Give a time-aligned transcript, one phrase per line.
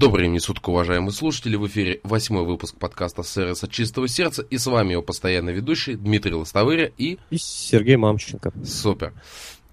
[0.00, 1.56] Добрый мне суток, уважаемые слушатели.
[1.56, 4.40] В эфире восьмой выпуск подкаста «Сервис от чистого сердца».
[4.40, 7.18] И с вами его постоянный ведущий Дмитрий Лостовыря и...
[7.28, 8.50] И Сергей Мамченко.
[8.64, 9.12] Супер.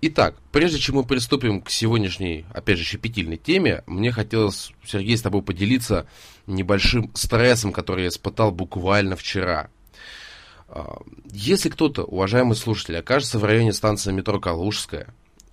[0.02, 5.21] Итак, прежде чем мы приступим к сегодняшней, опять же, щепетильной теме, мне хотелось, Сергей, с
[5.21, 6.07] тобой поделиться
[6.46, 9.70] небольшим стрессом, который я испытал буквально вчера.
[10.68, 15.07] А, если кто-то, уважаемый слушатель, окажется в районе станции метро Калужская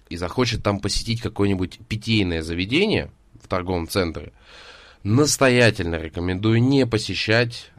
[0.09, 4.33] и захочет там посетить какое-нибудь питейное заведение в торговом центре,
[5.05, 7.71] настоятельно рекомендую не посещать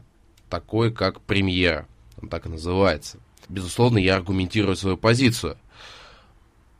[0.48, 1.86] такой, как премьера.
[2.22, 3.18] Он так и называется.
[3.48, 5.58] Безусловно, я аргументирую свою позицию.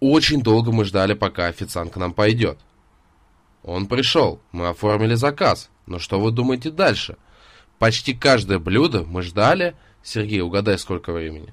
[0.01, 2.59] Очень долго мы ждали, пока официант к нам пойдет.
[3.63, 5.69] Он пришел, мы оформили заказ.
[5.87, 7.17] Но что вы думаете дальше?
[7.79, 9.75] Почти каждое блюдо мы ждали.
[10.03, 11.53] Сергей, угадай, сколько времени?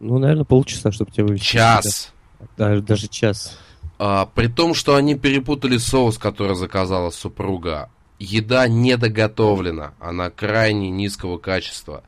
[0.00, 1.46] Ну, наверное, полчаса, чтобы тебя вывести.
[1.46, 2.12] Час.
[2.56, 3.58] Даже, даже час.
[3.98, 7.90] А, при том, что они перепутали соус, который заказала супруга.
[8.20, 12.02] Еда недоготовлена, она крайне низкого качества.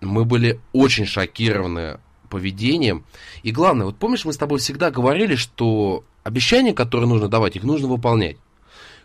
[0.00, 3.04] Мы были очень шокированы поведением.
[3.42, 7.62] И главное, вот помнишь, мы с тобой всегда говорили, что обещания, которые нужно давать, их
[7.62, 8.36] нужно выполнять.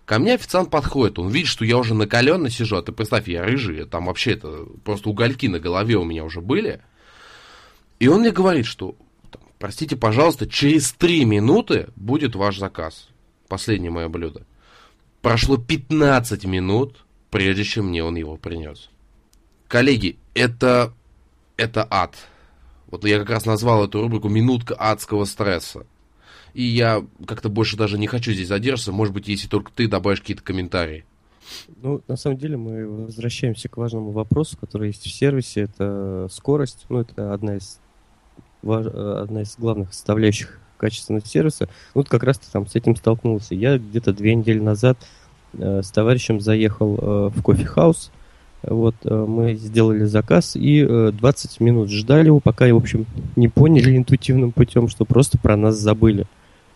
[0.05, 3.43] Ко мне официант подходит, он видит, что я уже накаленно сижу, а ты представь, я
[3.43, 6.81] рыжий, там вообще это просто угольки на голове у меня уже были.
[7.99, 8.95] И он мне говорит, что
[9.63, 13.07] Простите, пожалуйста, через три минуты будет ваш заказ.
[13.47, 14.45] Последнее мое блюдо.
[15.21, 18.89] Прошло 15 минут, прежде чем мне он его принес.
[19.69, 20.91] Коллеги, это,
[21.55, 22.17] это ад.
[22.87, 25.85] Вот я как раз назвал эту рубрику «Минутка адского стресса».
[26.53, 28.91] И я как-то больше даже не хочу здесь задержаться.
[28.91, 31.05] Может быть, если только ты добавишь какие-то комментарии.
[31.81, 35.61] Ну, на самом деле мы возвращаемся к важному вопросу, который есть в сервисе.
[35.61, 36.85] Это скорость.
[36.89, 37.79] Ну, это одна из
[38.63, 41.69] одна из главных составляющих качественного сервиса.
[41.93, 43.55] Вот как раз ты там с этим столкнулся.
[43.55, 44.97] Я где-то две недели назад
[45.53, 48.11] э, с товарищем заехал э, в кофе-хаус.
[48.63, 53.47] Вот, э, мы сделали заказ и э, 20 минут ждали его, пока, в общем, не
[53.47, 56.25] поняли интуитивным путем, что просто про нас забыли.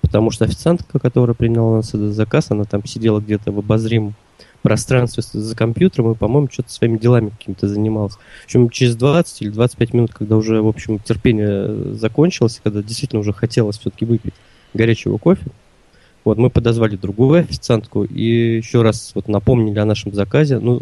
[0.01, 4.15] Потому что официантка, которая приняла у нас этот заказ, она там сидела где-то в обозримом
[4.62, 8.18] пространстве за компьютером и, по-моему, что-то своими делами какими-то занимался.
[8.41, 13.22] В общем, через 20 или 25 минут, когда уже, в общем, терпение закончилось, когда действительно
[13.22, 14.34] уже хотелось все-таки выпить
[14.73, 15.45] горячего кофе,
[16.23, 20.59] вот, мы подозвали другую официантку и еще раз вот напомнили о нашем заказе.
[20.59, 20.81] Ну,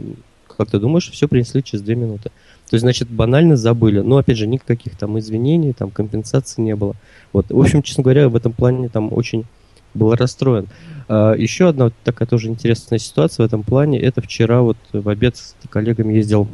[0.58, 2.32] как ты думаешь, все принесли через 2 минуты.
[2.70, 4.00] То есть, значит, банально забыли.
[4.00, 6.96] Но, опять же, никаких там извинений, там компенсации не было.
[7.32, 7.46] Вот.
[7.50, 9.46] В общем, честно говоря, в этом плане там очень
[9.96, 10.68] был расстроен.
[11.08, 14.00] А, еще одна такая тоже интересная ситуация в этом плане.
[14.00, 16.48] Это вчера вот в обед с коллегами ездил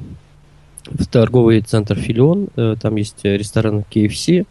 [0.85, 2.50] в торговый центр Филион.
[2.56, 4.46] Э, там есть ресторан KFC.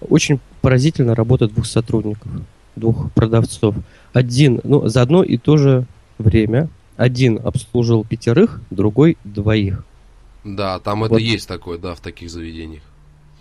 [0.00, 2.30] Очень поразительно работа двух сотрудников,
[2.76, 3.74] двух продавцов.
[4.12, 5.86] Один, ну, за одно и то же
[6.18, 6.68] время.
[6.96, 9.84] Один обслужил пятерых, другой двоих.
[10.44, 11.12] Да, там вот.
[11.12, 12.82] это есть такое, да, в таких заведениях.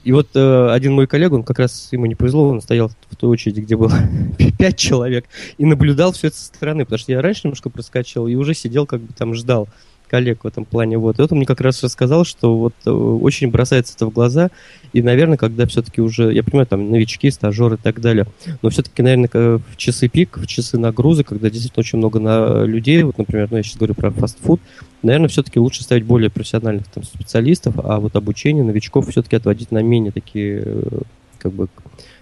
[0.04, 3.16] И вот э, один мой коллега, он как раз ему не повезло, он стоял в
[3.16, 3.94] той очереди, где было
[4.62, 5.26] пять человек,
[5.58, 8.86] и наблюдал все это со стороны, потому что я раньше немножко проскочил и уже сидел,
[8.86, 9.68] как бы там ждал
[10.08, 10.98] коллег в этом плане.
[10.98, 11.18] Вот.
[11.18, 14.52] И вот он мне как раз рассказал, что вот э, очень бросается это в глаза.
[14.92, 18.28] И, наверное, когда все-таки уже, я понимаю, там новички, стажеры и так далее,
[18.62, 23.02] но все-таки, наверное, в часы пик, в часы нагрузок, когда действительно очень много на людей,
[23.02, 24.60] вот, например, ну, я сейчас говорю про фастфуд,
[25.02, 29.82] наверное, все-таки лучше ставить более профессиональных там, специалистов, а вот обучение новичков все-таки отводить на
[29.82, 31.00] менее такие, э,
[31.40, 31.70] как бы,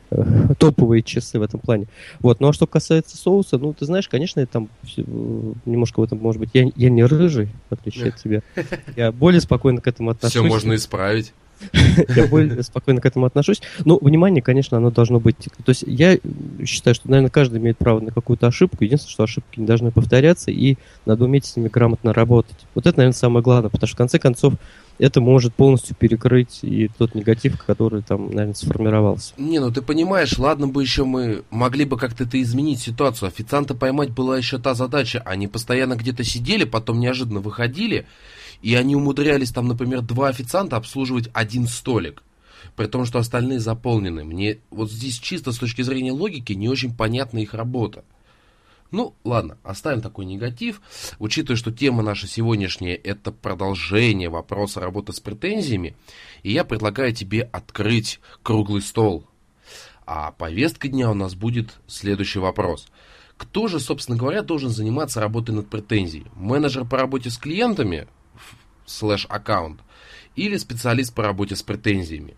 [0.59, 1.87] топовые часы в этом плане.
[2.19, 2.39] Вот.
[2.39, 4.69] Ну а что касается соуса, ну ты знаешь, конечно, я там
[5.65, 8.41] немножко в этом, может быть, я, я не рыжий, в отличие от тебя.
[8.95, 10.41] Я более спокойно к этому отношусь.
[10.41, 11.33] Все можно исправить.
[12.15, 13.61] Я более спокойно к этому отношусь.
[13.85, 15.35] Но внимание, конечно, оно должно быть...
[15.37, 16.17] То есть я
[16.65, 18.83] считаю, что, наверное, каждый имеет право на какую-то ошибку.
[18.83, 22.57] Единственное, что ошибки не должны повторяться, и надо уметь с ними грамотно работать.
[22.75, 24.53] Вот это, наверное, самое главное, потому что, в конце концов,
[24.99, 29.33] это может полностью перекрыть и тот негатив, который там, наверное, сформировался.
[29.37, 33.29] Не, ну ты понимаешь, ладно бы еще мы могли бы как-то это изменить ситуацию.
[33.29, 35.21] Официанта поймать была еще та задача.
[35.25, 38.05] Они постоянно где-то сидели, потом неожиданно выходили,
[38.61, 42.21] и они умудрялись там, например, два официанта обслуживать один столик.
[42.75, 44.25] При том, что остальные заполнены.
[44.25, 48.03] Мне вот здесь чисто с точки зрения логики не очень понятна их работа.
[48.91, 50.81] Ну, ладно, оставим такой негатив.
[51.19, 55.95] Учитывая, что тема наша сегодняшняя это продолжение вопроса работы с претензиями,
[56.41, 59.27] и я предлагаю тебе открыть круглый стол.
[60.07, 62.87] А повестка дня у нас будет следующий вопрос.
[63.37, 66.25] Кто же, собственно говоря, должен заниматься работой над претензией?
[66.33, 68.07] Менеджер по работе с клиентами,
[68.87, 69.81] слэш аккаунт,
[70.35, 72.35] или специалист по работе с претензиями?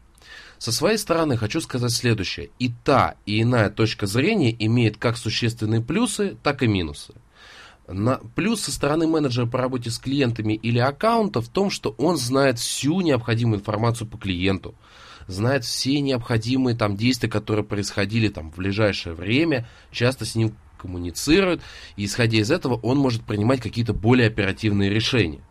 [0.62, 2.52] Со своей стороны хочу сказать следующее.
[2.60, 7.16] И та, и иная точка зрения имеет как существенные плюсы, так и минусы.
[7.88, 12.16] На, плюс со стороны менеджера по работе с клиентами или аккаунта в том, что он
[12.16, 14.76] знает всю необходимую информацию по клиенту,
[15.26, 21.64] знает все необходимые там действия, которые происходили там в ближайшее время, часто с ним коммуницирует,
[21.96, 25.42] и исходя из этого он может принимать какие-то более оперативные решения.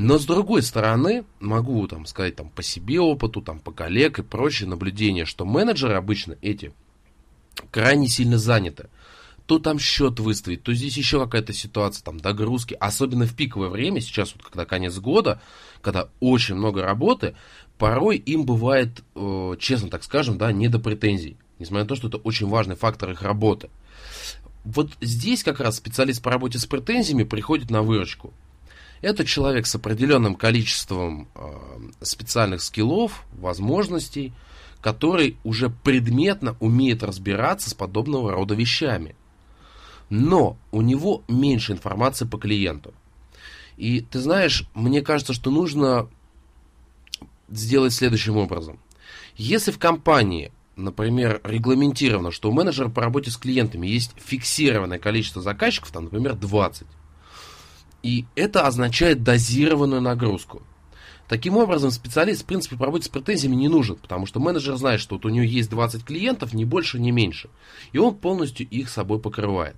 [0.00, 4.22] Но с другой стороны, могу там сказать там по себе опыту, там по коллег и
[4.22, 6.72] прочие наблюдения, что менеджеры обычно эти
[7.72, 8.90] крайне сильно заняты
[9.46, 12.76] то там счет выставить, то здесь еще какая-то ситуация, там, догрузки.
[12.78, 15.40] Особенно в пиковое время, сейчас вот когда конец года,
[15.80, 17.34] когда очень много работы,
[17.78, 21.38] порой им бывает, э, честно так скажем, да, не до претензий.
[21.58, 23.70] Несмотря на то, что это очень важный фактор их работы.
[24.64, 28.34] Вот здесь как раз специалист по работе с претензиями приходит на выручку.
[29.00, 31.40] Это человек с определенным количеством э,
[32.02, 34.32] специальных скиллов, возможностей,
[34.80, 39.14] который уже предметно умеет разбираться с подобного рода вещами
[40.10, 42.94] но у него меньше информации по клиенту.
[43.76, 46.08] И ты знаешь, мне кажется, что нужно
[47.48, 48.80] сделать следующим образом.
[49.36, 55.40] Если в компании, например, регламентировано, что у менеджера по работе с клиентами есть фиксированное количество
[55.42, 56.86] заказчиков, там, например, 20,
[58.02, 60.62] и это означает дозированную нагрузку.
[61.28, 65.00] Таким образом, специалист, в принципе, по работе с претензиями не нужен, потому что менеджер знает,
[65.00, 67.50] что вот у него есть 20 клиентов, ни больше, ни меньше.
[67.92, 69.76] И он полностью их собой покрывает.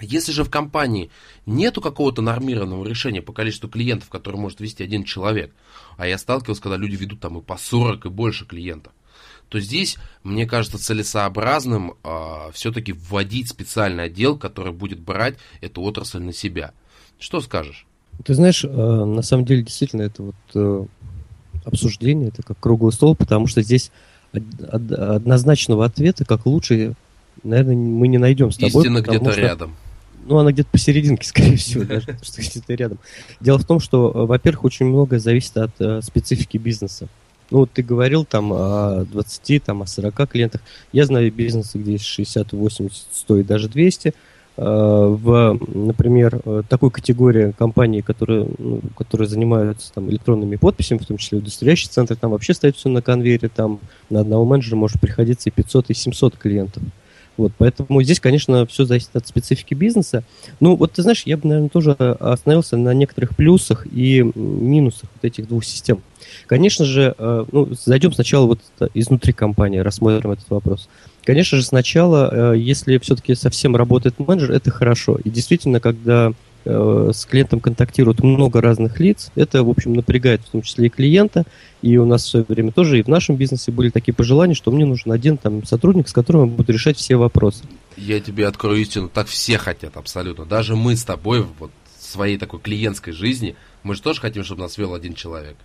[0.00, 1.10] Если же в компании
[1.44, 5.52] нету какого-то нормированного решения по количеству клиентов, которые может вести один человек,
[5.96, 8.92] а я сталкивался, когда люди ведут там и по 40 и больше клиентов,
[9.48, 16.20] то здесь, мне кажется, целесообразным э, все-таки вводить специальный отдел, который будет брать эту отрасль
[16.20, 16.74] на себя.
[17.18, 17.86] Что скажешь?
[18.24, 20.84] Ты знаешь, э, на самом деле, действительно, это вот э,
[21.64, 23.90] обсуждение, это как круглый стол, потому что здесь
[24.32, 26.94] однозначного ответа, как лучше,
[27.42, 28.82] наверное, мы не найдем с тобой.
[28.82, 29.40] Истина где-то что...
[29.40, 29.76] рядом.
[30.26, 32.98] Ну, она где-то посерединке, скорее всего, даже, где-то рядом.
[33.40, 37.08] Дело в том, что, э, во-первых, очень многое зависит от э, специфики бизнеса.
[37.50, 40.60] Ну, вот ты говорил там о 20, там, о 40 клиентах.
[40.92, 44.12] Я знаю бизнесы, где есть 60, 80, 100 и даже 200.
[44.60, 51.06] Э, в, например, э, такой категории компаний, которые, ну, которые занимаются там, электронными подписями, в
[51.06, 53.78] том числе удостоверяющие центры, там вообще стоит все на конвейере, там
[54.10, 56.82] на одного менеджера может приходиться и 500, и 700 клиентов.
[57.36, 60.24] Вот, поэтому здесь, конечно, все зависит от специфики бизнеса.
[60.58, 65.24] Ну, вот ты знаешь, я бы, наверное, тоже остановился на некоторых плюсах и минусах вот
[65.24, 66.02] этих двух систем.
[66.48, 68.58] Конечно же, э, ну, зайдем сначала вот
[68.92, 70.88] изнутри компании, рассмотрим этот вопрос.
[71.28, 75.18] Конечно же, сначала, э, если все-таки совсем работает менеджер, это хорошо.
[75.22, 76.32] И действительно, когда
[76.70, 79.30] Э, с клиентом контактирует много разных лиц.
[79.36, 81.44] Это, в общем, напрягает в том числе и клиента.
[81.80, 84.70] И у нас в свое время тоже и в нашем бизнесе были такие пожелания, что
[84.70, 87.64] мне нужен один там сотрудник, с которым я буду решать все вопросы.
[87.96, 90.44] Я тебе открою истину, так все хотят абсолютно.
[90.44, 94.60] Даже мы с тобой вот в своей такой клиентской жизни, мы же тоже хотим, чтобы
[94.60, 95.56] нас вел один человек.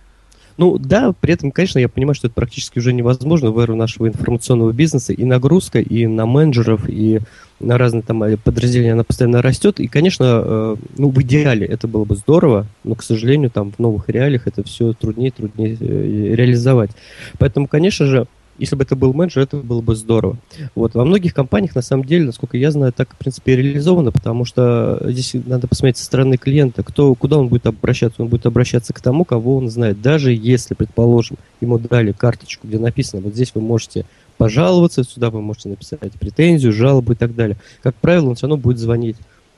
[0.56, 4.06] Ну да, при этом, конечно, я понимаю, что это практически уже невозможно в эру нашего
[4.06, 5.12] информационного бизнеса.
[5.12, 7.20] И нагрузка, и на менеджеров, и
[7.58, 9.80] на разные там подразделения она постоянно растет.
[9.80, 13.78] И, конечно, э, ну, в идеале это было бы здорово, но, к сожалению, там в
[13.80, 16.90] новых реалиях это все труднее и труднее э, реализовать.
[17.38, 18.26] Поэтому, конечно же,
[18.58, 20.36] если бы это был менеджер, это было бы здорово.
[20.74, 20.94] Вот.
[20.94, 25.00] Во многих компаниях, на самом деле, насколько я знаю, так, в принципе, реализовано, потому что
[25.10, 28.22] здесь надо посмотреть со стороны клиента, кто, куда он будет обращаться.
[28.22, 30.00] Он будет обращаться к тому, кого он знает.
[30.00, 34.04] Даже если, предположим, ему дали карточку, где написано, вот здесь вы можете
[34.36, 37.56] пожаловаться, сюда вы можете написать претензию, жалобу и так далее.
[37.82, 39.16] Как правило, он все равно будет звонить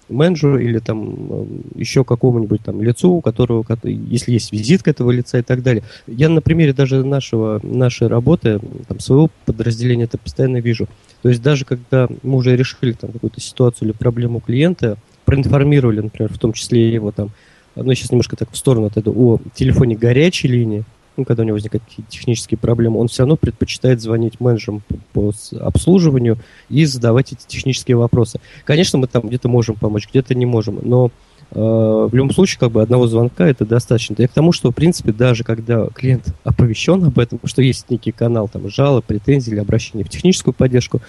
[0.09, 5.39] менеджеру или там э, еще какому-нибудь там лицу, у которого, если есть визитка этого лица
[5.39, 5.83] и так далее.
[6.07, 10.89] Я на примере даже нашего, нашей работы, там, своего подразделения это постоянно вижу.
[11.23, 16.33] То есть даже когда мы уже решили там какую-то ситуацию или проблему клиента, проинформировали, например,
[16.33, 17.31] в том числе его там,
[17.75, 20.85] ну, сейчас немножко так в сторону отойду, о телефоне горячей линии,
[21.17, 24.97] ну, когда у него возникают какие-то технические проблемы, он все равно предпочитает звонить менеджерам по,
[25.13, 28.41] по обслуживанию и задавать эти технические вопросы.
[28.65, 31.11] Конечно, мы там где-то можем помочь, где-то не можем, но
[31.51, 34.15] э, в любом случае, как бы одного звонка это достаточно.
[34.19, 38.13] Я к тому, что, в принципе, даже когда клиент оповещен об этом, что есть некий
[38.13, 41.01] канал там жалоб, претензий или обращения в техническую поддержку,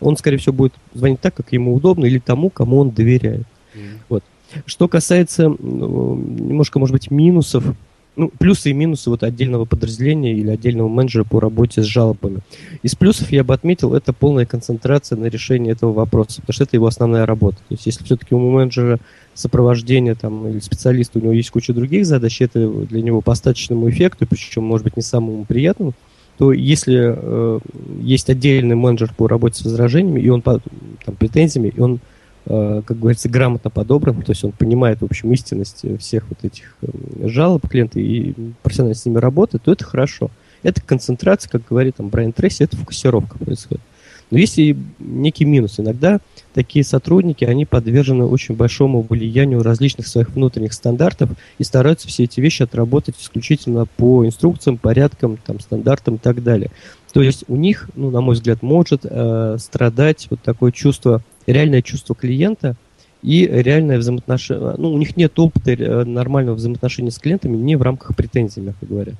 [0.00, 3.46] он, скорее всего, будет звонить так, как ему удобно, или тому, кому он доверяет.
[3.74, 3.98] Mm-hmm.
[4.08, 4.24] Вот.
[4.66, 7.64] Что касается ну, немножко, может быть, минусов
[8.16, 12.40] ну, плюсы и минусы вот отдельного подразделения или отдельного менеджера по работе с жалобами.
[12.82, 16.76] Из плюсов я бы отметил, это полная концентрация на решении этого вопроса, потому что это
[16.76, 17.56] его основная работа.
[17.68, 18.98] То есть если все-таки у менеджера
[19.34, 23.90] сопровождение там, или специалиста, у него есть куча других задач, это для него по остаточному
[23.90, 25.94] эффекту, причем, может быть, не самому приятному,
[26.38, 27.60] то если э,
[28.00, 30.60] есть отдельный менеджер по работе с возражениями, и он по
[31.04, 32.00] там, претензиями, и он
[32.46, 37.28] как говорится, грамотно подобран, то есть он понимает, в общем, истинность всех вот этих э,
[37.28, 40.30] жалоб клиента и профессионально с ними работает, то это хорошо.
[40.62, 43.82] Это концентрация, как говорит там Брайан Трейси, это фокусировка происходит.
[44.30, 45.78] Но есть и некий минус.
[45.78, 46.18] Иногда
[46.54, 52.40] такие сотрудники, они подвержены очень большому влиянию различных своих внутренних стандартов и стараются все эти
[52.40, 56.70] вещи отработать исключительно по инструкциям, порядкам, там, стандартам и так далее.
[57.12, 61.82] То есть у них, ну, на мой взгляд, может э, страдать вот такое чувство, реальное
[61.82, 62.76] чувство клиента
[63.22, 64.74] и реальное взаимоотношение.
[64.76, 68.86] Ну, у них нет опыта э, нормального взаимоотношения с клиентами не в рамках претензий, мягко
[68.86, 69.12] говоря.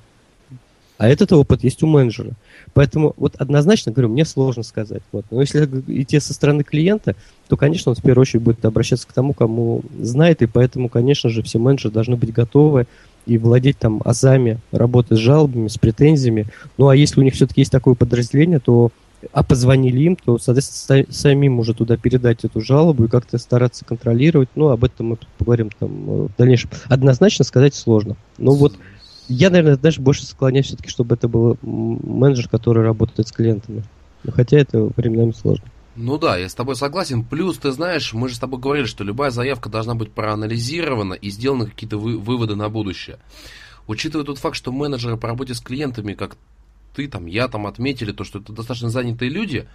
[0.96, 2.30] А этот опыт есть у менеджера.
[2.72, 5.02] Поэтому вот однозначно, говорю, мне сложно сказать.
[5.10, 5.24] Вот.
[5.30, 7.16] Но если идти со стороны клиента,
[7.48, 11.30] то, конечно, он в первую очередь будет обращаться к тому, кому знает, и поэтому, конечно
[11.30, 12.86] же, все менеджеры должны быть готовы
[13.26, 16.46] и владеть там азами, работать с жалобами, с претензиями.
[16.78, 18.90] Ну, а если у них все-таки есть такое подразделение, то
[19.32, 24.48] а позвонили им, то, соответственно, самим уже туда передать эту жалобу и как-то стараться контролировать.
[24.54, 26.70] Ну, об этом мы поговорим там в дальнейшем.
[26.86, 28.16] Однозначно сказать сложно.
[28.38, 28.76] Ну, вот
[29.28, 33.84] я, наверное, даже больше склоняюсь все-таки, чтобы это был менеджер, который работает с клиентами.
[34.22, 35.64] Но хотя это временами сложно.
[35.96, 37.24] Ну да, я с тобой согласен.
[37.24, 41.30] Плюс, ты знаешь, мы же с тобой говорили, что любая заявка должна быть проанализирована и
[41.30, 43.18] сделаны какие-то вы, выводы на будущее.
[43.86, 46.36] Учитывая тот факт, что менеджеры по работе с клиентами, как
[46.94, 49.68] ты там, я там отметили, то, что это достаточно занятые люди,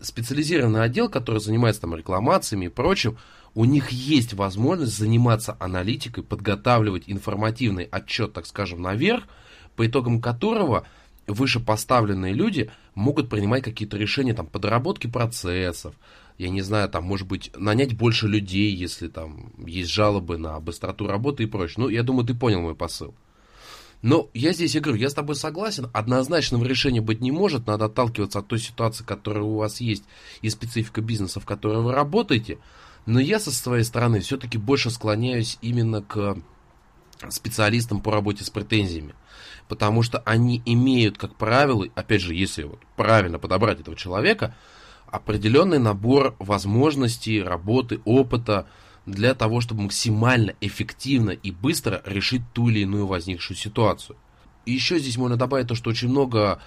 [0.00, 3.18] специализированный отдел, который занимается там рекламациями и прочим,
[3.54, 9.24] у них есть возможность заниматься аналитикой, подготавливать информативный отчет, так скажем, наверх,
[9.76, 10.86] по итогам которого
[11.26, 15.94] вышепоставленные люди могут принимать какие-то решения там подработки процессов,
[16.38, 21.06] я не знаю, там, может быть, нанять больше людей, если там есть жалобы на быстроту
[21.06, 21.74] работы и прочее.
[21.78, 23.14] Ну, я думаю, ты понял мой посыл.
[24.02, 27.84] Но я здесь, я говорю, я с тобой согласен, однозначного решения быть не может, надо
[27.86, 30.04] отталкиваться от той ситуации, которая у вас есть,
[30.40, 32.58] и специфика бизнеса, в которой вы работаете.
[33.04, 36.38] Но я со своей стороны все-таки больше склоняюсь именно к
[37.28, 39.14] специалистам по работе с претензиями.
[39.68, 44.56] Потому что они имеют, как правило, опять же, если вот правильно подобрать этого человека,
[45.06, 48.66] определенный набор возможностей, работы, опыта,
[49.06, 54.16] для того, чтобы максимально эффективно и быстро решить ту или иную возникшую ситуацию.
[54.66, 56.60] И еще здесь можно добавить то, что очень много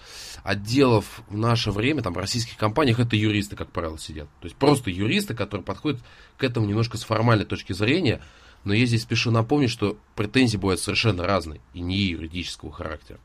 [0.43, 4.27] отделов в наше время, там, в российских компаниях, это юристы, как правило, сидят.
[4.41, 6.01] То есть просто юристы, которые подходят
[6.37, 8.21] к этому немножко с формальной точки зрения.
[8.63, 13.19] Но я здесь спешу напомнить, что претензии бывают совершенно разные и не юридического характера.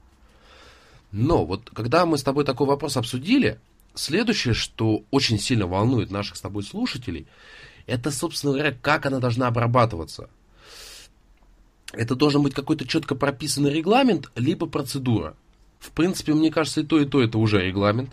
[1.13, 3.59] Но вот когда мы с тобой такой вопрос обсудили,
[3.95, 7.27] следующее, что очень сильно волнует наших с тобой слушателей–
[7.89, 10.29] это, собственно говоря, как она должна обрабатываться.
[11.93, 15.35] Это должен быть какой-то четко прописанный регламент, либо процедура.
[15.81, 18.11] В принципе, мне кажется, и то, и то это уже регламент.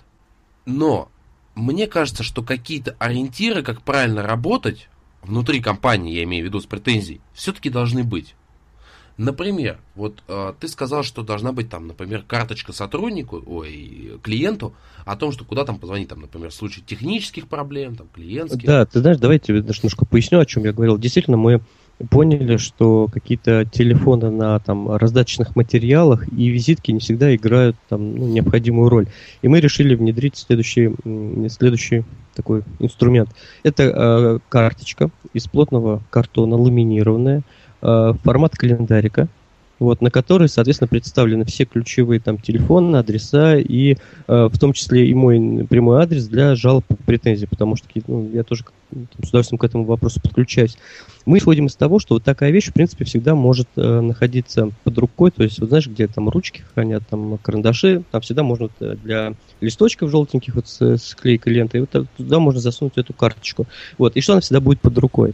[0.65, 1.11] Но
[1.55, 4.87] мне кажется, что какие-то ориентиры, как правильно работать
[5.21, 8.35] внутри компании, я имею в виду с претензией, все-таки должны быть.
[9.17, 14.73] Например, вот э, ты сказал, что должна быть там, например, карточка сотруднику, ой, клиенту
[15.05, 18.65] о том, что куда там позвонить, там, например, в случае технических проблем, там, клиентских.
[18.65, 20.97] Да, ты знаешь, давайте я немножко поясню, о чем я говорил.
[20.97, 21.61] Действительно, мы
[22.09, 28.27] поняли, что какие-то телефоны на там раздаточных материалах и визитки не всегда играют там ну,
[28.27, 29.07] необходимую роль.
[29.41, 30.93] И мы решили внедрить следующий,
[31.49, 32.03] следующий
[32.33, 33.29] такой инструмент.
[33.63, 37.43] Это э, карточка из плотного картона, ламинированная,
[37.81, 39.27] формат календарика,
[39.79, 45.07] вот, на который, соответственно, представлены все ключевые там телефоны, адреса и э, в том числе
[45.07, 49.29] и мой прямой адрес для жалоб и претензий, потому что ну, я тоже там, с
[49.29, 50.77] удовольствием к этому вопросу подключаюсь.
[51.25, 54.97] Мы исходим из того, что вот такая вещь, в принципе, всегда может э, находиться под
[54.97, 58.95] рукой, то есть, вот знаешь, где там ручки хранят, там карандаши, там всегда можно э,
[59.03, 63.67] для листочков желтеньких вот с, с клейкой лентой, вот туда можно засунуть эту карточку.
[63.97, 65.33] Вот, и что она всегда будет под рукой.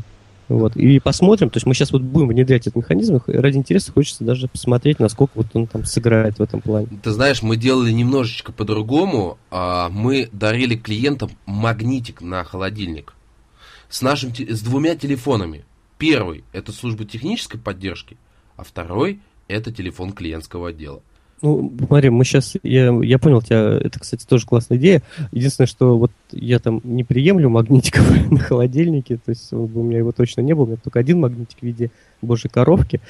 [0.52, 0.76] Вот.
[0.76, 4.24] И посмотрим, то есть мы сейчас вот будем внедрять этот механизм, и ради интереса хочется
[4.24, 6.88] даже посмотреть, насколько вот он там сыграет в этом плане.
[7.02, 9.38] Ты знаешь, мы делали немножечко по-другому.
[9.50, 13.14] А, мы дарили клиентам магнитик на холодильник
[13.90, 15.64] с, нашим, с двумя телефонами.
[15.98, 18.18] Первый– это служба технической поддержки,
[18.58, 21.02] а второй– это телефон клиентского отдела.
[21.42, 25.02] Ну, смотри, мы сейчас, я, я понял тебя, это, кстати, тоже классная идея.
[25.32, 30.12] Единственное, что вот я там не приемлю магнитиков на холодильнике, то есть у меня его
[30.12, 31.90] точно не было, у меня только один магнитик в виде
[32.22, 33.02] божьей коровки.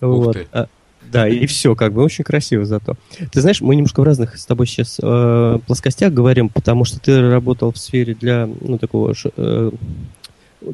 [0.00, 0.32] Ух вот.
[0.34, 0.46] ты.
[0.52, 0.66] А,
[1.10, 2.96] да, и все, как бы очень красиво зато.
[3.32, 7.30] Ты знаешь, мы немножко в разных с тобой сейчас э, плоскостях говорим, потому что ты
[7.30, 9.14] работал в сфере для, ну, такого...
[9.36, 9.70] Э,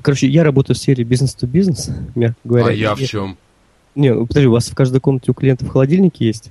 [0.03, 2.67] короче, я работаю в сфере бизнес-то-бизнес, мягко говоря.
[2.67, 3.37] А я в чем?
[3.95, 6.51] Не, подожди, у вас в каждой комнате у клиентов холодильники есть?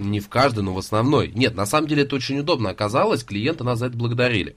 [0.00, 1.30] Не в каждой, но в основной.
[1.34, 4.56] Нет, на самом деле это очень удобно оказалось, клиенты нас за это благодарили.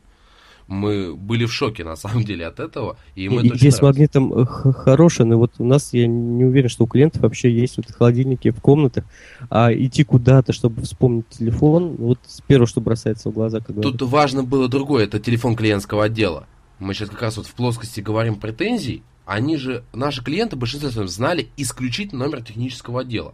[0.68, 2.96] мы были в шоке, на самом деле, от этого.
[3.16, 6.86] И мы Идея с магнитом э, хорошая, но вот у нас, я не уверен, что
[6.86, 9.04] у клиентов вообще есть вот холодильники в комнатах,
[9.50, 13.60] а идти куда-то, чтобы вспомнить телефон, вот с первого, что бросается в глаза.
[13.60, 16.48] Когда Тут важно было другое, это телефон клиентского отдела.
[16.80, 21.50] Мы сейчас как раз вот в плоскости говорим претензий, они же, наши клиенты, большинство знали
[21.58, 23.34] исключительно номер технического отдела.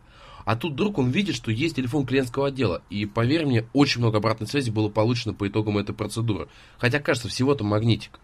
[0.49, 2.81] А тут вдруг он видит, что есть телефон клиентского отдела.
[2.89, 6.47] И поверь мне, очень много обратной связи было получено по итогам этой процедуры.
[6.79, 8.19] Хотя, кажется, всего-то магнитик.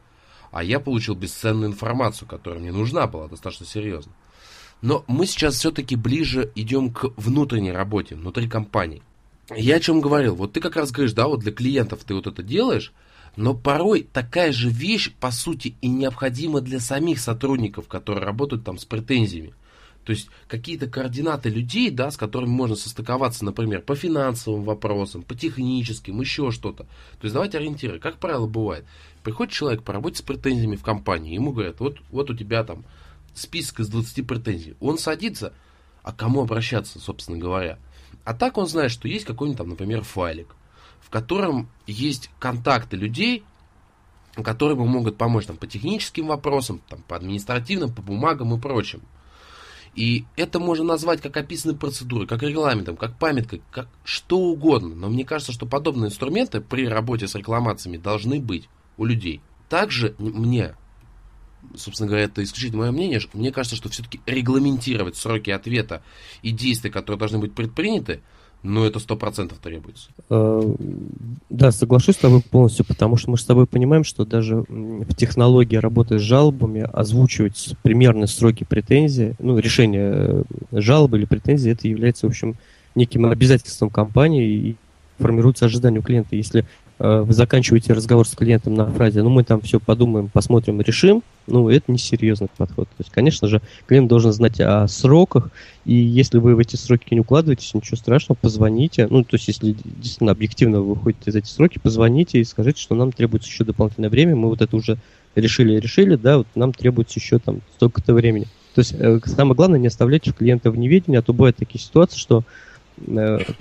[0.50, 4.12] А я получил бесценную информацию, которая мне нужна была достаточно серьезно.
[4.82, 9.04] Но мы сейчас все-таки ближе идем к внутренней работе, внутри компании.
[9.56, 10.34] Я о чем говорил?
[10.34, 12.92] Вот ты как раз говоришь, да, вот для клиентов ты вот это делаешь,
[13.36, 18.80] но порой такая же вещь, по сути, и необходима для самих сотрудников, которые работают там
[18.80, 19.54] с претензиями.
[20.06, 25.34] То есть какие-то координаты людей, да, с которыми можно состыковаться, например, по финансовым вопросам, по
[25.34, 26.84] техническим, еще что-то.
[26.84, 28.00] То есть давайте ориентиры.
[28.00, 28.86] Как правило, бывает.
[29.24, 32.86] Приходит человек по работе с претензиями в компании, ему говорят, вот, вот у тебя там
[33.34, 34.76] список из 20 претензий.
[34.80, 35.54] Он садится,
[36.04, 37.80] а кому обращаться, собственно говоря?
[38.24, 40.56] А так он знает, что есть какой-нибудь там, например, файлик,
[41.02, 43.44] в котором есть контакты людей,
[44.36, 49.02] которые ему могут помочь там, по техническим вопросам, там, по административным, по бумагам и прочим.
[49.96, 54.94] И это можно назвать как описанной процедурой, как регламентом, как памяткой, как что угодно.
[54.94, 59.42] Но мне кажется, что подобные инструменты при работе с рекламациями должны быть у людей.
[59.70, 60.76] Также мне,
[61.76, 66.04] собственно говоря, это исключительно мое мнение, мне кажется, что все-таки регламентировать сроки ответа
[66.42, 68.22] и действия, которые должны быть предприняты,
[68.66, 70.10] ну, это сто процентов требуется.
[70.30, 70.76] Э,
[71.50, 75.76] да, соглашусь с тобой полностью, потому что мы с тобой понимаем, что даже в технологии
[75.76, 82.26] работы с жалобами озвучивать примерные сроки претензии, ну, решение э, жалобы или претензии, это является,
[82.26, 82.56] в общем,
[82.96, 84.76] неким обязательством компании и
[85.20, 86.36] формируется ожидание у клиента.
[86.36, 86.66] Если
[86.98, 91.70] вы заканчиваете разговор с клиентом на фразе, ну мы там все подумаем, посмотрим, решим, ну
[91.70, 92.88] это несерьезный подход.
[92.90, 95.50] То есть, конечно же, клиент должен знать о сроках,
[95.84, 99.08] и если вы в эти сроки не укладываетесь, ничего страшного, позвоните.
[99.10, 102.96] Ну, то есть, если действительно объективно вы выходите из этих сроки, позвоните и скажите, что
[102.96, 104.98] нам требуется еще дополнительное время, мы вот это уже
[105.36, 108.46] решили, решили, да, вот нам требуется еще там столько-то времени.
[108.74, 112.18] То есть, э, самое главное, не оставляйте клиента в неведении, а то бывают такие ситуации,
[112.18, 112.75] что Э,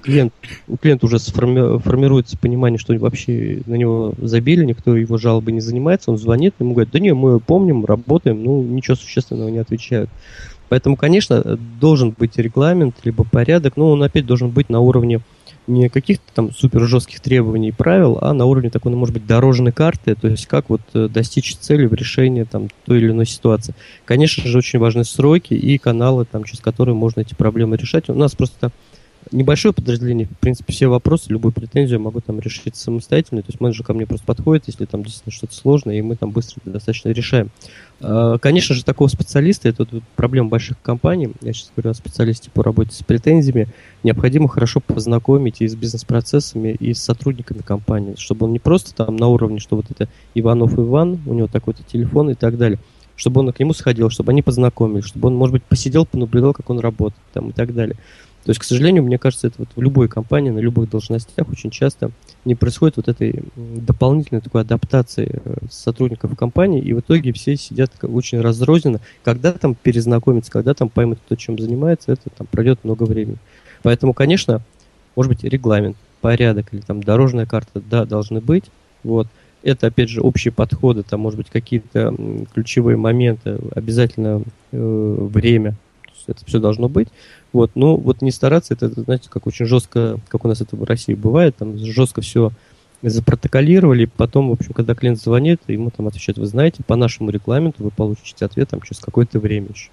[0.02, 0.32] клиент,
[0.68, 5.60] у клиента уже сформи, формируется понимание, что вообще на него забили, никто его жалобы не
[5.60, 10.10] занимается, он звонит, ему говорят, да не, мы помним, работаем, ну, ничего существенного не отвечают.
[10.68, 15.20] Поэтому, конечно, должен быть регламент, либо порядок, но он опять должен быть на уровне
[15.66, 19.26] не каких-то там супер жестких требований и правил, а на уровне такой, ну, может быть,
[19.26, 23.26] дорожной карты, то есть как вот э, достичь цели в решении там той или иной
[23.26, 23.74] ситуации.
[24.04, 28.08] Конечно же, очень важны сроки и каналы, там, через которые можно эти проблемы решать.
[28.10, 28.72] У нас просто
[29.34, 33.42] небольшое подразделение, в принципе, все вопросы, любую претензию могу там решить самостоятельно.
[33.42, 36.30] То есть менеджер ко мне просто подходит, если там действительно что-то сложное, и мы там
[36.30, 37.50] быстро достаточно решаем.
[38.00, 42.62] А, конечно же, такого специалиста, это проблема больших компаний, я сейчас говорю о специалисте по
[42.62, 43.68] работе с претензиями,
[44.02, 49.16] необходимо хорошо познакомить и с бизнес-процессами, и с сотрудниками компании, чтобы он не просто там
[49.16, 52.78] на уровне, что вот это Иванов Иван, у него такой-то телефон и так далее,
[53.16, 56.70] чтобы он к нему сходил, чтобы они познакомились, чтобы он, может быть, посидел, понаблюдал, как
[56.70, 57.96] он работает там, и так далее.
[58.44, 61.70] То есть, к сожалению, мне кажется, это вот в любой компании, на любых должностях очень
[61.70, 62.10] часто
[62.44, 67.92] не происходит вот этой дополнительной такой адаптации э, сотрудников компании, и в итоге все сидят
[68.02, 69.00] очень разрозненно.
[69.22, 73.38] Когда там перезнакомиться, когда там поймут, кто чем занимается, это там пройдет много времени.
[73.82, 74.60] Поэтому, конечно,
[75.16, 78.64] может быть, регламент, порядок или там дорожная карта, да, должны быть.
[79.02, 79.26] Вот.
[79.62, 82.14] Это, опять же, общие подходы, там, может быть, какие-то
[82.52, 85.76] ключевые моменты, обязательно э, время,
[86.26, 87.08] это все должно быть.
[87.52, 90.84] Вот, ну, вот не стараться, это, знаете, как очень жестко, как у нас это в
[90.84, 92.52] России бывает, там жестко все
[93.02, 97.84] запротоколировали, потом, в общем, когда клиент звонит, ему там отвечают, вы знаете, по нашему регламенту
[97.84, 99.90] вы получите ответ там через какое-то время еще.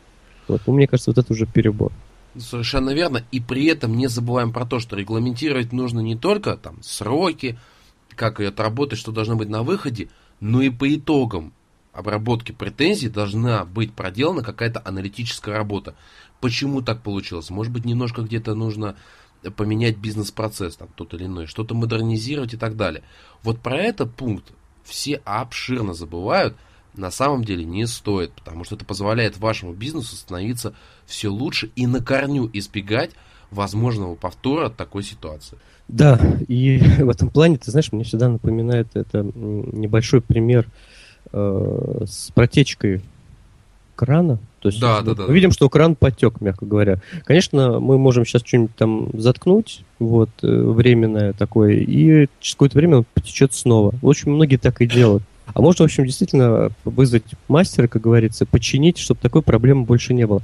[0.47, 1.91] Вот, ну, мне кажется, вот это уже перебор.
[2.37, 3.23] Совершенно верно.
[3.31, 7.57] И при этом не забываем про то, что регламентировать нужно не только там сроки,
[8.15, 11.53] как это работает, что должно быть на выходе, но и по итогам
[11.93, 15.95] обработки претензий должна быть проделана какая-то аналитическая работа.
[16.39, 17.49] Почему так получилось?
[17.49, 18.95] Может быть, немножко где-то нужно
[19.55, 23.03] поменять бизнес-процесс, там, тот или иной, что-то модернизировать и так далее.
[23.43, 24.51] Вот про этот пункт
[24.83, 26.55] все обширно забывают,
[26.93, 30.73] на самом деле не стоит, потому что это позволяет вашему бизнесу становиться
[31.05, 33.11] все лучше и на корню избегать
[33.49, 35.57] возможного повтора такой ситуации.
[35.87, 40.67] Да, и в этом плане, ты знаешь, мне всегда напоминает это небольшой пример
[41.31, 43.01] э, с протечкой
[43.95, 44.39] крана.
[44.61, 45.25] То есть да, да, да.
[45.27, 46.99] мы видим, что кран потек, мягко говоря.
[47.23, 52.97] Конечно, мы можем сейчас что-нибудь там заткнуть, вот, э, временное такое, и через какое-то время
[52.97, 53.93] он потечет снова.
[54.01, 55.23] Очень многие так и делают.
[55.53, 60.25] А можно, в общем, действительно вызвать мастера, как говорится, починить, чтобы такой проблемы больше не
[60.25, 60.41] было.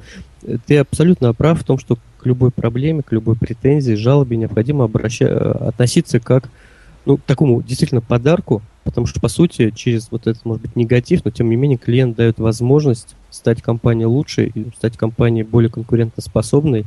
[0.66, 5.32] Ты абсолютно прав в том, что к любой проблеме, к любой претензии, жалобе необходимо обращать,
[5.32, 6.50] относиться как
[7.08, 11.32] ну, такому действительно подарку, потому что, по сути, через вот этот, может быть, негатив, но
[11.32, 16.84] тем не менее клиент дает возможность стать компанией лучше стать компанией более конкурентоспособной,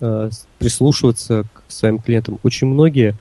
[0.00, 2.38] э, прислушиваться к своим клиентам.
[2.42, 3.14] Очень многие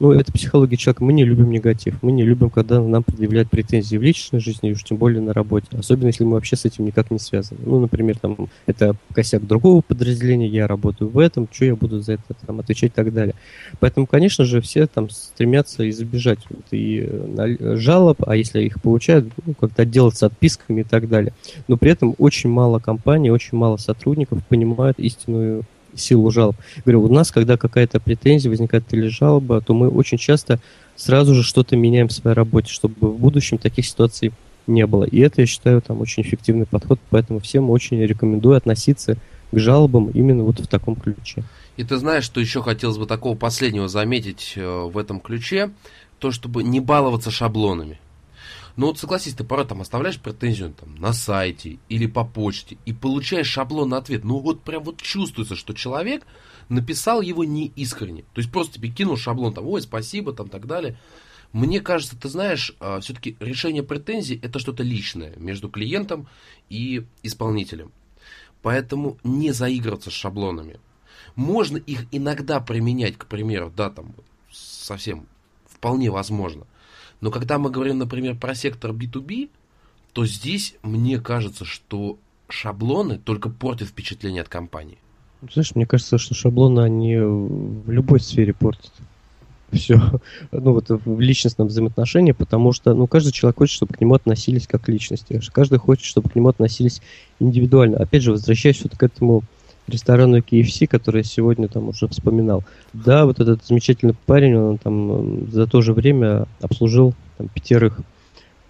[0.00, 1.04] ну, это психология человека.
[1.04, 2.02] Мы не любим негатив.
[2.02, 5.32] Мы не любим, когда нам предъявляют претензии в личной жизни, и уж тем более на
[5.32, 5.66] работе.
[5.72, 7.60] Особенно, если мы вообще с этим никак не связаны.
[7.64, 12.14] Ну, например, там, это косяк другого подразделения, я работаю в этом, что я буду за
[12.14, 13.34] это там, отвечать и так далее.
[13.80, 19.32] Поэтому, конечно же, все там стремятся избежать вот, и э, жалоб, а если их получают,
[19.46, 21.32] ну, как-то отделаться отписками и так далее.
[21.68, 25.64] Но при этом очень мало компаний, очень мало сотрудников понимают истинную
[25.96, 26.56] силу жалоб.
[26.84, 30.60] Говорю, у нас, когда какая-то претензия возникает или жалоба, то мы очень часто
[30.96, 34.32] сразу же что-то меняем в своей работе, чтобы в будущем таких ситуаций
[34.66, 35.04] не было.
[35.04, 39.16] И это, я считаю, там очень эффективный подход, поэтому всем очень рекомендую относиться
[39.50, 41.44] к жалобам именно вот в таком ключе.
[41.76, 45.70] И ты знаешь, что еще хотелось бы такого последнего заметить э, в этом ключе,
[46.18, 47.98] то, чтобы не баловаться шаблонами.
[48.76, 52.92] Ну вот согласись, ты порой там оставляешь претензию там, на сайте или по почте и
[52.92, 54.24] получаешь шаблонный ответ.
[54.24, 56.26] Ну вот прям вот чувствуется, что человек
[56.68, 58.22] написал его не искренне.
[58.32, 60.98] То есть просто тебе кинул шаблон там, ой, спасибо, там так далее.
[61.52, 66.26] Мне кажется, ты знаешь, а, все-таки решение претензий это что-то личное между клиентом
[66.68, 67.92] и исполнителем.
[68.60, 70.80] Поэтому не заигрываться с шаблонами.
[71.36, 74.14] Можно их иногда применять, к примеру, да, там
[74.50, 75.28] совсем
[75.66, 76.66] вполне возможно.
[77.24, 79.48] Но когда мы говорим, например, про сектор B2B,
[80.12, 82.18] то здесь мне кажется, что
[82.50, 84.98] шаблоны только портят впечатление от компании.
[85.50, 88.92] Знаешь, мне кажется, что шаблоны, они в любой сфере портят
[89.72, 89.98] все,
[90.52, 94.66] ну вот в личностном взаимоотношении, потому что, ну, каждый человек хочет, чтобы к нему относились
[94.66, 97.00] как к личности, каждый хочет, чтобы к нему относились
[97.40, 97.96] индивидуально.
[97.96, 99.44] Опять же, возвращаясь вот к этому
[99.86, 102.64] ресторану KFC, который сегодня там уже вспоминал.
[102.92, 108.00] Да, вот этот замечательный парень, он там за то же время обслужил там, пятерых.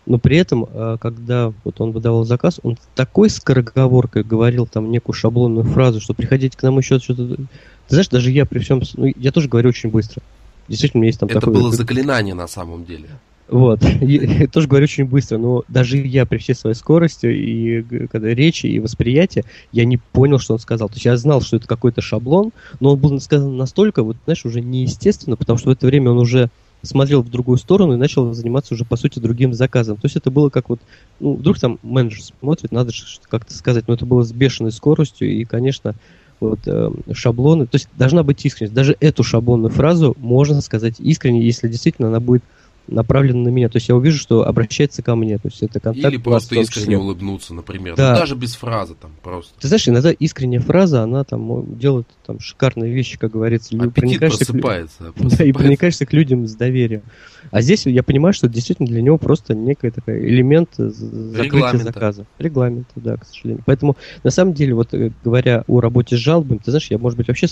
[0.07, 5.15] Но при этом, а, когда вот он выдавал заказ, он такой скороговоркой говорил там некую
[5.15, 7.37] шаблонную фразу, что приходите к нам еще что-то.
[7.37, 7.47] Ты
[7.89, 8.83] знаешь, даже я при всем...
[8.97, 10.23] Ну, я тоже говорю очень быстро.
[10.69, 11.55] Действительно, у меня есть там Это такое...
[11.55, 13.09] было заклинание на самом деле.
[13.49, 13.83] Вот.
[14.01, 18.67] Я тоже говорю очень быстро, но даже я при всей своей скорости и когда речи
[18.67, 20.89] и восприятие, я не понял, что он сказал.
[20.89, 24.45] То есть я знал, что это какой-то шаблон, но он был сказан настолько, вот, знаешь,
[24.45, 26.49] уже неестественно, потому что в это время он уже
[26.83, 29.97] смотрел в другую сторону и начал заниматься уже, по сути, другим заказом.
[29.97, 30.81] То есть это было как вот,
[31.21, 32.93] ну, вдруг там менеджер смотрит, надо
[33.29, 35.95] как-то сказать, но это было с бешеной скоростью, и, конечно,
[36.41, 38.75] вот э, шаблоны, то есть должна быть искренность.
[38.75, 42.43] Даже эту шаблонную фразу можно сказать искренне, если действительно она будет
[42.87, 43.69] направлен на меня.
[43.69, 45.39] То есть я увижу, что обращается ко мне.
[45.39, 46.13] То есть это контакт.
[46.13, 47.97] Или просто искренне улыбнуться, например.
[47.97, 48.13] Да.
[48.13, 49.53] Ну, даже без фразы там просто.
[49.61, 53.77] Ты знаешь, иногда искренняя фраза, она там делает там шикарные вещи, как говорится.
[53.77, 55.13] Аппетит просыпается, к...
[55.15, 55.39] просыпается.
[55.39, 57.03] Да, и проникаешься к людям с доверием.
[57.51, 62.27] А здесь я понимаю, что действительно для него просто некий такой элемент закрытия заказа.
[62.39, 63.63] Регламент, да, к сожалению.
[63.67, 67.17] Поэтому, на самом деле, вот э, говоря о работе с жалобами, ты знаешь, я, может
[67.17, 67.47] быть, вообще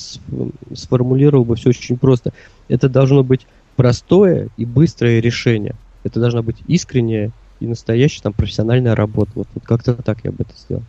[0.75, 2.33] сформулировал бы все очень просто.
[2.69, 5.75] Это должно быть простое и быстрое решение.
[6.05, 7.31] Это должна быть искренняя
[7.61, 9.31] и настоящая там профессиональная работа.
[9.35, 10.83] Вот, вот как-то так я бы это сделал.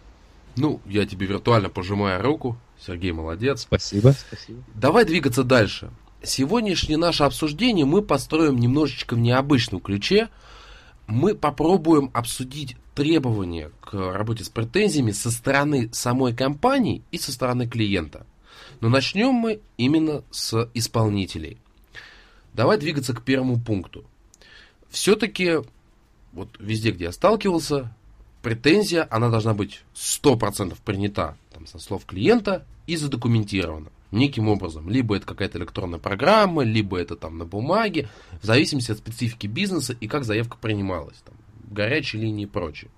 [0.56, 2.58] Ну, я тебе виртуально пожимаю руку.
[2.80, 3.62] Сергей молодец.
[3.62, 4.14] Спасибо.
[4.28, 4.60] Спасибо.
[4.76, 5.90] Давай двигаться дальше.
[6.22, 10.30] Сегодняшнее наше обсуждение мы построим немножечко в необычном ключе.
[11.08, 17.68] Мы попробуем обсудить требования к работе с претензиями со стороны самой компании и со стороны
[17.68, 18.26] клиента.
[18.80, 21.58] Но начнем мы именно с исполнителей.
[22.54, 24.04] Давай двигаться к первому пункту.
[24.90, 25.58] Все-таки,
[26.34, 27.94] вот везде, где я сталкивался,
[28.42, 34.90] претензия, она должна быть 100% принята там, со слов клиента и задокументирована неким образом.
[34.90, 38.10] Либо это какая-то электронная программа, либо это там на бумаге,
[38.42, 41.34] в зависимости от специфики бизнеса и как заявка принималась, там,
[41.72, 42.92] горячей линии и прочее.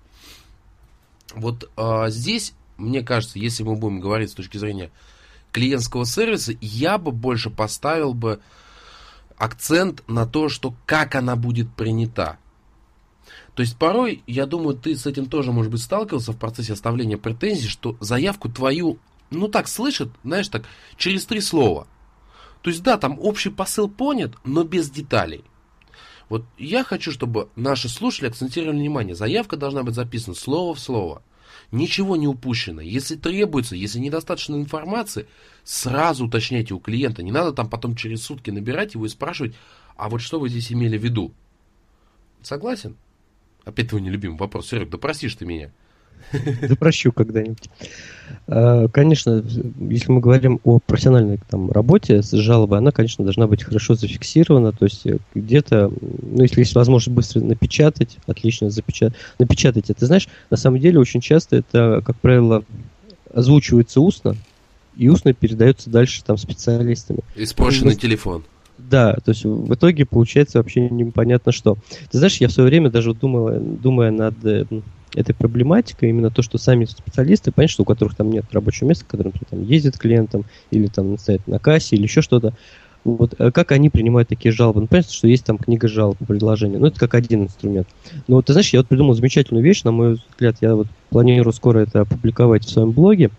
[1.34, 4.90] Вот а, здесь, мне кажется, если мы будем говорить с точки зрения
[5.52, 8.40] клиентского сервиса, я бы больше поставил бы
[9.38, 12.38] акцент на то, что как она будет принята.
[13.54, 17.16] То есть порой, я думаю, ты с этим тоже, может быть, сталкивался в процессе оставления
[17.16, 18.98] претензий, что заявку твою,
[19.30, 20.64] ну так, слышат, знаешь, так,
[20.96, 21.86] через три слова.
[22.62, 25.44] То есть, да, там общий посыл понят, но без деталей.
[26.28, 29.14] Вот я хочу, чтобы наши слушатели акцентировали внимание.
[29.14, 31.22] Заявка должна быть записана слово в слово.
[31.72, 32.80] Ничего не упущено.
[32.80, 35.26] Если требуется, если недостаточно информации,
[35.64, 37.22] сразу уточняйте у клиента.
[37.22, 39.54] Не надо там потом через сутки набирать его и спрашивать,
[39.96, 41.32] а вот что вы здесь имели в виду?
[42.42, 42.96] Согласен?
[43.64, 44.68] Опять твой нелюбимый вопрос.
[44.68, 45.72] Серег, да простишь ты меня.
[46.68, 47.68] Да прощу когда-нибудь.
[48.48, 49.44] А, конечно,
[49.88, 54.72] если мы говорим о профессиональной там, работе с жалобой, она, конечно, должна быть хорошо зафиксирована,
[54.72, 55.90] то есть э, где-то,
[56.22, 60.06] ну, если есть возможность быстро напечатать, отлично запечатать, напечатать это.
[60.06, 62.64] Знаешь, на самом деле очень часто это, как правило,
[63.32, 64.36] озвучивается устно,
[64.96, 67.20] и устно передается дальше там специалистами.
[67.34, 68.44] Испорченный ну, телефон.
[68.78, 71.76] Да, то есть в итоге получается вообще непонятно что.
[72.10, 74.66] Ты знаешь, я в свое время даже думал, думая над э,
[75.16, 79.04] этой проблематикой, именно то, что сами специалисты, понятно, что у которых там нет рабочего места,
[79.06, 82.54] которым там ездит клиентам, или там стоят на кассе, или еще что-то,
[83.04, 84.80] вот, э, как они принимают такие жалобы?
[84.80, 87.88] Ну, понятно, что есть там книга жалоб, предложения, ну, это как один инструмент.
[88.26, 91.52] Но вот, ты знаешь, я вот придумал замечательную вещь, на мой взгляд, я вот планирую
[91.52, 93.30] скоро это опубликовать в своем блоге.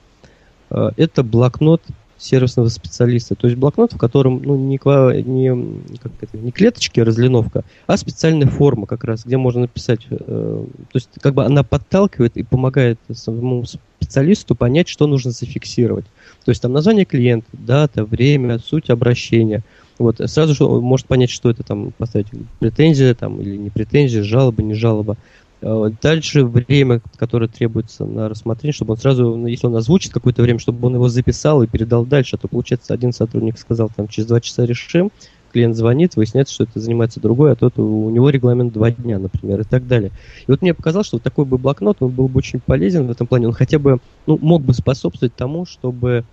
[0.70, 1.82] Э, это блокнот
[2.18, 3.36] сервисного специалиста.
[3.36, 4.80] То есть блокнот, в котором ну, не,
[5.24, 10.02] не, как это, не клеточки разлиновка, а специальная форма как раз, где можно написать.
[10.10, 16.06] Э, то есть как бы она подталкивает и помогает самому специалисту понять, что нужно зафиксировать.
[16.46, 19.64] То есть там название клиента, дата, время, суть обращения.
[20.00, 22.28] Вот, сразу же он может понять, что это там поставить
[22.60, 25.18] претензия там, или не претензия, жалоба, не жалоба.
[25.60, 30.44] Э, дальше время, которое требуется на рассмотрение, чтобы он сразу, ну, если он озвучит какое-то
[30.44, 34.08] время, чтобы он его записал и передал дальше, а то получается один сотрудник сказал, там,
[34.08, 35.12] через два часа решим,
[35.52, 39.62] клиент звонит, выясняется, что это занимается другой, а тот у него регламент два дня, например,
[39.62, 40.12] и так далее.
[40.46, 43.12] И вот мне показалось, что вот такой бы блокнот, он был бы очень полезен в
[43.12, 46.24] этом плане, он хотя бы, ну, мог бы способствовать тому, чтобы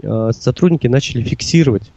[0.00, 1.90] э, сотрудники начали фиксировать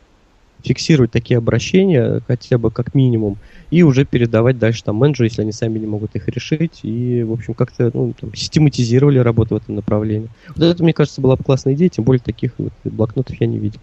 [0.63, 3.38] фиксировать такие обращения, хотя бы как минимум,
[3.69, 7.32] и уже передавать дальше там менеджеру, если они сами не могут их решить, и, в
[7.32, 10.30] общем, как-то ну, там, систематизировали работу в этом направлении.
[10.50, 13.58] Вот это, мне кажется, была бы классная идея, тем более таких вот блокнотов я не
[13.58, 13.80] видел.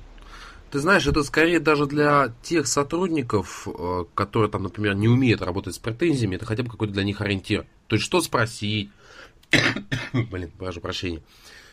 [0.71, 5.75] Ты знаешь, это скорее даже для тех сотрудников, э, которые там, например, не умеют работать
[5.75, 7.65] с претензиями, это хотя бы какой-то для них ориентир.
[7.87, 8.91] То есть, что спросить,
[10.13, 11.23] блин, прошу прощения,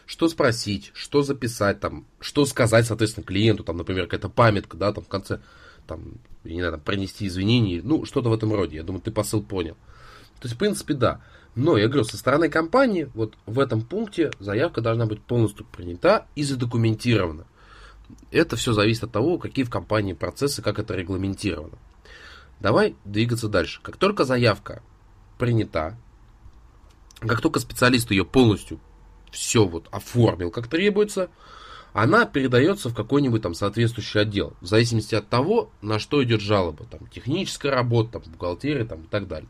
[0.05, 5.03] что спросить, что записать, там, что сказать, соответственно, клиенту, там, например, какая-то памятка, да, там,
[5.03, 5.41] в конце,
[5.87, 8.77] там, не знаю, принести извинения, ну, что-то в этом роде.
[8.77, 9.75] Я думаю, ты посыл понял.
[10.39, 11.21] То есть, в принципе, да.
[11.55, 16.27] Но, я говорю, со стороны компании, вот в этом пункте заявка должна быть полностью принята
[16.35, 17.47] и задокументирована.
[18.31, 21.77] Это все зависит от того, какие в компании процессы, как это регламентировано.
[22.59, 23.79] Давай двигаться дальше.
[23.81, 24.83] Как только заявка
[25.37, 25.97] принята,
[27.19, 28.79] как только специалист ее полностью
[29.35, 31.29] все вот оформил как требуется,
[31.93, 36.85] она передается в какой-нибудь там соответствующий отдел, в зависимости от того, на что идет жалоба,
[36.85, 39.49] там техническая работа, там бухгалтерия, там и так далее.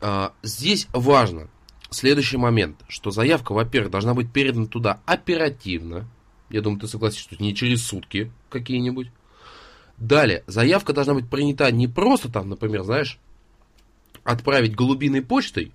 [0.00, 1.48] А, здесь важно
[1.90, 6.08] следующий момент, что заявка, во-первых, должна быть передана туда оперативно,
[6.50, 9.10] я думаю, ты согласишься, что не через сутки какие-нибудь.
[9.96, 13.18] Далее, заявка должна быть принята не просто там, например, знаешь,
[14.24, 15.72] отправить голубиной почтой,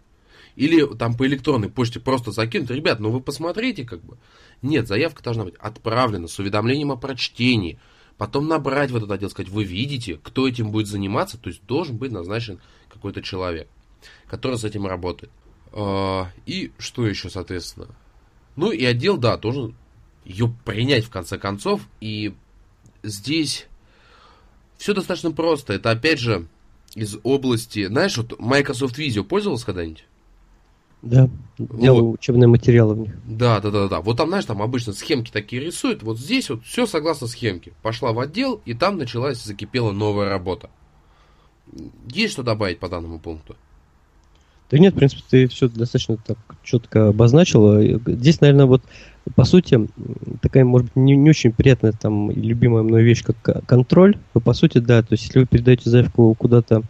[0.55, 2.69] или там по электронной почте просто закинуть.
[2.69, 4.17] Ребят, ну вы посмотрите как бы.
[4.61, 7.79] Нет, заявка должна быть отправлена с уведомлением о прочтении.
[8.17, 11.37] Потом набрать в этот отдел, сказать, вы видите, кто этим будет заниматься.
[11.37, 13.67] То есть должен быть назначен какой-то человек,
[14.27, 15.31] который с этим работает.
[15.71, 17.87] А, и что еще, соответственно?
[18.55, 19.75] Ну и отдел, да, должен
[20.23, 21.81] ее принять в конце концов.
[21.99, 22.35] И
[23.01, 23.67] здесь
[24.77, 25.73] все достаточно просто.
[25.73, 26.47] Это опять же
[26.93, 27.87] из области...
[27.87, 30.05] Знаешь, вот Microsoft Visio пользовался когда-нибудь?
[31.03, 32.13] Да, делаю вот.
[32.13, 33.15] учебные материалы в них.
[33.25, 33.99] Да, да, да, да.
[33.99, 36.01] Вот там, знаешь, там обычно схемки такие рисуют.
[36.01, 37.73] Вот здесь вот все согласно схемке.
[37.81, 40.69] Пошла в отдел, и там началась, закипела новая работа.
[42.07, 43.57] Есть что добавить по данному пункту?
[44.71, 47.81] Да нет, в принципе, ты все достаточно так четко обозначил.
[48.07, 48.81] Здесь, наверное, вот
[49.35, 49.87] по сути,
[50.41, 54.17] такая, может быть, не, не очень приятная там любимая мной вещь, как контроль.
[54.33, 56.83] Но по сути, да, то есть если вы передаете заявку куда-то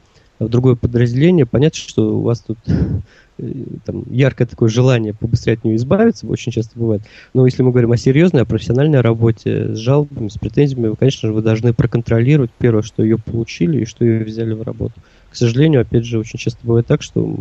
[0.45, 2.57] в другое подразделение, понятно, что у вас тут
[3.39, 3.51] Э,
[3.85, 7.01] там, яркое такое желание побыстрее от нее избавиться, очень часто бывает.
[7.33, 11.27] Но если мы говорим о серьезной, о профессиональной работе с жалобами, с претензиями, вы, конечно
[11.27, 14.93] же, вы должны проконтролировать, первое, что ее получили и что ее взяли в работу.
[15.31, 17.35] К сожалению, опять же, очень часто бывает так, что...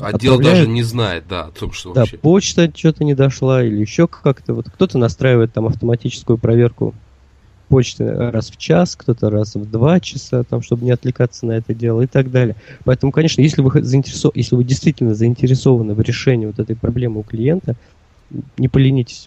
[0.00, 2.18] Отдел даже не знает, да, о том, что Да, вообще...
[2.18, 4.52] почта что-то не дошла или еще как-то.
[4.52, 6.94] Вот кто-то настраивает там автоматическую проверку
[7.68, 11.74] почты раз в час, кто-то раз в два часа, там, чтобы не отвлекаться на это
[11.74, 12.56] дело и так далее.
[12.84, 14.34] Поэтому, конечно, если вы, заинтересов...
[14.34, 17.76] если вы действительно заинтересованы в решении вот этой проблемы у клиента,
[18.58, 19.26] не поленитесь,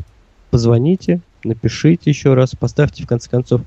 [0.52, 3.62] позвоните, напишите еще раз, поставьте в конце концов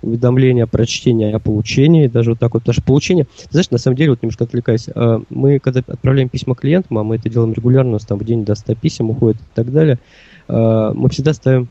[0.00, 4.10] уведомление о прочтении, о получении, даже вот так вот, что получение, знаешь, на самом деле,
[4.10, 7.92] вот немножко отвлекаясь, а, мы когда отправляем письма клиентам, а мы это делаем регулярно, у
[7.94, 9.98] нас там в день до 100 писем уходит и так далее,
[10.46, 11.68] а, мы всегда ставим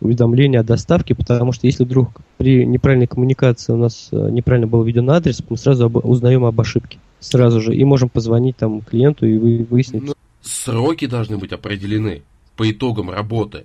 [0.00, 4.82] уведомление о доставке, потому что если вдруг при неправильной коммуникации у нас э, неправильно был
[4.82, 6.98] введен адрес, мы сразу об, узнаем об ошибке.
[7.20, 10.02] сразу же, и можем позвонить там клиенту и выяснить.
[10.02, 12.22] Ну, сроки должны быть определены
[12.56, 13.64] по итогам работы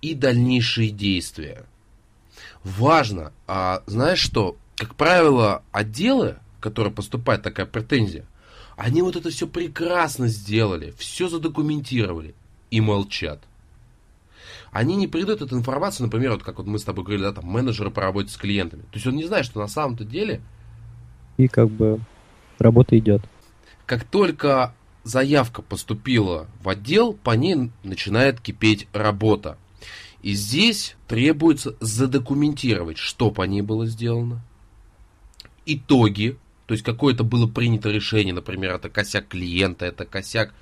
[0.00, 1.64] и дальнейшие действия.
[2.64, 8.24] Важно, а знаешь что, как правило, отделы, которые поступает такая претензия,
[8.76, 12.34] они вот это все прекрасно сделали, все задокументировали
[12.70, 13.40] и молчат.
[14.72, 17.44] Они не придают эту информацию, например, вот как вот мы с тобой говорили, да, там,
[17.44, 18.80] менеджеры по работе с клиентами.
[18.82, 20.40] То есть он не знает, что на самом-то деле...
[21.36, 22.00] И как бы
[22.58, 23.22] работа идет.
[23.84, 29.58] Как только заявка поступила в отдел, по ней начинает кипеть работа.
[30.22, 34.40] И здесь требуется задокументировать, что по ней было сделано,
[35.66, 40.54] итоги, то есть какое-то было принято решение, например, это косяк клиента, это косяк,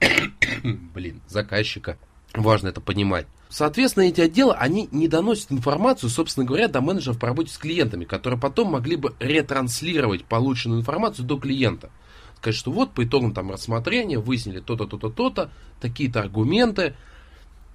[0.64, 1.98] блин, заказчика.
[2.34, 3.26] Важно это понимать.
[3.52, 8.06] Соответственно, эти отделы, они не доносят информацию, собственно говоря, до менеджеров по работе с клиентами,
[8.06, 11.90] которые потом могли бы ретранслировать полученную информацию до клиента.
[12.38, 15.50] Сказать, что вот по итогам там рассмотрения выяснили то-то, то-то, то-то,
[15.82, 16.96] такие-то аргументы,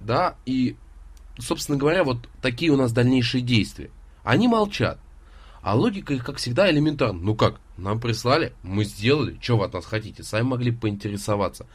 [0.00, 0.74] да, и,
[1.38, 3.92] собственно говоря, вот такие у нас дальнейшие действия.
[4.24, 4.98] Они молчат.
[5.62, 7.20] А логика их, как всегда, элементарна.
[7.20, 11.66] Ну как, нам прислали, мы сделали, что вы от нас хотите, сами могли поинтересоваться.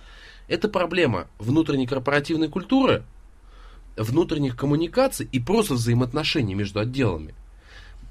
[0.49, 3.05] Это проблема внутренней корпоративной культуры,
[3.97, 7.33] внутренних коммуникаций и просто взаимоотношений между отделами.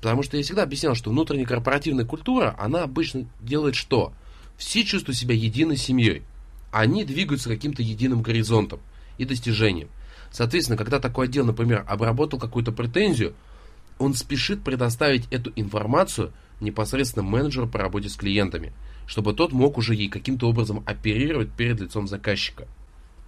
[0.00, 4.12] Потому что я всегда объяснял, что внутренняя корпоративная культура, она обычно делает что?
[4.56, 6.22] Все чувствуют себя единой семьей.
[6.70, 8.80] Они двигаются каким-то единым горизонтом
[9.18, 9.88] и достижением.
[10.30, 13.34] Соответственно, когда такой отдел, например, обработал какую-то претензию,
[13.98, 18.72] он спешит предоставить эту информацию непосредственно менеджеру по работе с клиентами,
[19.06, 22.66] чтобы тот мог уже ей каким-то образом оперировать перед лицом заказчика.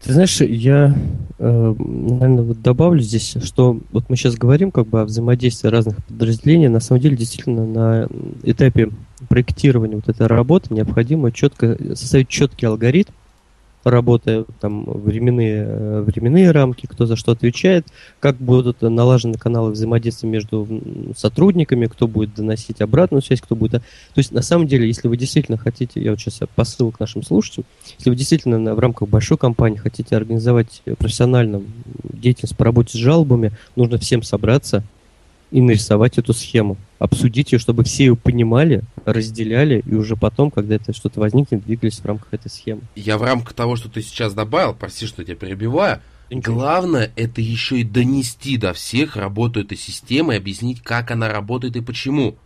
[0.04, 0.94] Ты знаешь, я,
[1.38, 6.04] э, наверное, вот добавлю здесь, что вот мы сейчас говорим как бы о взаимодействии разных
[6.04, 6.68] подразделений.
[6.68, 8.08] На самом деле, действительно, на
[8.42, 8.90] этапе
[9.30, 13.12] проектирования вот этой работы необходимо четко составить четкий алгоритм,
[13.84, 17.86] работая там временные, э, временные рамки, кто за что отвечает,
[18.20, 20.66] как будут налажены каналы взаимодействия между
[21.16, 23.82] сотрудниками, кто будет доносить обратную связь, кто будет...
[23.82, 27.22] То есть, на самом деле, если вы действительно хотите, я вот сейчас посыл к нашим
[27.22, 27.66] слушателям,
[27.98, 31.62] если вы действительно в рамках большой компании хотите организовать профессионально
[32.02, 34.82] деятельность по работе с жалобами, нужно всем собраться,
[35.54, 36.76] и нарисовать эту схему.
[36.98, 42.00] Обсудить ее, чтобы все ее понимали, разделяли, и уже потом, когда это что-то возникнет, двигались
[42.00, 42.80] в рамках этой схемы.
[42.96, 47.40] Я в рамках того, что ты сейчас добавил, прости, что я тебя перебиваю, Главное, это
[47.40, 52.36] еще и донести до всех работу этой системы, объяснить, как она работает и почему.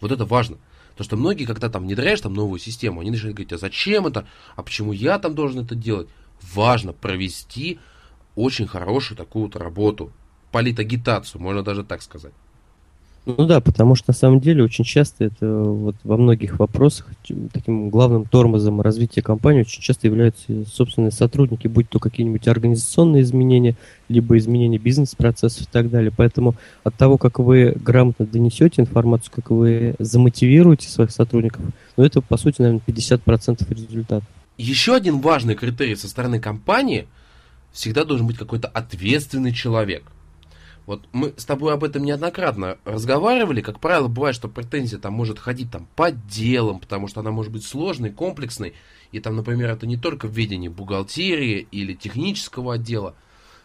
[0.00, 0.58] Вот это важно.
[0.90, 4.26] Потому что многие, когда там внедряешь там новую систему, они начинают говорить, а зачем это,
[4.56, 6.08] а почему я там должен это делать?
[6.52, 7.78] Важно провести
[8.34, 10.12] очень хорошую такую вот работу,
[10.50, 12.34] политагитацию, можно даже так сказать.
[13.28, 17.08] Ну да, потому что на самом деле очень часто это вот во многих вопросах
[17.52, 23.76] таким главным тормозом развития компании очень часто являются собственные сотрудники, будь то какие-нибудь организационные изменения,
[24.08, 26.10] либо изменения бизнес-процессов и так далее.
[26.16, 31.60] Поэтому от того, как вы грамотно донесете информацию, как вы замотивируете своих сотрудников,
[31.98, 34.24] ну это по сути, наверное, 50% результата.
[34.56, 37.06] Еще один важный критерий со стороны компании
[37.72, 40.04] всегда должен быть какой-то ответственный человек–
[40.88, 43.60] вот мы с тобой об этом неоднократно разговаривали.
[43.60, 47.52] Как правило, бывает, что претензия там может ходить там по делам, потому что она может
[47.52, 48.72] быть сложной, комплексной.
[49.12, 53.14] И там, например, это не только в ведении бухгалтерии или технического отдела.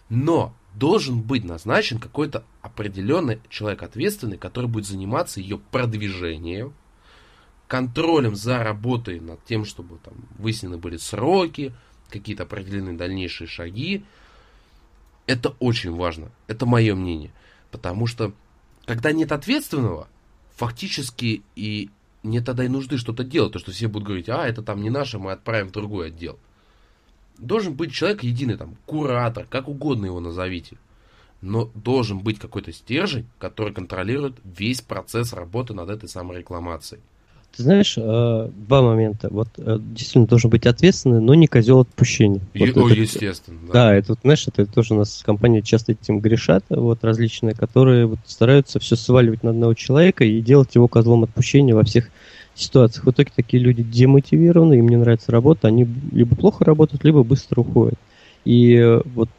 [0.09, 6.73] Но должен быть назначен какой-то определенный человек ответственный, который будет заниматься ее продвижением,
[7.69, 11.73] контролем за работой над тем, чтобы там выяснены были сроки,
[12.09, 14.03] какие-то определенные дальнейшие шаги,
[15.27, 16.31] это очень важно.
[16.47, 17.31] Это мое мнение.
[17.71, 18.33] Потому что,
[18.85, 20.07] когда нет ответственного,
[20.55, 21.89] фактически и
[22.23, 23.53] нет тогда и нужды что-то делать.
[23.53, 26.39] То, что все будут говорить, а, это там не наше, мы отправим в другой отдел.
[27.37, 30.77] Должен быть человек единый, там, куратор, как угодно его назовите.
[31.41, 37.01] Но должен быть какой-то стержень, который контролирует весь процесс работы над этой самой рекламацией.
[37.55, 39.27] Ты знаешь, э, два момента.
[39.29, 42.41] Вот э, действительно должен быть ответственный, но не козел отпущения.
[42.55, 43.59] Вот о, это, естественно.
[43.67, 43.73] Да.
[43.73, 48.19] да, это, знаешь, это тоже у нас компании часто этим грешат, вот различные, которые вот
[48.25, 52.09] стараются все сваливать на одного человека и делать его козлом отпущения во всех
[52.55, 53.05] ситуациях.
[53.05, 57.61] В итоге такие люди демотивированы, им не нравится работа, они либо плохо работают, либо быстро
[57.61, 57.99] уходят.
[58.45, 59.29] И э, вот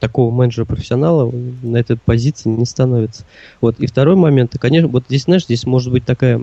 [0.00, 1.30] такого менеджера-профессионала
[1.62, 3.24] на этой позиции не становится.
[3.60, 3.78] Вот.
[3.78, 6.40] И второй момент, конечно, вот здесь, знаешь, здесь может быть такая,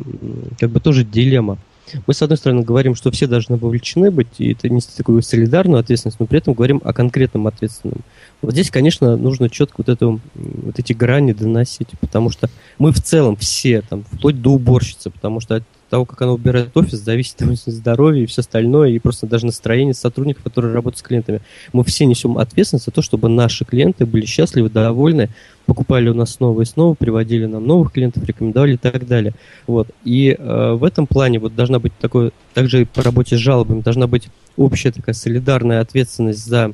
[0.60, 1.58] как бы тоже дилемма.
[2.06, 5.80] Мы, с одной стороны, говорим, что все должны вовлечены быть, и это нести такую солидарную
[5.80, 8.02] ответственность, но при этом говорим о конкретном ответственном.
[8.42, 13.02] Вот здесь, конечно, нужно четко вот, эту, вот эти грани доносить, потому что мы в
[13.02, 17.58] целом все, там, вплоть до уборщицы, потому что того, как она убирает офис, зависит от
[17.66, 21.42] здоровья и все остальное, и просто даже настроение сотрудников, которые работают с клиентами.
[21.74, 25.30] Мы все несем ответственность за то, чтобы наши клиенты были счастливы, довольны,
[25.66, 29.34] покупали у нас снова и снова, приводили нам новых клиентов, рекомендовали и так далее.
[29.68, 29.90] Вот.
[30.04, 33.82] И э, в этом плане вот должна быть такой, также и по работе с жалобами,
[33.82, 36.72] должна быть общая такая солидарная ответственность за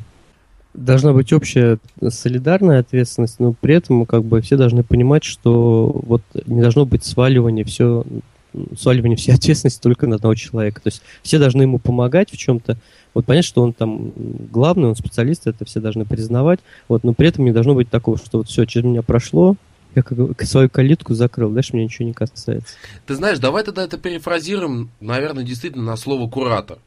[0.74, 1.78] должна быть общая
[2.10, 7.06] солидарная ответственность, но при этом как бы все должны понимать, что вот не должно быть
[7.06, 8.04] сваливания все
[8.78, 10.82] сваливание всей ответственности только на одного человека.
[10.82, 12.78] То есть все должны ему помогать в чем-то.
[13.14, 14.12] Вот понять, что он там
[14.52, 16.60] главный, он специалист, это все должны признавать.
[16.88, 19.56] Вот, но при этом не должно быть такого, что вот все, через меня прошло,
[19.96, 22.76] я как свою калитку закрыл, дальше меня ничего не касается.
[23.06, 26.80] Ты знаешь, давай тогда это перефразируем, наверное, действительно на слово куратор.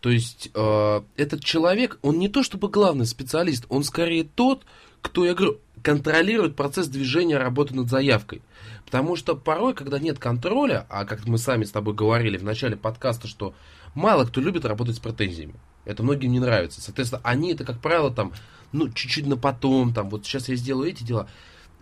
[0.00, 4.62] То есть э, этот человек, он не то чтобы главный специалист, он скорее тот,
[5.00, 8.42] кто, я говорю, контролирует процесс движения работы над заявкой.
[8.86, 12.76] Потому что порой, когда нет контроля, а как мы сами с тобой говорили в начале
[12.76, 13.52] подкаста, что
[13.94, 15.54] мало кто любит работать с претензиями.
[15.84, 16.80] Это многим не нравится.
[16.80, 18.32] Соответственно, они это, как правило, там,
[18.70, 21.28] ну, чуть-чуть на потом, там, вот сейчас я сделаю эти дела.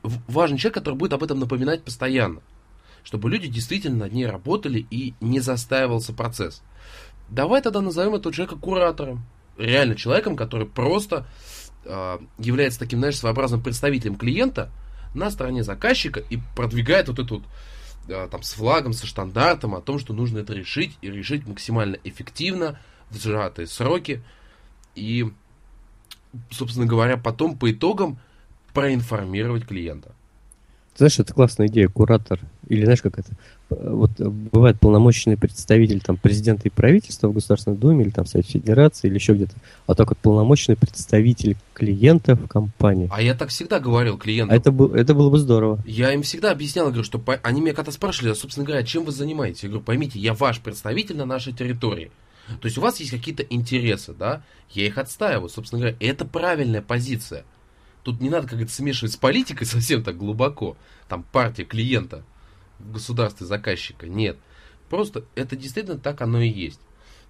[0.03, 2.41] Важный человек, который будет об этом напоминать постоянно.
[3.03, 6.63] Чтобы люди действительно над ней работали и не застаивался процесс.
[7.29, 9.27] Давай тогда назовем этого человека куратором.
[9.59, 11.27] Реально человеком, который просто
[11.85, 14.71] э, является таким, знаешь, своеобразным представителем клиента
[15.15, 17.45] на стороне заказчика и продвигает вот эту вот
[18.09, 21.97] э, там с флагом, со штандартом о том, что нужно это решить и решить максимально
[22.05, 22.79] эффективно,
[23.11, 24.23] в сжатые сроки.
[24.95, 25.31] И,
[26.51, 28.19] собственно говоря, потом по итогам
[28.73, 30.15] проинформировать клиента.
[30.97, 32.41] Знаешь, это классная идея, куратор.
[32.69, 33.31] Или знаешь, как это?
[33.71, 39.09] Вот бывает полномочный представитель там, президента и правительства в Государственной Думе или там Совете Федерации
[39.09, 39.55] или еще где-то.
[39.87, 43.09] А так вот полномочный представитель клиентов в компании.
[43.13, 44.55] А я так всегда говорил клиентам.
[44.55, 45.79] А это, был, это было бы здорово.
[45.87, 47.35] Я им всегда объяснял, говорю, что по...
[47.43, 49.63] они меня когда спрашивали, а, собственно говоря, чем вы занимаетесь?
[49.65, 52.11] Я говорю, поймите, я ваш представитель на нашей территории.
[52.61, 54.43] То есть у вас есть какие-то интересы, да?
[54.71, 55.97] Я их отстаиваю, собственно говоря.
[56.01, 57.45] Это правильная позиция.
[58.03, 60.77] Тут не надо, как это, смешивать с политикой совсем так глубоко.
[61.09, 62.23] Там партия клиента
[62.85, 64.07] в государстве заказчика.
[64.07, 64.37] Нет.
[64.89, 66.81] Просто это действительно так оно и есть.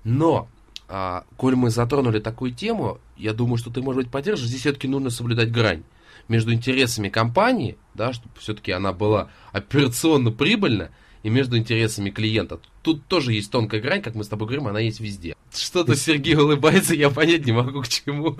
[0.02, 0.48] Но,
[0.88, 4.88] а, коль мы затронули такую тему, я думаю, что ты, может быть, поддержишь, здесь все-таки
[4.88, 5.82] нужно соблюдать грань
[6.28, 10.90] между интересами компании, да, чтобы все-таки она была операционно прибыльна,
[11.24, 12.60] и между интересами клиента.
[12.82, 15.34] Тут тоже есть тонкая грань, как мы с тобой говорим, она есть везде.
[15.52, 18.36] Что-то Сергей улыбается, я понять не могу к чему.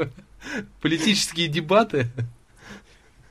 [0.82, 2.12] Политические дебаты.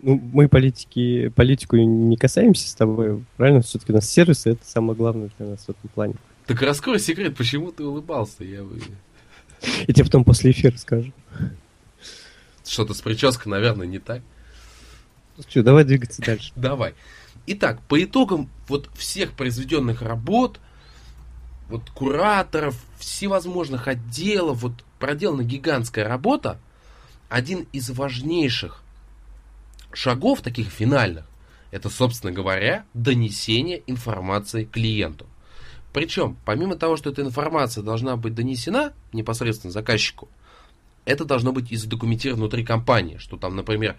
[0.05, 3.61] Ну, мы политики, политику не касаемся с тобой, правильно?
[3.61, 6.15] Все-таки у нас сервисы, это самое главное для нас в этом плане.
[6.45, 8.43] Так раскрой секрет, почему ты улыбался?
[8.43, 8.65] Я,
[9.87, 11.13] я тебе потом после эфира скажу.
[12.65, 14.21] Что-то с прической, наверное, не так.
[15.37, 16.51] Ну что, давай двигаться дальше.
[16.57, 16.95] Давай.
[17.47, 20.59] Итак, по итогам вот всех произведенных работ,
[21.69, 26.59] вот кураторов, всевозможных отделов, вот проделана гигантская работа.
[27.29, 28.82] Один из важнейших
[29.93, 31.25] шагов, таких финальных,
[31.71, 35.25] это, собственно говоря, донесение информации клиенту.
[35.91, 40.27] Причем, помимо того, что эта информация должна быть донесена непосредственно заказчику,
[41.05, 43.97] это должно быть и задокументировано внутри компании, что там, например,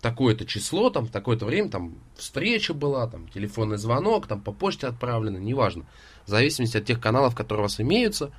[0.00, 4.86] такое-то число, там, в такое-то время, там, встреча была, там, телефонный звонок, там, по почте
[4.86, 5.84] отправлено, неважно.
[6.24, 8.30] В зависимости от тех каналов, которые у вас имеются,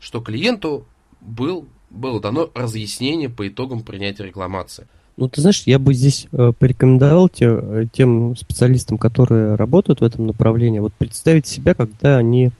[0.00, 0.86] что клиенту
[1.20, 4.86] был, было дано разъяснение по итогам принятия рекламации.
[5.16, 10.04] Ну, ты знаешь, я бы здесь э, порекомендовал те, э, тем специалистам, которые работают в
[10.04, 12.50] этом направлении, вот представить себя, когда они,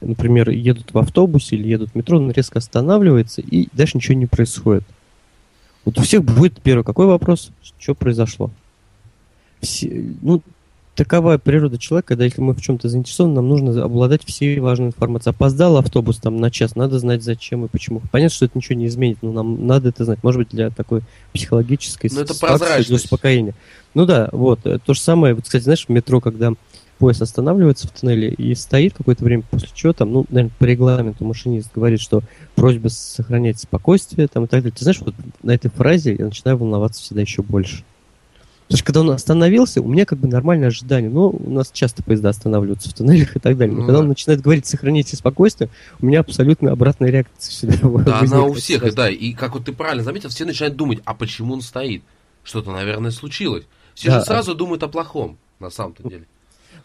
[0.00, 4.26] например, едут в автобусе или едут в метро, он резко останавливается, и дальше ничего не
[4.26, 4.84] происходит.
[5.84, 7.52] Вот у всех будет первый какой вопрос?
[7.78, 8.50] Что произошло?
[9.60, 10.42] Все, ну,
[11.00, 15.34] такова природа человека, когда если мы в чем-то заинтересованы, нам нужно обладать всей важной информацией.
[15.34, 18.02] Опоздал автобус там на час, надо знать зачем и почему.
[18.12, 20.22] Понятно, что это ничего не изменит, но нам надо это знать.
[20.22, 21.00] Может быть, для такой
[21.32, 22.34] психологической но это
[22.86, 23.54] для успокоения.
[23.94, 24.60] Ну да, вот.
[24.66, 26.52] Э, то же самое, вот, кстати, знаешь, в метро, когда
[26.98, 31.24] поезд останавливается в туннеле и стоит какое-то время, после чего там, ну, наверное, по регламенту
[31.24, 32.22] машинист говорит, что
[32.56, 34.76] просьба сохранять спокойствие там и так далее.
[34.76, 37.84] Ты знаешь, вот на этой фразе я начинаю волноваться всегда еще больше.
[38.70, 41.10] Потому что когда он остановился, у меня как бы нормальное ожидание.
[41.10, 43.74] Ну, у нас часто поезда останавливаются в туннелях и так далее.
[43.74, 44.04] Но ну, когда да.
[44.04, 48.84] он начинает говорить «сохраните спокойствие», у меня абсолютно обратная реакция всегда Да, она у всех,
[48.84, 49.10] и, да.
[49.10, 52.04] И как вот ты правильно заметил, все начинают думать, а почему он стоит?
[52.44, 53.64] Что-то, наверное, случилось.
[53.94, 54.20] Все да.
[54.20, 56.26] же сразу думают о плохом, на самом-то деле.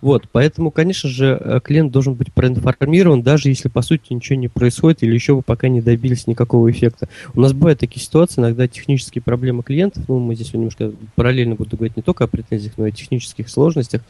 [0.02, 4.48] Вот, поэтому, конечно же, э, клиент должен быть проинформирован, даже если, по сути, ничего не
[4.48, 7.08] происходит или еще вы пока не добились никакого эффекта.
[7.34, 11.76] У нас бывают такие ситуации, иногда технические проблемы клиентов, ну, мы здесь немножко параллельно буду
[11.78, 14.02] говорить не только о претензиях, но и о технических сложностях.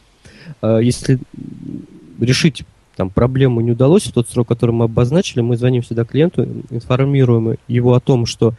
[0.62, 1.20] Э, если
[2.20, 2.64] решить
[2.96, 7.58] там проблему не удалось в тот срок, который мы обозначили, мы звоним сюда клиенту, информируем
[7.68, 8.54] его о том, что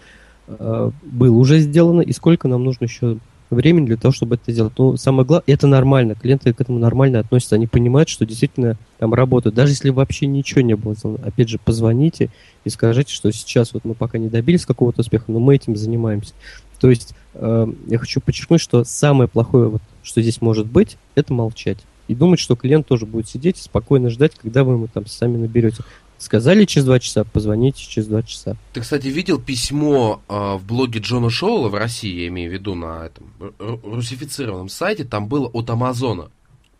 [0.46, 3.18] э, было уже сделано и сколько нам нужно еще
[3.50, 4.72] времени для того, чтобы это сделать.
[4.76, 6.14] Ну, самое главное, это нормально.
[6.14, 7.54] Клиенты к этому нормально относятся.
[7.54, 9.54] Они понимают, что действительно там работают.
[9.54, 10.94] Даже если вообще ничего не было.
[11.24, 12.30] Опять же, позвоните
[12.64, 16.34] и скажите, что сейчас вот мы пока не добились какого-то успеха, но мы этим занимаемся.
[16.80, 21.32] То есть э, я хочу подчеркнуть, что самое плохое, вот, что здесь может быть, это
[21.32, 21.78] молчать.
[22.08, 25.36] И думать, что клиент тоже будет сидеть и спокойно ждать, когда вы ему там сами
[25.36, 25.82] наберете.
[26.18, 28.56] Сказали через два часа, позвоните через два часа.
[28.72, 32.74] Ты, кстати, видел письмо э, в блоге Джона Шоула в России, я имею в виду
[32.74, 36.30] на этом русифицированном сайте, там было от Амазона.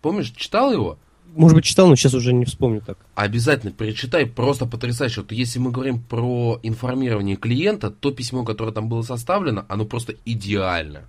[0.00, 0.98] Помнишь, читал его?
[1.34, 2.96] Может быть, читал, но сейчас уже не вспомню так.
[3.14, 5.20] Обязательно перечитай, просто потрясающе.
[5.20, 10.14] Вот если мы говорим про информирование клиента, то письмо, которое там было составлено, оно просто
[10.24, 11.04] идеально.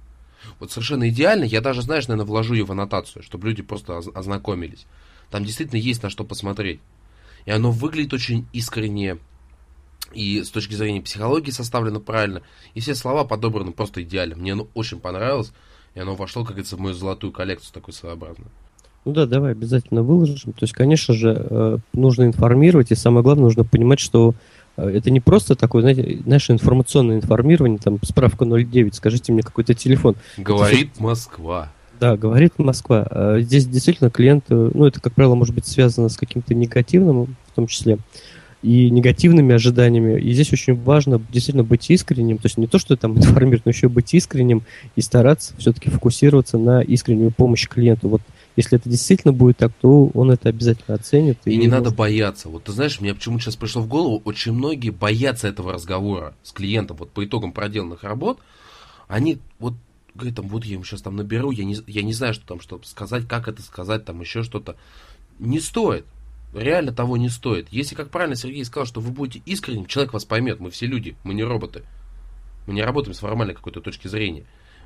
[0.60, 1.46] Вот совершенно идеально.
[1.46, 4.86] Я даже, знаешь, наверное, вложу ее в аннотацию, чтобы люди просто ознакомились.
[5.32, 6.82] Там действительно есть на что посмотреть.
[7.48, 9.18] И оно выглядит очень искренне,
[10.14, 12.42] и с точки зрения психологии составлено правильно.
[12.74, 14.36] И все слова подобраны просто идеально.
[14.36, 15.54] Мне оно очень понравилось,
[15.96, 18.52] и оно вошло, как говорится, в мою золотую коллекцию такой своеобразную.
[19.06, 20.52] Ну да, давай обязательно выложим.
[20.52, 24.36] То есть, конечно же, э, нужно информировать, и самое главное, нужно понимать, что
[24.76, 29.74] э, это не просто такое, знаете, наше информационное информирование, там, справка 09, скажите мне какой-то
[29.74, 30.18] телефон.
[30.36, 31.72] Говорит это, Москва.
[32.00, 33.08] Да, говорит Москва.
[33.10, 37.56] А здесь действительно клиент, ну, это, как правило, может быть связано с каким-то негативным, в
[37.56, 37.98] том числе,
[38.62, 40.20] и негативными ожиданиями.
[40.20, 42.38] И здесь очень важно действительно быть искренним.
[42.38, 44.64] То есть не то, что там информировать, но еще быть искренним
[44.96, 48.10] и стараться все-таки фокусироваться на искреннюю помощь клиенту.
[48.10, 48.22] Вот
[48.56, 51.38] если это действительно будет так, то он это обязательно оценит.
[51.46, 51.86] И, и не может...
[51.86, 52.50] надо бояться.
[52.50, 56.52] Вот ты знаешь, мне почему сейчас пришло в голову, очень многие боятся этого разговора с
[56.52, 56.98] клиентом.
[56.98, 58.40] Вот по итогам проделанных работ,
[59.08, 59.76] они вот
[60.18, 62.60] говорит, там, вот я ему сейчас там наберу, я не, я не знаю, что там,
[62.60, 64.76] что сказать, как это сказать, там еще что-то.
[65.40, 66.06] Не стоит.
[66.54, 67.68] Реально того не стоит.
[67.72, 70.60] Если, как правильно Сергей сказал, что вы будете искренним, человек вас поймет.
[70.60, 71.84] Мы все люди, мы не роботы.
[72.66, 74.44] Мы не работаем с формальной какой-то точки зрения.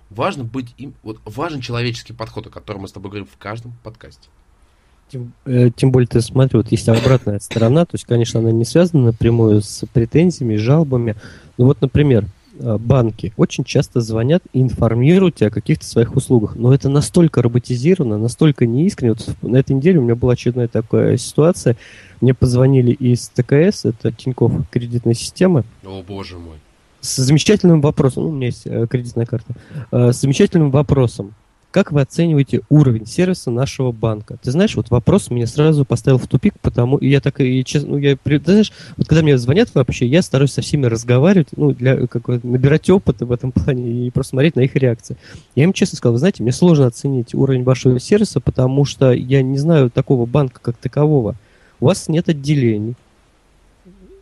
[0.10, 3.74] Важно быть им, вот важен человеческий подход, о котором мы с тобой говорим в каждом
[3.84, 4.28] подкасте.
[5.10, 8.66] Тем, э, тем более, ты смотри, вот есть обратная сторона, то есть, конечно, она не
[8.66, 11.16] связана напрямую с претензиями, жалобами.
[11.58, 12.26] Ну вот, например,
[12.62, 16.56] банки очень часто звонят и информируют тебя о каких-то своих услугах.
[16.56, 19.14] Но это настолько роботизировано, настолько неискренне.
[19.14, 21.78] Вот на этой неделе у меня была очередная такая ситуация.
[22.22, 25.64] Мне позвонили из ТКС, это Тинькофф кредитная система.
[25.84, 26.58] О, боже мой.
[27.00, 29.56] С замечательным вопросом, ну, у меня есть э, кредитная карта,
[29.92, 31.34] э, с замечательным вопросом.
[31.72, 34.38] Как вы оцениваете уровень сервиса нашего банка?
[34.44, 37.92] Ты знаешь, вот вопрос меня сразу поставил в тупик, потому и я так и честно,
[37.92, 41.72] ну, я, ты знаешь, вот когда мне звонят вообще, я стараюсь со всеми разговаривать, ну,
[41.72, 45.16] для как набирать опыта в этом плане и просто смотреть на их реакции.
[45.56, 49.42] Я им честно сказал, вы знаете, мне сложно оценить уровень вашего сервиса, потому что я
[49.42, 51.36] не знаю такого банка как такового.
[51.80, 52.96] У вас нет отделений,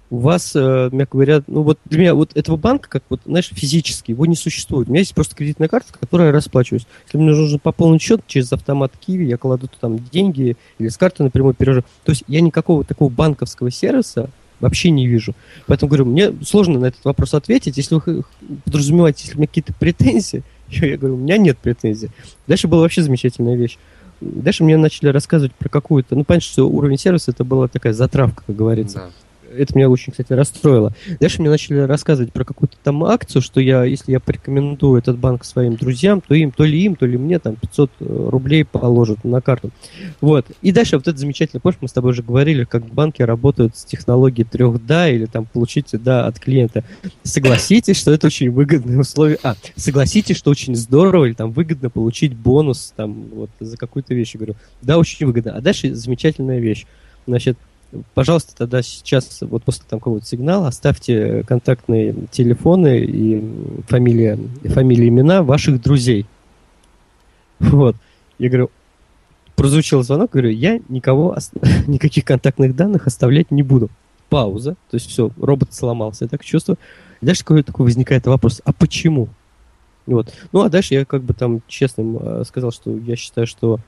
[0.10, 3.50] у вас, э, мягко говоря, ну вот для меня вот этого банка, как вот, знаешь,
[3.52, 4.88] физически, его не существует.
[4.88, 6.88] У меня есть просто кредитная карта, которой я расплачиваюсь.
[7.06, 11.24] Если мне нужно пополнить счет через автомат Киви, я кладу там деньги или с карты
[11.24, 11.84] напрямую перевожу.
[12.04, 14.30] То есть я никакого такого банковского сервиса
[14.60, 15.36] вообще не вижу.
[15.68, 17.78] Поэтому говорю, мне сложно на этот вопрос ответить.
[17.78, 18.24] Если вы
[18.66, 22.10] подразумеваете, если у меня какие-то претензии, я говорю, у меня нет претензий.
[22.48, 23.78] Дальше была вообще замечательная вещь.
[24.22, 26.16] Дальше мне начали рассказывать про какую-то...
[26.16, 28.98] Ну, понятно, что уровень сервиса это была такая затравка, как говорится.
[28.98, 29.10] Да
[29.60, 30.94] это меня очень, кстати, расстроило.
[31.20, 35.44] Дальше мне начали рассказывать про какую-то там акцию, что я, если я порекомендую этот банк
[35.44, 39.24] своим друзьям, то им, то ли им, то ли мне там 500 э, рублей положат
[39.24, 39.72] на карту.
[40.22, 40.46] Вот.
[40.62, 41.60] И дальше вот это замечательно.
[41.60, 45.46] Помнишь, мы с тобой уже говорили, как банки работают с технологией трех да или там
[45.46, 46.84] получите да от клиента.
[47.24, 49.38] Согласитесь, что это очень выгодные условия.
[49.44, 54.34] А, согласитесь, что очень здорово или там выгодно получить бонус там вот за какую-то вещь.
[54.34, 55.54] Я говорю, да, очень выгодно.
[55.54, 56.86] А дальше замечательная вещь.
[57.28, 57.58] Значит,
[58.14, 63.44] пожалуйста, тогда сейчас, вот после там какого-то сигнала, оставьте контактные телефоны и
[63.88, 66.26] фамилия, фамилии, имена ваших друзей.
[67.60, 67.96] Вот.
[68.38, 68.72] Я говорю,
[69.56, 71.36] прозвучал звонок, говорю, я никого,
[71.88, 73.90] никаких контактных данных оставлять не буду.
[74.30, 76.78] Пауза, то есть все, робот сломался, я так чувствую.
[77.20, 79.28] И дальше такой, такой возникает вопрос, а почему?
[80.14, 80.34] Вот.
[80.52, 83.80] Ну, а дальше я как бы там честно э, сказал, что я считаю, что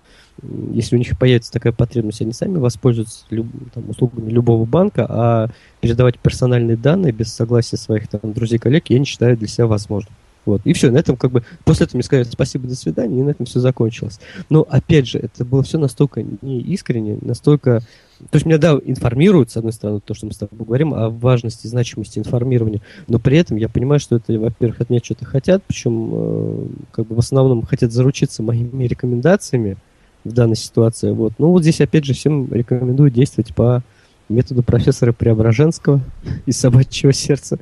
[0.72, 5.47] если у них появится такая потребность, они сами воспользуются люб, там, услугами любого банка, а
[5.82, 10.13] передавать персональные данные без согласия своих там, друзей, коллег, я не считаю для себя возможным.
[10.45, 10.61] Вот.
[10.63, 13.29] И все, на этом как бы, после этого мне сказали спасибо, до свидания, и на
[13.29, 14.19] этом все закончилось.
[14.49, 17.81] Но, опять же, это было все настолько неискренне, настолько...
[18.19, 21.09] То есть меня, да, информируют, с одной стороны, то, что мы с тобой говорим, о
[21.09, 25.25] важности и значимости информирования, но при этом я понимаю, что это, во-первых, от меня что-то
[25.25, 29.77] хотят, причем э, как бы в основном хотят заручиться моими рекомендациями,
[30.23, 31.11] в данной ситуации.
[31.11, 31.33] Вот.
[31.37, 33.83] Ну вот здесь опять же всем рекомендую действовать по
[34.29, 36.01] методу профессора Преображенского
[36.45, 37.59] из собачьего сердца.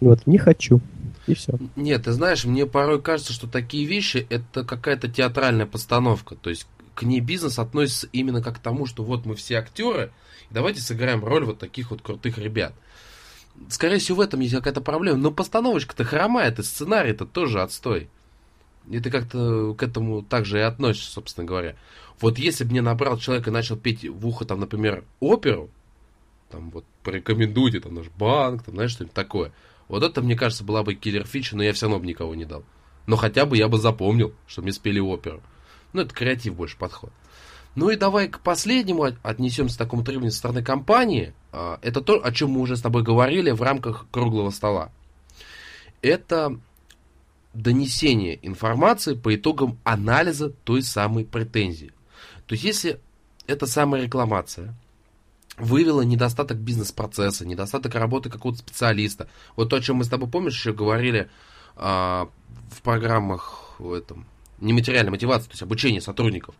[0.00, 0.80] Вот, не хочу.
[1.28, 1.52] И все.
[1.76, 6.34] Нет, ты знаешь, мне порой кажется, что такие вещи это какая-то театральная постановка.
[6.34, 10.10] То есть к ней бизнес относится именно как к тому, что вот мы все актеры,
[10.50, 12.72] давайте сыграем роль вот таких вот крутых ребят.
[13.68, 15.18] Скорее всего, в этом есть какая-то проблема.
[15.18, 18.08] Но постановочка-то хромает, и сценарий-то тоже отстой.
[18.88, 21.76] И ты как-то к этому также и относишься, собственно говоря.
[22.20, 25.70] Вот если бы мне набрал человек и начал петь в ухо, там, например, оперу,
[26.50, 29.52] там вот порекомендуйте, там наш банк, там, знаешь, что-нибудь такое.
[29.88, 32.44] Вот это, мне кажется, была бы киллер фича, но я все равно бы никого не
[32.44, 32.64] дал.
[33.06, 35.42] Но хотя бы я бы запомнил, что мне спели оперу.
[35.92, 37.10] Ну, это креатив больше подход.
[37.74, 41.32] Ну и давай к последнему отнесемся к такому требованию со стороны компании.
[41.52, 44.90] А, это то, о чем мы уже с тобой говорили в рамках круглого стола.
[46.02, 46.58] Это
[47.54, 51.92] донесение информации по итогам анализа той самой претензии.
[52.46, 53.00] То есть, если
[53.46, 54.74] эта самая рекламация
[55.58, 60.54] вывела недостаток бизнес-процесса, недостаток работы какого-то специалиста, вот то, о чем мы с тобой, помнишь,
[60.54, 61.28] еще говорили
[61.76, 62.28] а,
[62.70, 64.26] в программах в этом,
[64.60, 66.54] нематериальной мотивации, то есть обучение сотрудников.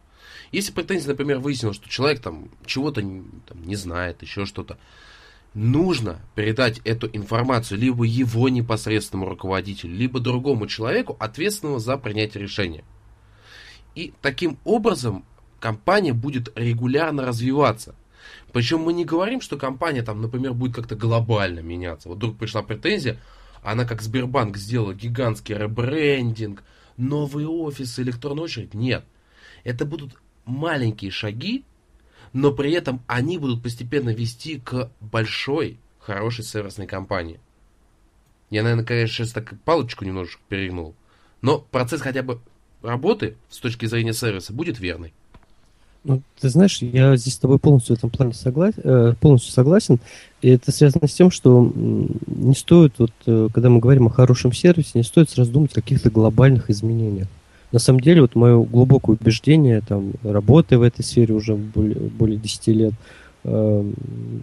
[0.52, 4.78] Если претензия, например, выяснилось, что человек там чего-то там, не знает, еще что-то,
[5.54, 12.84] нужно передать эту информацию либо его непосредственному руководителю, либо другому человеку, ответственному за принятие решения.
[13.94, 15.24] И таким образом
[15.60, 17.94] компания будет регулярно развиваться.
[18.52, 22.08] Причем мы не говорим, что компания там, например, будет как-то глобально меняться.
[22.08, 23.18] Вот вдруг пришла претензия,
[23.62, 26.62] она как Сбербанк сделала гигантский ребрендинг,
[26.96, 28.74] новые офисы, электронную очередь.
[28.74, 29.04] Нет.
[29.64, 31.64] Это будут маленькие шаги,
[32.32, 37.40] но при этом они будут постепенно вести к большой, хорошей сервисной компании.
[38.50, 40.94] Я, наверное, конечно, сейчас так палочку немножечко перегнул.
[41.42, 42.40] Но процесс хотя бы
[42.82, 45.12] работы с точки зрения сервиса будет верный.
[46.04, 49.98] Ну, ты знаешь, я здесь с тобой полностью в этом плане согласен, э, полностью согласен.
[50.40, 54.52] И это связано с тем, что не стоит, вот, э, когда мы говорим о хорошем
[54.52, 57.26] сервисе, не стоит сразу думать о каких-то глобальных изменениях.
[57.72, 62.38] На самом деле, вот мое глубокое убеждение, там, работая в этой сфере уже более, более
[62.38, 62.94] 10 лет,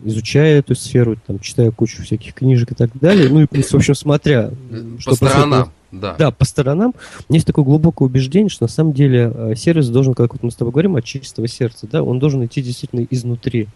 [0.04, 3.96] изучая эту сферу, там, читая кучу всяких книжек и так далее, ну и, в общем,
[3.96, 4.50] смотря...
[4.50, 5.72] По что сторонам.
[5.92, 6.16] Да.
[6.18, 6.94] да, по сторонам.
[7.30, 10.56] Есть такое глубокое убеждение, что на самом деле э, сервис должен, как вот мы с
[10.56, 13.68] тобой говорим, от чистого сердца, да, он должен идти действительно изнутри.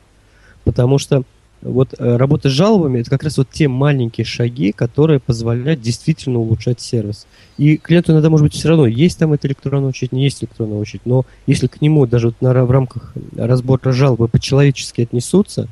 [0.65, 1.23] Потому что
[1.61, 6.39] вот э, работа с жалобами это как раз вот те маленькие шаги, которые позволяют действительно
[6.39, 7.27] улучшать сервис.
[7.57, 10.77] И клиенту иногда, может быть, все равно, есть там эта электронная очередь, не есть электронная
[10.77, 15.67] очередь, но если к нему даже вот на, в рамках разбора жалобы по-человечески отнесутся,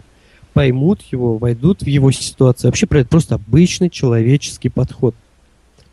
[0.53, 5.15] поймут его, войдут в его ситуацию, вообще про это просто обычный человеческий подход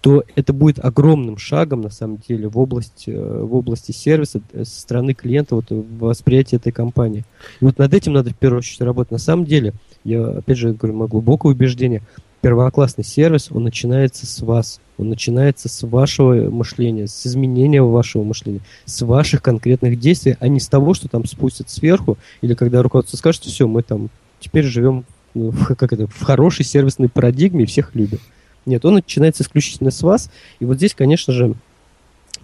[0.04, 4.64] то это будет огромным шагом, на самом деле, в области, э, в области сервиса э,
[4.64, 7.24] со стороны клиента, вот, восприятия этой компании.
[7.62, 9.12] И вот над этим надо в первую очередь работать.
[9.12, 9.72] На самом деле,
[10.04, 12.02] я, опять же, говорю, мое глубокое убеждение,
[12.42, 14.78] первоклассный сервис, он начинается с вас.
[14.98, 20.60] Он начинается с вашего мышления, с изменения вашего мышления, с ваших конкретных действий, а не
[20.60, 25.06] с того, что там спустят сверху, или когда руководство скажет, все, мы там теперь живем
[25.32, 28.18] ну, в, как это, в хорошей сервисной парадигме и всех любим.
[28.66, 30.30] Нет, он начинается исключительно с вас.
[30.60, 31.54] И вот здесь, конечно же,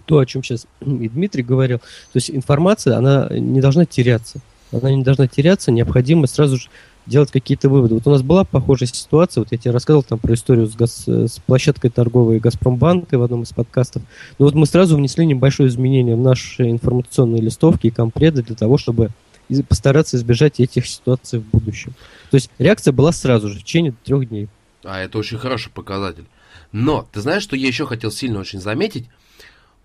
[0.05, 4.39] то, о чем сейчас и Дмитрий говорил, то есть информация, она не должна теряться.
[4.71, 6.69] Она не должна теряться, необходимо сразу же
[7.05, 7.95] делать какие-то выводы.
[7.95, 11.07] Вот у нас была похожая ситуация, вот я тебе рассказывал там про историю с, газ,
[11.07, 14.03] с площадкой торговой Газпромбанка в одном из подкастов.
[14.39, 18.77] Но вот мы сразу внесли небольшое изменение в наши информационные листовки и компреды для того,
[18.77, 19.09] чтобы
[19.67, 21.93] постараться избежать этих ситуаций в будущем.
[22.29, 24.47] То есть реакция была сразу же, в течение трех дней.
[24.83, 26.25] А это очень хороший показатель.
[26.71, 29.09] Но, ты знаешь, что я еще хотел сильно очень заметить?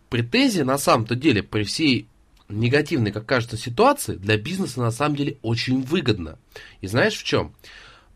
[0.08, 2.08] Претензии на самом-то деле при всей
[2.48, 6.38] негативной, как кажется, ситуации для бизнеса на самом деле очень выгодно.
[6.80, 7.54] И знаешь в чем?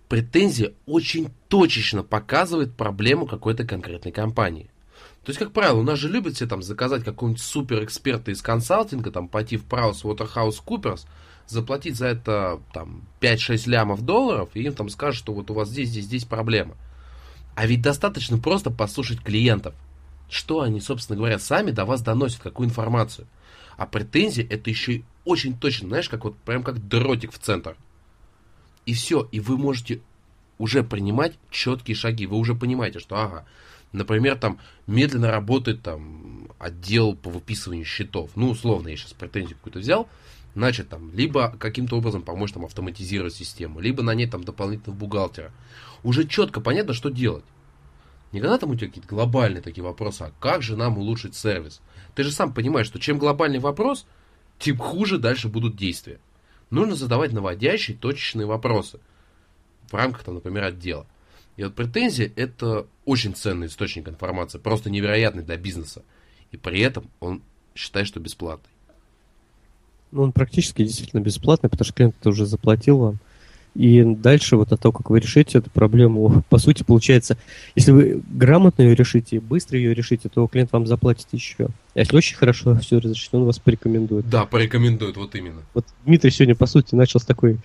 [0.08, 4.70] Претензия очень точечно показывает проблему какой-то конкретной компании.
[5.24, 9.10] То есть, как правило, у нас же любят все там заказать какого-нибудь суперэксперта из консалтинга,
[9.10, 11.06] там пойти в Праус Waterhouse Coopers,
[11.50, 15.68] заплатить за это там 5-6 лямов долларов, и им там скажут, что вот у вас
[15.68, 16.76] здесь, здесь, здесь проблема.
[17.54, 19.74] А ведь достаточно просто послушать клиентов.
[20.28, 23.26] Что они, собственно говоря, сами до вас доносят, какую информацию.
[23.76, 27.76] А претензии это еще и очень точно, знаешь, как вот прям как дротик в центр.
[28.86, 30.00] И все, и вы можете
[30.58, 32.26] уже принимать четкие шаги.
[32.26, 33.46] Вы уже понимаете, что ага,
[33.92, 38.30] например, там медленно работает там отдел по выписыванию счетов.
[38.36, 40.08] Ну, условно, я сейчас претензию какую-то взял,
[40.54, 45.52] Значит, там, либо каким-то образом помочь там автоматизировать систему, либо нанять там дополнительного бухгалтера.
[46.02, 47.44] Уже четко понятно, что делать.
[48.32, 51.80] Не когда там у тебя какие-то глобальные такие вопросы, а как же нам улучшить сервис?
[52.14, 54.06] Ты же сам понимаешь, что чем глобальный вопрос,
[54.58, 56.20] тем хуже дальше будут действия.
[56.70, 59.00] Нужно задавать наводящие, точечные вопросы
[59.90, 61.06] в рамках, там, например, отдела.
[61.56, 66.04] И вот претензия– это очень ценный источник информации, просто невероятный для бизнеса.
[66.52, 67.42] И при этом он
[67.74, 68.70] считает, что бесплатный.
[70.12, 73.18] Ну, он практически действительно бесплатный, потому что клиент уже заплатил вам.
[73.76, 77.36] И дальше вот от того, как вы решите эту проблему, по сути, получается,
[77.76, 81.68] если вы грамотно ее решите, быстро ее решите, то клиент вам заплатит еще.
[81.94, 84.28] А если очень хорошо все разрешить, он вас порекомендует.
[84.28, 85.62] Да, порекомендует, вот именно.
[85.74, 87.58] Вот Дмитрий сегодня, по сути, начал с такой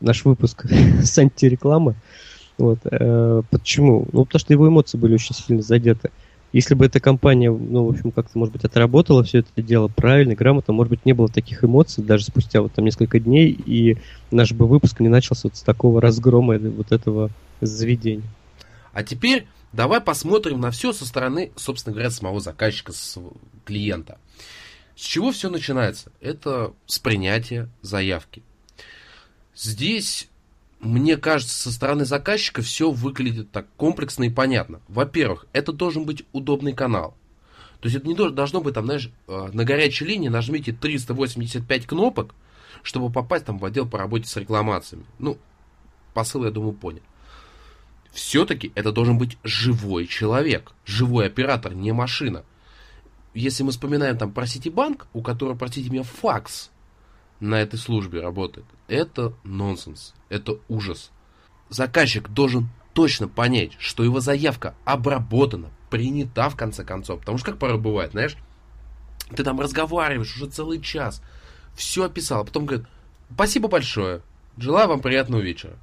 [0.00, 0.64] наш выпуск
[1.02, 1.94] с антирекламы.
[2.58, 2.80] Вот.
[2.84, 4.06] Э, почему?
[4.12, 6.10] Ну, потому что его эмоции были очень сильно задеты.
[6.52, 10.34] Если бы эта компания, ну, в общем, как-то, может быть, отработала все это дело правильно,
[10.34, 13.98] грамотно, может быть, не было таких эмоций даже спустя вот там несколько дней, и
[14.32, 17.30] наш бы выпуск не начался вот с такого разгрома вот этого
[17.60, 18.24] заведения.
[18.92, 23.16] А теперь давай посмотрим на все со стороны, собственно говоря, самого заказчика, с
[23.64, 24.18] клиента.
[24.96, 26.10] С чего все начинается?
[26.20, 28.42] Это с принятия заявки.
[29.54, 30.28] Здесь
[30.80, 34.80] мне кажется, со стороны заказчика все выглядит так комплексно и понятно.
[34.88, 37.14] Во-первых, это должен быть удобный канал.
[37.80, 42.34] То есть это не должно быть, там, знаешь, э, на горячей линии нажмите 385 кнопок,
[42.82, 45.04] чтобы попасть там в отдел по работе с рекламациями.
[45.18, 45.38] Ну,
[46.14, 47.02] посыл, я думаю, понял.
[48.12, 52.44] Все-таки это должен быть живой человек, живой оператор, не машина.
[53.34, 56.70] Если мы вспоминаем там про Ситибанк, у которого, простите меня, факс
[57.40, 61.10] на этой службе работает, это нонсенс, это ужас.
[61.68, 67.20] Заказчик должен точно понять, что его заявка обработана, принята в конце концов.
[67.20, 68.36] Потому что как порой бывает, знаешь,
[69.34, 71.22] ты там разговариваешь уже целый час,
[71.74, 72.86] все описал, а потом говорит,
[73.32, 74.22] спасибо большое,
[74.58, 75.76] желаю вам приятного вечера.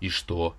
[0.00, 0.54] И что?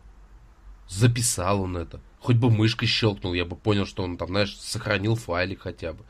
[0.87, 2.01] Записал он это.
[2.19, 6.03] Хоть бы мышкой щелкнул, я бы понял, что он там, знаешь, сохранил файлик хотя бы.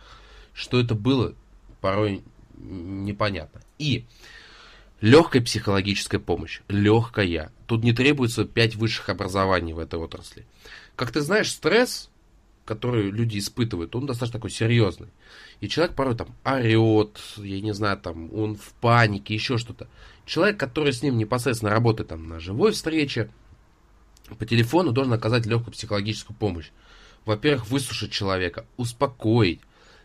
[0.53, 1.35] Что это было,
[1.81, 2.23] порой
[2.59, 3.61] непонятно.
[3.77, 4.05] И
[5.01, 6.61] Легкая психологическая помощь.
[6.67, 7.53] Легкая.
[7.67, 10.45] Тут не требуется пять высших образований в этой отрасли.
[10.95, 12.09] Как ты знаешь, стресс,
[12.65, 15.07] который люди испытывают, он достаточно такой серьезный.
[15.61, 19.87] И человек порой там орет, я не знаю, там он в панике, еще что-то.
[20.25, 23.29] Человек, который с ним непосредственно работает там на живой встрече,
[24.37, 26.71] по телефону должен оказать легкую психологическую помощь.
[27.25, 29.61] Во-первых, выслушать человека, успокоить.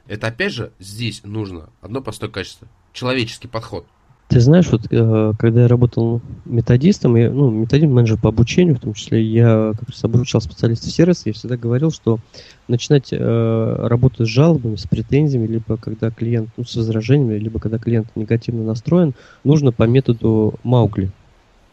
[0.06, 2.68] Это опять же здесь нужно одно простое качество.
[2.92, 3.86] Человеческий подход.
[4.28, 8.80] Ты знаешь, вот э, когда я работал методистом, я, ну, методист менеджер по обучению, в
[8.80, 12.18] том числе я как раз обучал специалистов сервиса, я всегда говорил, что
[12.66, 17.78] начинать э, работу с жалобами, с претензиями, либо когда клиент, ну, с возражениями, либо когда
[17.78, 21.10] клиент негативно настроен, нужно по методу Маугли.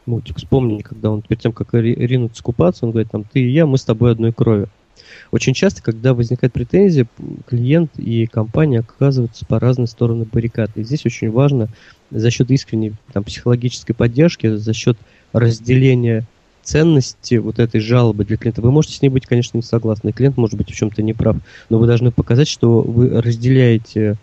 [0.05, 3.65] Мультик, вспомни, когда он перед тем, как ринуться купаться, он говорит, там, ты и я,
[3.65, 4.67] мы с тобой одной крови.
[5.31, 7.07] Очень часто, когда возникает претензия,
[7.47, 10.71] клиент и компания оказываются по разные стороны баррикад.
[10.75, 11.69] И здесь очень важно
[12.09, 14.97] за счет искренней там, психологической поддержки, за счет
[15.33, 16.25] разделения
[16.63, 18.61] ценности вот этой жалобы для клиента.
[18.61, 20.11] Вы можете с ней быть, конечно, не согласны.
[20.11, 21.37] Клиент может быть в чем-то неправ,
[21.69, 24.15] но вы должны показать, что вы разделяете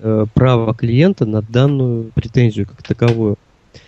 [0.00, 3.36] э, право клиента на данную претензию как таковую.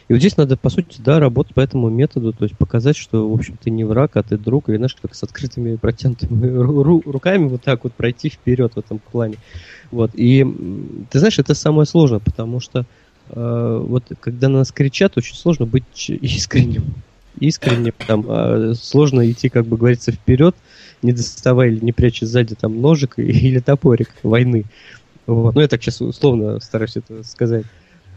[0.08, 3.28] И вот здесь надо, по сути, да, работать по этому методу, то есть показать, что,
[3.30, 7.02] в общем, ты не враг, а ты друг, и, знаешь, как с открытыми протянутыми ру-
[7.04, 9.36] руками вот так вот пройти вперед в этом плане.
[9.90, 10.12] Вот.
[10.14, 10.44] И,
[11.10, 12.86] ты знаешь, это самое сложное, потому что
[13.28, 16.84] э, вот когда на нас кричат, очень сложно быть искренним.
[17.38, 20.56] Искренним, там, э, сложно идти, как бы говорится, вперед,
[21.02, 24.64] не доставая или не пряча сзади там ножик или топорик войны.
[25.26, 25.54] Вот.
[25.54, 27.66] Ну, я так сейчас условно стараюсь это сказать.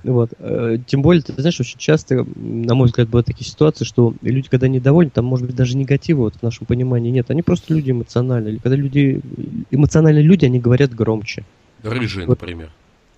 [0.04, 0.32] Вот.
[0.40, 4.50] Э, тем более, ты знаешь, очень часто, на мой взгляд, бывают такие ситуации, что люди,
[4.50, 7.30] когда недовольны, там, может быть, даже негатива вот, в нашем понимании нет.
[7.30, 8.54] Они просто люди эмоциональные.
[8.54, 9.22] Или когда люди,
[9.70, 11.44] эмоциональные люди, они говорят громче.
[11.84, 12.42] Рыжие, вот.
[12.42, 12.70] например.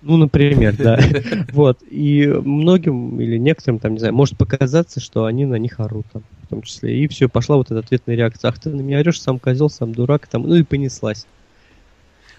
[0.02, 1.00] Ну, например, да.
[1.52, 1.78] Вот.
[1.90, 6.22] И многим или некоторым, там, не знаю, может показаться, что они на них орут, там,
[6.42, 6.98] в том числе.
[6.98, 8.50] И все, пошла вот эта ответная реакция.
[8.50, 11.26] Ах, ты на меня орешь, сам козел, сам дурак, там, ну и понеслась.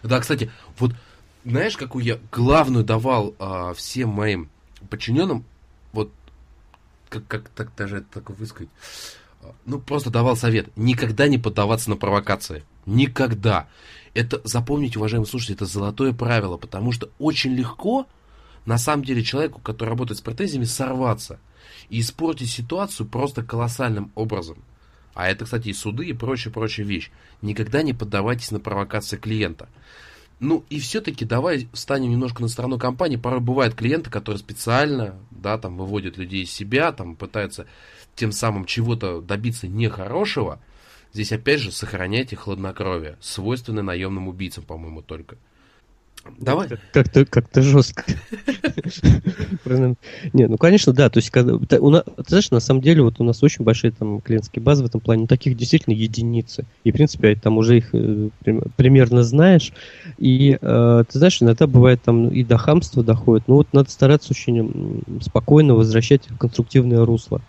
[0.04, 0.92] Да, кстати, вот
[1.46, 4.50] знаешь, какую я главную давал а, всем моим
[4.90, 5.46] подчиненным,
[5.94, 6.12] вот
[7.10, 8.70] как, как так даже это так высказать,
[9.42, 13.68] а, ну просто давал совет, никогда не поддаваться на провокации, никогда.
[14.14, 18.08] Это запомните, уважаемые слушатели, это золотое правило, потому что очень легко,
[18.66, 21.40] на самом деле, человеку, который работает с претензиями, сорваться
[21.90, 24.58] и испортить ситуацию просто колоссальным образом.
[25.14, 27.10] А это, кстати, и суды, и прочая-прочая вещь.
[27.42, 29.70] Никогда не поддавайтесь на провокации клиента.
[30.40, 33.16] Ну и все-таки давай встанем немножко на сторону компании.
[33.16, 37.68] Порой бывают клиенты, которые специально, да, там выводят людей из себя, там пытаются
[38.16, 40.60] тем самым чего-то добиться нехорошего.
[41.14, 45.38] Здесь опять же сохраняйте хладнокровие, свойственное наемным убийцам, по-моему, только.
[46.40, 46.68] Давай.
[46.92, 48.04] Как-то как жестко.
[50.34, 51.10] Не, ну конечно, да.
[51.10, 53.92] То есть, когда, у нас, ты знаешь, на самом деле, вот у нас очень большие
[53.92, 56.66] там клиентские базы в этом плане, таких действительно единицы.
[56.84, 58.30] И, в принципе, там уже их э,
[58.76, 59.72] примерно знаешь.
[60.18, 63.48] И э, ты знаешь, иногда бывает там и до хамства доходит.
[63.48, 67.42] Ну вот надо стараться очень спокойно возвращать в конструктивное русло.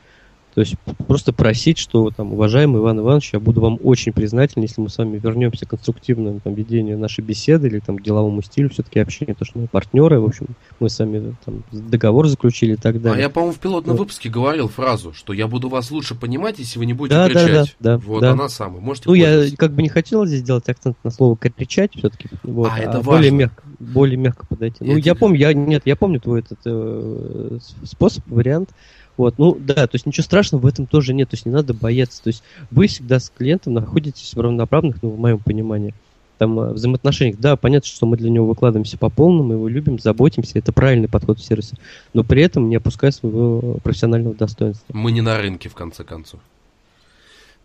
[0.57, 0.77] То есть
[1.07, 4.97] просто просить, что там, уважаемый Иван Иванович, я буду вам очень признателен, если мы с
[4.97, 9.45] вами вернемся к конструктивному там, ведению нашей беседы или там, деловому стилю, все-таки общение, то,
[9.45, 10.47] что мы партнеры, в общем,
[10.81, 13.19] мы с вами там, договор заключили и так далее.
[13.19, 14.05] А я, по-моему, в пилотном вот.
[14.05, 17.53] выпуске говорил фразу, что я буду вас лучше понимать, если вы не будете да, кричать.
[17.53, 17.99] Да, да, да.
[17.99, 18.31] Вот да.
[18.31, 18.81] она самая.
[18.81, 22.31] Можете ну, я как бы не хотел здесь сделать акцент на слово кричать все-таки.
[22.45, 24.79] Вот, а, это а более мягко, более мягко подойти.
[24.81, 28.71] Ну, я помню, я, нет, я помню твой этот э, способ, вариант.
[29.17, 31.73] Вот, ну да, то есть ничего страшного в этом тоже нет, то есть не надо
[31.73, 32.23] бояться.
[32.23, 35.95] То есть вы всегда с клиентом находитесь в равноправных, ну, в моем понимании,
[36.39, 37.39] там, э, взаимоотношениях.
[37.39, 41.09] Да, понятно, что мы для него выкладываемся по полному, мы его любим, заботимся, это правильный
[41.09, 41.77] подход в сервисе,
[42.13, 44.85] но при этом не опуская своего профессионального достоинства.
[44.95, 46.41] Мы не на рынке, в конце концов.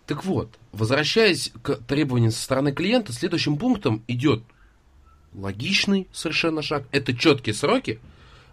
[0.07, 4.41] Так вот, возвращаясь к требованиям со стороны клиента, следующим пунктом идет
[5.33, 6.83] логичный совершенно шаг.
[6.91, 7.99] Это четкие сроки,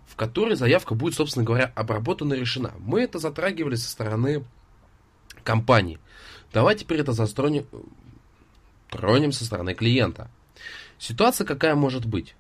[0.09, 2.73] в которой заявка будет, собственно говоря, обработана и решена.
[2.79, 4.45] Мы это затрагивали со стороны
[5.45, 6.01] компании.
[6.53, 7.67] Давайте теперь это застронем,
[8.91, 10.31] тронем со стороны клиента.
[10.99, 12.35] Ситуация какая может быть?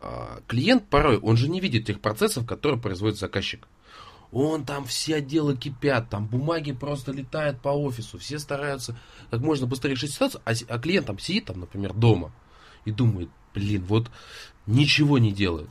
[0.00, 3.66] А, клиент порой, он же не видит тех процессов, которые производит заказчик.
[4.30, 8.98] Он там все отделы кипят, там бумаги просто летают по офису, все стараются
[9.30, 12.32] как можно быстрее решить ситуацию, а, а клиент там сидит, там, например, дома
[12.84, 14.10] и думает, блин, вот
[14.66, 15.70] ничего не делают.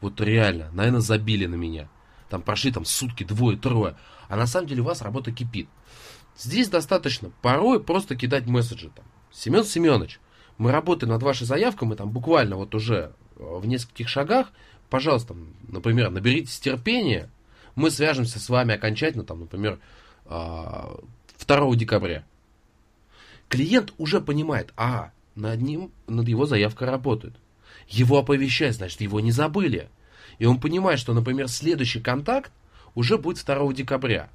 [0.00, 1.88] Вот реально, наверное, забили на меня.
[2.28, 3.96] Там прошли там сутки, двое, трое.
[4.28, 5.68] А на самом деле у вас работа кипит.
[6.36, 8.90] Здесь достаточно порой просто кидать месседжи.
[8.94, 10.20] Там, Семен Семенович,
[10.56, 14.52] мы работаем над вашей заявкой, мы там буквально вот уже э, в нескольких шагах.
[14.90, 15.34] Пожалуйста,
[15.68, 17.30] например, наберитесь терпения,
[17.74, 19.78] мы свяжемся с вами окончательно, там, например,
[20.24, 20.96] 2 а,
[21.74, 22.24] декабря.
[23.48, 27.36] Клиент уже понимает, а, над ним, над его заявкой работают.
[27.88, 29.88] Его оповещают, значит, его не забыли.
[30.38, 32.52] И он понимает, что, например, следующий контакт
[32.94, 34.30] уже будет 2 декабря.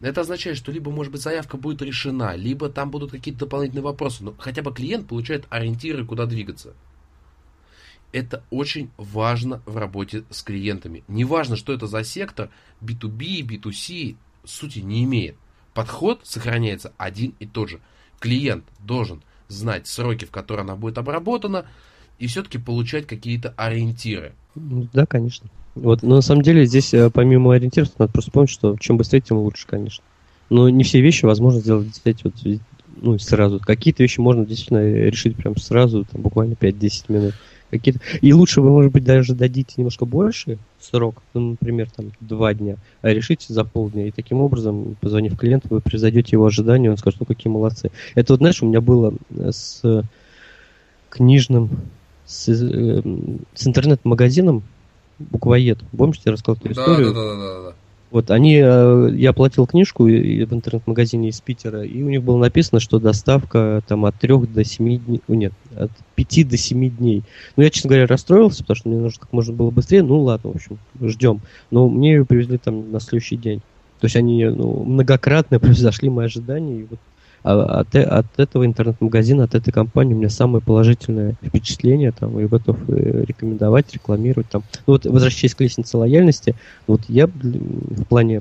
[0.00, 4.24] Это означает, что либо, может быть, заявка будет решена, либо там будут какие-то дополнительные вопросы.
[4.24, 6.74] Но хотя бы клиент получает ориентиры, куда двигаться.
[8.12, 11.02] Это очень важно в работе с клиентами.
[11.08, 15.36] Неважно, что это за сектор, B2B, B2C, сути не имеет.
[15.72, 17.80] Подход сохраняется один и тот же.
[18.20, 21.66] Клиент должен знать сроки, в которые она будет обработана,
[22.18, 24.32] и все-таки получать какие-то ориентиры.
[24.54, 25.48] Да, конечно.
[25.74, 29.20] Вот, но на самом деле здесь э, помимо ориентиров надо просто помнить, что чем быстрее,
[29.20, 30.04] тем лучше, конечно.
[30.48, 32.34] Но не все вещи возможно сделать эти вот,
[33.02, 33.58] ну, сразу.
[33.58, 37.34] Какие-то вещи можно действительно решить прям сразу, там, буквально 5-10 минут.
[37.70, 37.98] Какие-то...
[38.20, 42.76] И лучше вы, может быть, даже дадите немножко больше срок, ну, например, там, два дня,
[43.02, 44.06] а решите за полдня.
[44.06, 47.90] И таким образом, позвонив клиенту, вы превзойдете его ожидания, он скажет, ну, какие молодцы.
[48.14, 49.82] Это вот, знаешь, у меня было с
[51.08, 51.70] книжным
[52.26, 53.02] с, э,
[53.54, 54.62] с интернет-магазином
[55.18, 55.78] Буквоед.
[55.96, 57.14] Помнишь, я рассказал эту историю?
[57.14, 57.74] Да, да, да, да.
[58.14, 62.78] Вот, они, э, я платил книжку в интернет-магазине из Питера, и у них было написано,
[62.78, 67.24] что доставка там от 3 до 7 дней, нет, от 5 до 7 дней.
[67.56, 70.52] Ну, я, честно говоря, расстроился, потому что мне нужно как можно было быстрее, ну, ладно,
[70.52, 71.40] в общем, ждем.
[71.72, 73.62] Но мне ее привезли там на следующий день.
[73.98, 77.00] То есть они ну, многократно превзошли мои ожидания, и вот
[77.44, 82.48] а от, от этого интернет-магазина, от этой компании у меня самое положительное впечатление, там, я
[82.48, 84.48] готов э, рекомендовать, рекламировать.
[84.48, 84.62] Там.
[84.86, 86.54] Ну, вот, возвращаясь к лестнице лояльности,
[86.86, 88.40] вот я в плане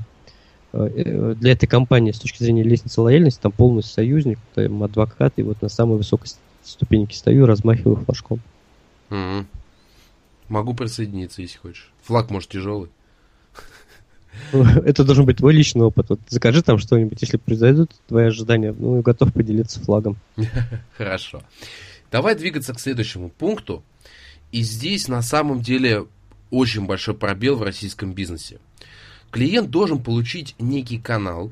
[0.71, 5.33] э, э, для этой компании с точки зрения лестницы лояльности, там полный союзник, там адвокат,
[5.35, 6.31] и вот на самой высокой
[6.63, 8.39] ступеньке стою, размахиваю флажком.
[9.09, 9.45] Mm-hmm.
[10.47, 11.91] Могу присоединиться, если хочешь.
[12.03, 12.89] Флаг, может, тяжелый.
[14.85, 16.09] Это должен быть твой личный опыт.
[16.09, 20.17] Вот закажи там что-нибудь, если произойдут твои ожидания, ну, готов поделиться флагом.
[20.97, 21.41] Хорошо.
[22.11, 23.83] Давай двигаться к следующему пункту.
[24.51, 26.05] И здесь на самом деле
[26.51, 28.59] очень большой пробел в российском бизнесе.
[29.31, 31.51] Клиент должен получить некий канал.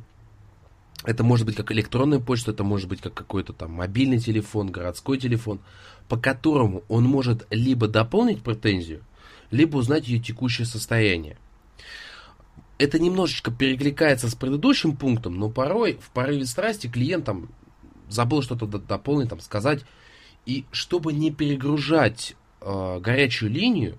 [1.04, 5.18] Это может быть как электронная почта, это может быть как какой-то там мобильный телефон, городской
[5.18, 5.60] телефон,
[6.08, 9.02] по которому он может либо дополнить претензию,
[9.50, 11.38] либо узнать ее текущее состояние
[12.82, 17.50] это немножечко перекликается с предыдущим пунктом, но порой в порыве страсти клиент там
[18.10, 19.82] забыл что-то дополнить, там сказать.
[20.46, 23.98] И чтобы не перегружать э, горячую линию,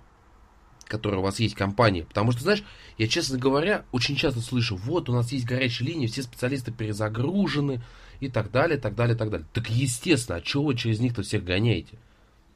[0.87, 2.65] которая у вас есть компания, потому что, знаешь,
[2.99, 7.81] я, честно говоря, очень часто слышу, вот, у нас есть горячая линия, все специалисты перезагружены,
[8.23, 9.49] и так далее, так далее, так далее.
[9.53, 11.99] Так естественно, а чего вы через них-то всех гоняете?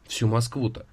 [0.06, 0.86] Всю Москву-то.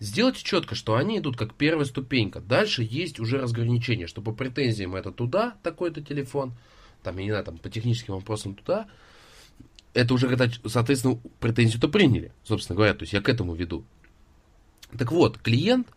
[0.00, 2.40] Сделайте четко, что они идут как первая ступенька.
[2.40, 6.54] Дальше есть уже разграничение, что по претензиям это туда, такой-то телефон,
[7.02, 8.86] там, я не знаю, там, по техническим вопросам туда.
[9.94, 12.94] Это уже когда, соответственно, претензию-то приняли, собственно говоря.
[12.94, 13.84] То есть я к этому веду.
[14.96, 15.88] Так вот, клиент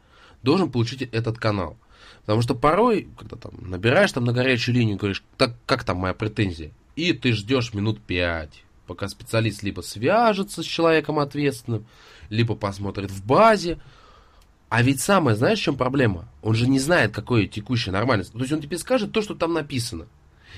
[0.42, 1.78] должен получить этот канал.
[2.22, 6.14] Потому что порой, когда там набираешь там на горячую линию, говоришь, так как там моя
[6.14, 6.72] претензия?
[6.96, 11.86] И ты ждешь минут пять, пока специалист либо свяжется с человеком ответственным,
[12.30, 13.80] либо посмотрит в базе.
[14.68, 16.28] А ведь самое, знаешь, в чем проблема?
[16.42, 18.26] Он же не знает, какое текущее нормальное.
[18.26, 20.08] То есть он тебе скажет то, что там написано.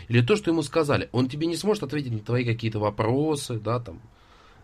[0.07, 1.09] Или то, что ему сказали.
[1.11, 4.01] Он тебе не сможет ответить на твои какие-то вопросы, да, там,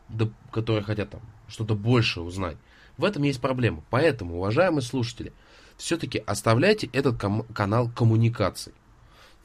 [0.08, 2.58] да, которые хотят там что-то больше узнать.
[2.98, 3.84] В этом есть проблема.
[3.92, 5.32] Поэтому, уважаемые слушатели,
[5.78, 8.74] все-таки оставляйте этот ком- канал коммуникаций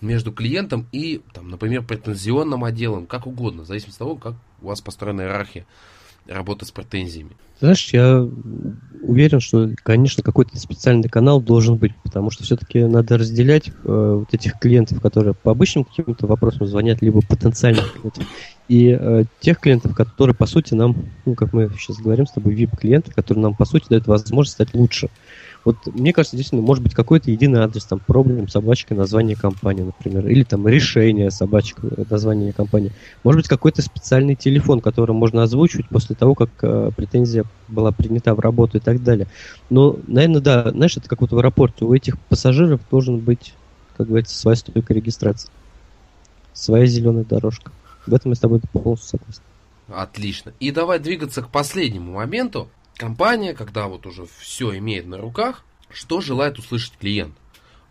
[0.01, 4.67] между клиентом и, там, например, претензионным отделом, как угодно, в зависимости от того, как у
[4.67, 5.67] вас построена иерархия
[6.27, 7.33] работы с претензиями.
[7.61, 8.27] Знаешь, я
[9.03, 13.73] уверен, что, конечно, какой-то специальный канал должен быть, потому что все-таки надо разделять э,
[14.19, 18.27] вот этих клиентов, которые по обычным каким-то вопросам звонят, либо потенциальных клиентов,
[18.69, 22.55] и э, тех клиентов, которые, по сути, нам, ну, как мы сейчас говорим с тобой,
[22.55, 25.11] VIP-клиенты, которые нам, по сути, дают возможность стать лучше.
[25.65, 30.27] Вот мне кажется, действительно, может быть какой-то единый адрес, там, проблем, собачка, название компании, например,
[30.29, 32.93] или там решение, собачка, название компании.
[33.23, 38.35] Может быть какой-то специальный телефон, который можно озвучивать после того, как э, претензия была принята
[38.35, 39.27] в работу и так далее.
[39.71, 43.55] Но, наверное, да, знаешь, это как вот в аэропорте, у этих пассажиров должен быть,
[43.97, 45.49] как говорится, своя стойка регистрации,
[46.53, 47.73] своя зеленая дорожка.
[48.07, 49.43] В этом я с тобой полностью согласен.
[49.89, 50.53] Отлично.
[50.61, 56.21] И давай двигаться к последнему моменту, компания, когда вот уже все имеет на руках, что
[56.21, 57.37] желает услышать клиент?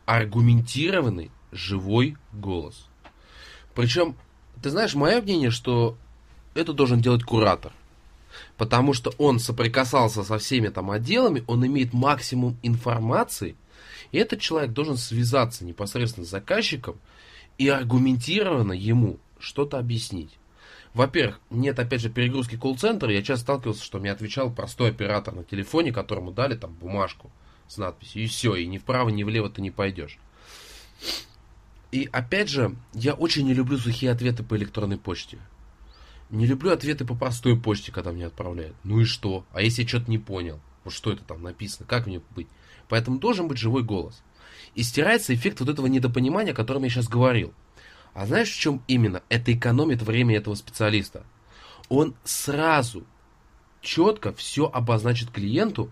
[0.06, 2.88] Аргументированный живой голос.
[3.76, 4.16] Причем,
[4.62, 5.98] ты знаешь, мое мнение, что
[6.54, 7.72] это должен делать куратор.
[8.58, 13.56] Потому что он соприкасался со всеми там отделами, он имеет максимум информации,
[14.12, 16.98] и этот человек должен связаться непосредственно с заказчиком
[17.58, 20.32] и аргументированно ему что-то объяснить.
[20.94, 23.12] Во-первых, нет, опять же, перегрузки колл-центра.
[23.12, 27.32] Я часто сталкивался, что мне отвечал простой оператор на телефоне, которому дали там бумажку
[27.68, 30.20] с надписью, и все, и ни вправо, ни влево ты не пойдешь.
[31.92, 35.40] И опять же, я очень не люблю сухие ответы по электронной почте.
[36.30, 38.76] Не люблю ответы по простой почте, когда мне отправляют.
[38.84, 39.46] Ну и что?
[39.52, 40.60] А если я что-то не понял?
[40.84, 41.86] Вот что это там написано?
[41.88, 42.48] Как мне быть?
[42.90, 44.24] Поэтому должен быть живой голос.
[44.76, 47.54] И стирается эффект вот этого недопонимания, о котором я сейчас говорил.
[48.14, 49.22] А знаешь, в чем именно?
[49.30, 51.24] Это экономит время этого специалиста.
[51.90, 53.04] Он сразу
[53.82, 55.90] четко все обозначит клиенту,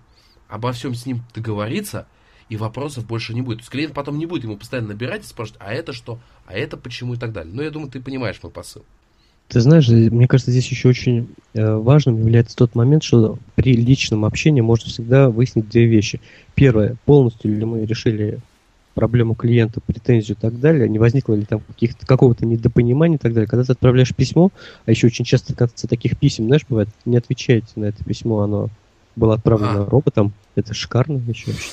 [0.48, 2.08] обо всем с ним договорится,
[2.50, 3.60] и вопросов больше не будет.
[3.60, 6.54] То есть клиент потом не будет ему постоянно набирать и спрашивать, а это что, а
[6.54, 7.54] это почему и так далее.
[7.54, 8.84] Но я думаю, ты понимаешь мой посыл.
[9.48, 14.24] Ты знаешь, мне кажется, здесь еще очень э, важным является тот момент, что при личном
[14.24, 16.22] общении можно всегда выяснить две вещи.
[16.56, 18.40] Первое, полностью ли мы решили
[18.94, 23.34] проблему клиента, претензию и так далее, не возникло ли там каких-то, какого-то недопонимания и так
[23.34, 23.48] далее.
[23.48, 24.52] Когда ты отправляешь письмо,
[24.86, 28.70] а еще очень часто, кажется, таких писем, знаешь, бывает, не отвечаете на это письмо, оно
[29.16, 29.90] было отправлено а.
[29.90, 31.70] роботом, это шикарно еще вообще.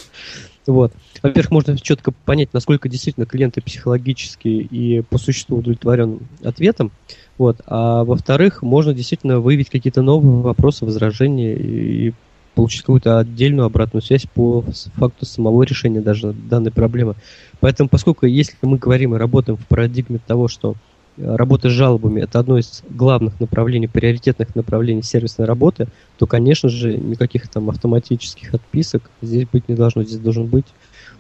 [0.66, 0.92] Вот.
[1.22, 6.92] Во-первых, можно четко понять, насколько действительно клиент психологически и по существу удовлетворен ответом.
[7.38, 7.62] Вот.
[7.66, 12.12] А во-вторых, можно действительно выявить какие-то новые вопросы, возражения и
[12.58, 14.64] получить какую-то отдельную обратную связь по
[14.96, 17.14] факту самого решения даже данной проблемы.
[17.60, 20.74] Поэтому, поскольку если мы говорим и работаем в парадигме того, что
[21.18, 25.86] э, работа с жалобами– это одно из главных направлений, приоритетных направлений сервисной работы,
[26.18, 30.02] то, конечно же, никаких там автоматических отписок здесь быть не должно.
[30.02, 30.66] Здесь должен быть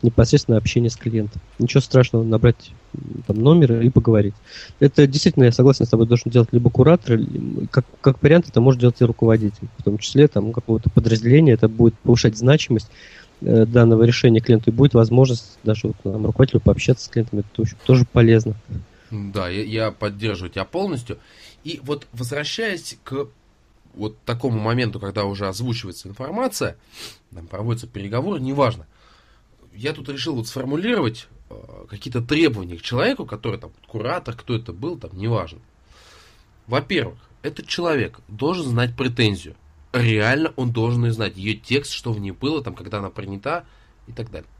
[0.02, 1.40] непосредственно общение с клиентом.
[1.58, 2.72] Ничего страшного набрать
[3.26, 4.34] там, номер и поговорить.
[4.80, 7.18] Это действительно, я согласен с тобой, должен делать либо куратор,
[7.70, 9.68] как, как вариант это может делать и руководитель.
[9.78, 12.88] В том числе там какого-то подразделения, это будет повышать значимость
[13.40, 17.40] э, данного решения клиенту и будет возможность даже вот, нам, руководителю пообщаться с клиентом.
[17.40, 18.54] Это очень, тоже полезно.
[19.10, 21.18] Да, я, я поддерживаю тебя полностью.
[21.64, 23.26] И вот возвращаясь к
[23.94, 26.76] вот такому моменту, когда уже озвучивается информация,
[27.34, 28.86] там проводятся переговоры, неважно–
[29.78, 31.54] я тут решил вот сформулировать э,
[31.88, 35.60] какие-то требования к человеку, который там куратор, кто это был, там, неважно.
[36.66, 39.54] Во-первых, этот человек должен знать претензию.
[39.92, 43.64] Реально он должен знать ее текст, что в ней было, там, когда она принята
[44.08, 44.50] и так далее.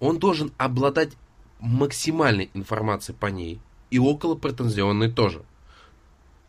[0.00, 1.12] Он должен обладать
[1.60, 3.60] максимальной информацией по ней
[3.90, 5.44] и около претензионной тоже.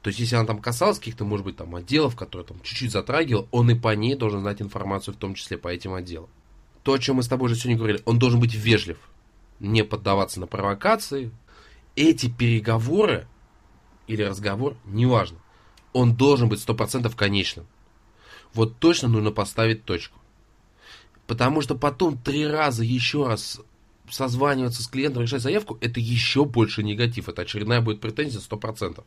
[0.01, 3.47] То есть, если она там касалась каких-то, может быть, там отделов, которые там чуть-чуть затрагивал,
[3.51, 6.29] он и по ней должен знать информацию, в том числе по этим отделам
[6.89, 8.97] то, о чем мы с тобой уже сегодня говорили, он должен быть вежлив,
[9.59, 11.29] не поддаваться на провокации.
[11.95, 13.27] Эти переговоры
[14.07, 15.37] или разговор, неважно,
[15.93, 17.67] он должен быть 100% конечным.
[18.55, 20.17] Вот точно нужно поставить точку.
[21.27, 23.61] Потому что потом три раза еще раз
[24.09, 27.29] созваниваться с клиентом, решать заявку, это еще больше негатив.
[27.29, 29.03] Это очередная будет претензия 100%.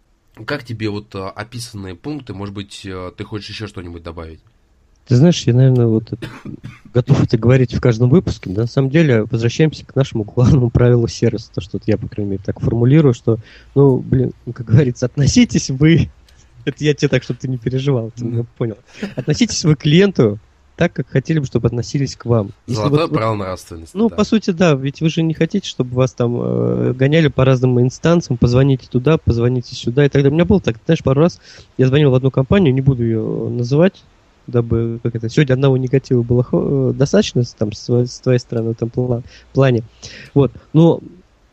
[0.47, 4.39] Как тебе вот а, описанные пункты, может быть, а, ты хочешь еще что-нибудь добавить?
[5.07, 6.13] Ты знаешь, я, наверное, вот
[6.93, 8.51] готов это говорить в каждом выпуске.
[8.51, 8.63] Да?
[8.63, 11.51] На самом деле, возвращаемся к нашему главному правилу сервиса.
[11.53, 13.39] То, что вот я, по крайней мере, так формулирую, что,
[13.75, 16.11] ну, блин, как говорится, относитесь вы...
[16.65, 18.77] Это я тебе так, чтобы ты не переживал, ты меня понял.
[19.17, 20.39] Относитесь вы к клиенту
[20.77, 22.51] так, как хотели бы, чтобы относились к вам.
[22.67, 23.97] Если Золотое вот, право нравственности.
[23.97, 24.17] Ну, да.
[24.17, 27.81] по сути, да, ведь вы же не хотите, чтобы вас там э, гоняли по разным
[27.81, 30.31] инстанциям, позвоните туда, позвоните сюда и так далее.
[30.31, 31.41] У меня было так, знаешь, пару раз
[31.79, 34.03] я звонил в одну компанию, не буду ее называть,
[34.47, 38.73] дабы как это сегодня одного негатива было э, достаточно там с, с твоей стороны в
[38.73, 38.91] этом
[39.53, 39.83] плане.
[40.35, 41.01] Вот, но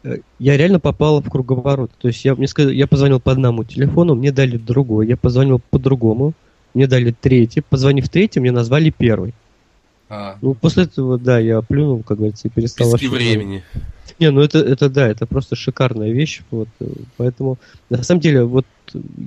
[0.04, 1.92] э, я реально попал в круговорот.
[2.00, 5.62] То есть я мне сказали, я позвонил по одному телефону, мне дали другой, я позвонил
[5.70, 6.34] по другому,
[6.74, 9.34] мне дали третий, позвонив третий, мне назвали первый.
[10.10, 10.38] А.
[10.42, 12.92] Ну, после этого, да, я плюнул, как говорится, и перестал...
[12.92, 13.64] Пески времени.
[14.20, 16.42] Не, ну это, это да, это просто шикарная вещь.
[16.52, 16.68] Вот,
[17.16, 17.58] поэтому,
[17.90, 18.66] на самом деле, вот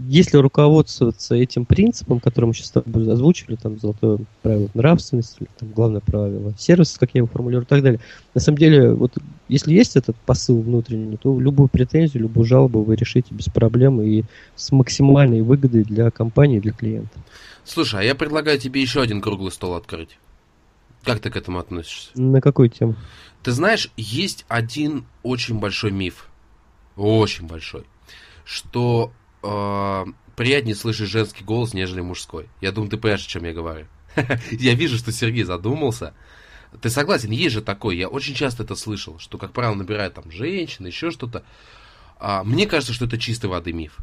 [0.09, 5.70] если руководствоваться этим принципом, который мы сейчас с тобой озвучили, там, золотое правило нравственности, там,
[5.70, 8.01] главное правило сервиса, как я его формулирую и так далее,
[8.34, 9.12] на самом деле, вот
[9.49, 14.24] если есть этот посыл внутренний, то любую претензию, любую жалобу вы решите без проблем и
[14.57, 17.18] с максимальной выгодой для компании для клиента.
[17.64, 20.18] Слушай, а я предлагаю тебе еще один круглый стол открыть.
[21.05, 22.11] Как ты к этому относишься?
[22.14, 22.96] На какую тему?
[23.42, 26.28] Ты знаешь, есть один очень большой миф,
[26.96, 27.84] очень большой,
[28.44, 30.05] что э,
[30.36, 32.48] приятнее слышать женский голос, нежели мужской.
[32.61, 33.86] Я думаю, ты понимаешь, о чем я говорю.
[34.50, 36.14] Я вижу, что Сергей задумался.
[36.80, 40.30] Ты согласен, есть же такое, я очень часто это слышал, что, как правило, набирают там
[40.30, 41.44] женщины, еще что-то.
[42.18, 43.98] А, мне кажется, что это чистой воды миф.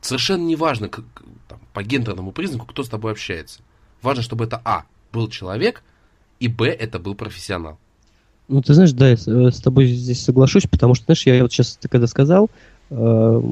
[0.00, 1.04] Совершенно не важно как,
[1.48, 3.62] там, по гендерному признаку, кто с тобой общается.
[4.00, 5.82] Важно, чтобы это А, был человек,
[6.40, 7.78] и Б, это был профессионал.
[8.48, 11.52] Ну, ты знаешь, да, я э, с тобой здесь соглашусь, потому что, знаешь, я вот
[11.52, 12.48] сейчас, ты когда сказал,
[12.88, 13.42] э,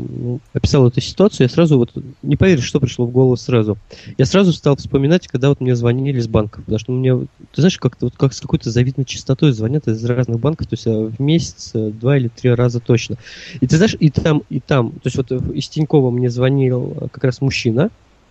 [0.54, 3.76] описал эту ситуацию, я сразу вот, не поверишь, что пришло в голову сразу.
[4.16, 7.14] Я сразу стал вспоминать, когда вот мне звонили из банков, потому что мне,
[7.52, 10.86] ты знаешь, как-то вот как с какой-то завидной частотой звонят из разных банков, то есть
[10.86, 13.16] э, в месяц э, два или три раза точно.
[13.60, 17.24] И ты знаешь, и там, и там, то есть вот из Тинькова мне звонил как
[17.24, 17.90] раз мужчина,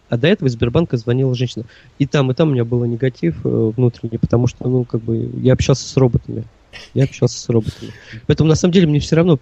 [0.10, 1.66] а до этого из Сбербанка звонила женщина.
[2.00, 5.32] И там, и там у меня был негатив э, внутренний, потому что, ну, как бы,
[5.42, 6.46] я общался с роботами.
[6.94, 7.92] Я общался с роботами.
[8.28, 9.40] Поэтому, на самом деле, мне все равно,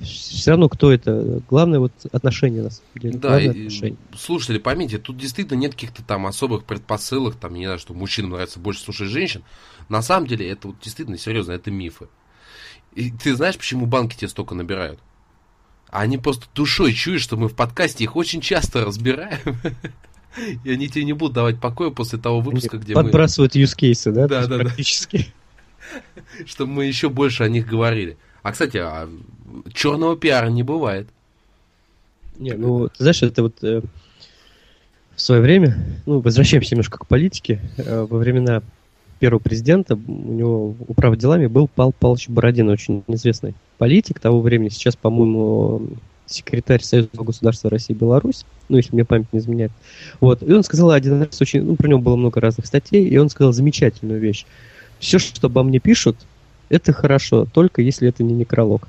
[0.00, 1.42] все равно, кто это.
[1.48, 3.18] Главное, вот отношения, на самом деле.
[3.18, 3.96] Да, и, отношения.
[4.16, 8.60] слушатели, поймите, тут действительно нет каких-то там особых предпосылок, там, не знаю, что мужчинам нравится
[8.60, 9.42] больше слушать женщин.
[9.88, 12.06] На самом деле, это вот действительно серьезно, это мифы.
[12.94, 15.00] И ты знаешь, почему банки тебе столько набирают?
[15.90, 19.56] Они просто душой чуют, что мы в подкасте их очень часто разбираем.
[20.64, 23.62] И они тебе не будут давать покоя после того выпуска, где Подбрасывают мы...
[23.62, 24.28] юзкейсы, да?
[24.28, 25.32] Да, да, практически.
[26.46, 28.18] Чтобы мы еще больше о них говорили.
[28.42, 29.08] А, кстати, а
[29.72, 31.08] черного пиара не бывает.
[32.38, 33.82] Не, ну, ты знаешь, это вот э,
[35.16, 35.76] в свое время,
[36.06, 38.62] ну, возвращаемся немножко к политике, э, во времена
[39.18, 44.68] первого президента, у него управ делами был Пал Павлович Бородин, очень известный политик того времени.
[44.68, 45.82] Сейчас, по-моему,
[46.26, 49.72] секретарь Союзного государства России и Беларусь, ну, если мне память не изменяет.
[50.20, 50.42] Вот.
[50.42, 53.30] И он сказал один раз очень, ну, про него было много разных статей, и он
[53.30, 54.44] сказал замечательную вещь.
[54.98, 56.16] Все, что обо мне пишут,
[56.68, 58.88] это хорошо, только если это не некролог.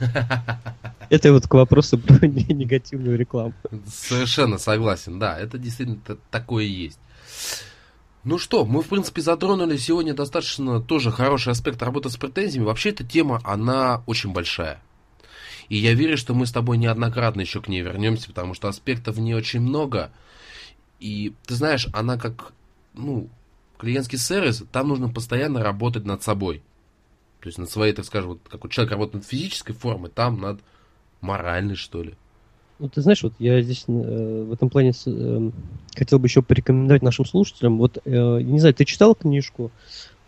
[1.10, 3.52] Это вот к вопросу про негативную рекламу.
[3.86, 5.98] Совершенно согласен, да, это действительно
[6.30, 6.98] такое есть.
[8.24, 12.66] Ну что, мы, в принципе, затронули сегодня достаточно тоже хороший аспект работы с претензиями.
[12.66, 14.80] Вообще, эта тема, она очень большая.
[15.68, 19.16] И я верю, что мы с тобой неоднократно еще к ней вернемся, потому что аспектов
[19.16, 20.12] в ней очень много.
[21.00, 22.52] И ты знаешь, она как,
[22.94, 23.28] ну,
[23.76, 26.62] клиентский сервис, там нужно постоянно работать над собой.
[27.40, 30.40] То есть над своей, так скажем, вот как у человека работает над физической формой, там
[30.40, 30.60] над
[31.20, 32.14] моральной, что ли.
[32.82, 35.50] Ну, ты знаешь, вот я здесь э, в этом плане э,
[35.94, 37.78] хотел бы еще порекомендовать нашим слушателям.
[37.78, 39.70] Вот, э, не знаю, ты читал книжку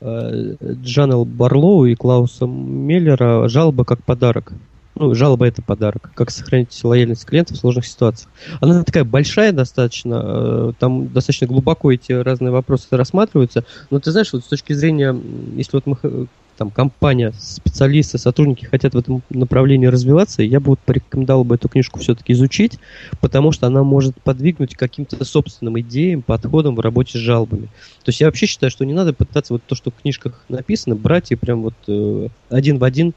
[0.01, 4.53] э, Джанел Барлоу и Клауса Меллера «Жалоба как подарок»?
[4.95, 6.13] Ну, жалоба это подарок.
[6.15, 8.31] Как сохранить лояльность клиента в сложных ситуациях.
[8.61, 13.65] Она такая большая достаточно, э, там достаточно глубоко эти разные вопросы рассматриваются.
[13.91, 15.13] Но ты знаешь, вот с точки зрения,
[15.57, 20.81] если вот мы там компания, специалисты, сотрудники хотят в этом направлении развиваться, я бы вот
[20.81, 22.79] порекомендовал бы эту книжку все-таки изучить,
[23.21, 27.67] потому что она может подвигнуть каким-то собственным идеям, подходам в работе с жалобами.
[28.05, 30.97] То есть я вообще считаю, что не надо пытаться вот то, что в книжках написано,
[30.97, 33.15] брать и прям вот э, один в один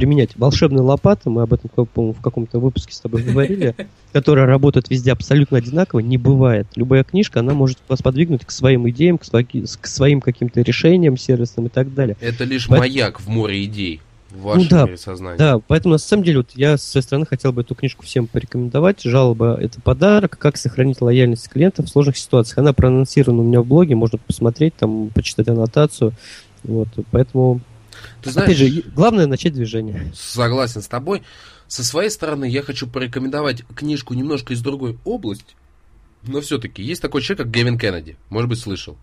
[0.00, 0.30] применять.
[0.36, 3.74] Волшебная лопата, мы об этом, по-моему, в каком-то выпуске с тобой говорили,
[4.12, 6.66] которая работает везде абсолютно одинаково, не бывает.
[6.74, 11.66] Любая книжка, она может вас подвигнуть к своим идеям, к, к своим каким-то решениям сервисным
[11.66, 12.16] и так далее.
[12.20, 12.88] Это лишь Поэтому...
[12.88, 14.00] маяк в море идей
[14.30, 15.38] в вашем ну, да, мире сознания.
[15.38, 18.26] Да, поэтому на самом деле вот я со своей стороны хотел бы эту книжку всем
[18.26, 19.02] порекомендовать.
[19.02, 20.38] Жалоба– это подарок.
[20.38, 22.58] Как сохранить лояльность клиента в сложных ситуациях.
[22.58, 26.12] Она проанонсирована у меня в блоге, можно посмотреть, там, почитать аннотацию.
[26.62, 27.60] Вот, поэтому,
[28.22, 30.12] Ты знаешь, опять же, главное начать движение.
[30.14, 31.22] Согласен с тобой.
[31.68, 35.54] Со своей стороны я хочу порекомендовать книжку немножко из другой области,
[36.22, 38.16] но все-таки есть такой человек, как Гевин Кеннеди.
[38.28, 38.96] Может быть, слышал.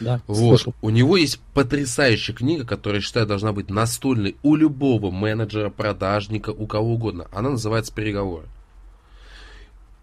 [0.00, 0.58] Да, вот.
[0.58, 0.74] Слышал.
[0.80, 6.50] У него есть потрясающая книга, которая, я считаю, должна быть настольной у любого менеджера, продажника,
[6.50, 7.28] у кого угодно.
[7.32, 8.46] Она называется «Переговоры».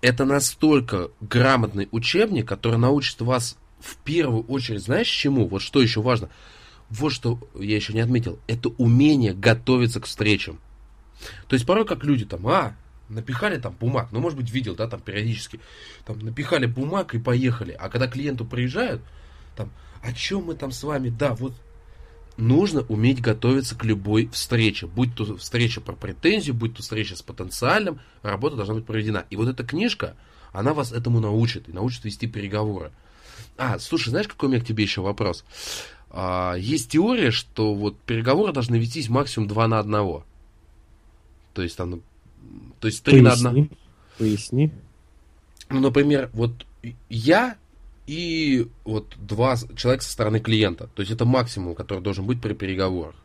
[0.01, 5.47] Это настолько грамотный учебник, который научит вас в первую очередь, знаешь, чему?
[5.47, 6.29] Вот что еще важно.
[6.89, 8.39] Вот что я еще не отметил.
[8.47, 10.59] Это умение готовиться к встречам.
[11.47, 12.75] То есть порой как люди там, а,
[13.09, 15.59] напихали там бумаг, ну, может быть, видел, да, там периодически,
[16.05, 17.75] там напихали бумаг и поехали.
[17.77, 19.01] А когда клиенту приезжают,
[19.55, 21.53] там, о чем мы там с вами, да, вот
[22.37, 24.87] нужно уметь готовиться к любой встрече.
[24.87, 29.25] Будь то встреча про претензию, будь то встреча с потенциальным, работа должна быть проведена.
[29.29, 30.15] И вот эта книжка,
[30.51, 32.91] она вас этому научит, и научит вести переговоры.
[33.57, 35.43] А, слушай, знаешь, какой у меня к тебе еще вопрос?
[36.09, 40.23] А, есть теория, что вот переговоры должны вестись максимум 2 на 1.
[41.53, 42.01] То есть там,
[42.79, 43.43] то есть 3 Поясни.
[43.43, 43.69] на 1.
[44.17, 44.71] Поясни.
[45.69, 46.65] Ну, например, вот
[47.09, 47.57] я
[48.05, 50.89] и вот два человека со стороны клиента.
[50.95, 53.15] То есть это максимум, который должен быть при переговорах.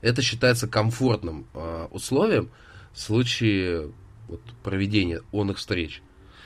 [0.00, 2.50] Это считается комфортным э, условием
[2.92, 3.92] в случае
[4.28, 6.02] вот, проведения он их встреч.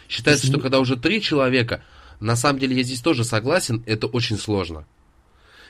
[0.08, 1.82] Считается, что когда уже три человека,
[2.20, 4.86] на самом деле я здесь тоже согласен, это очень сложно.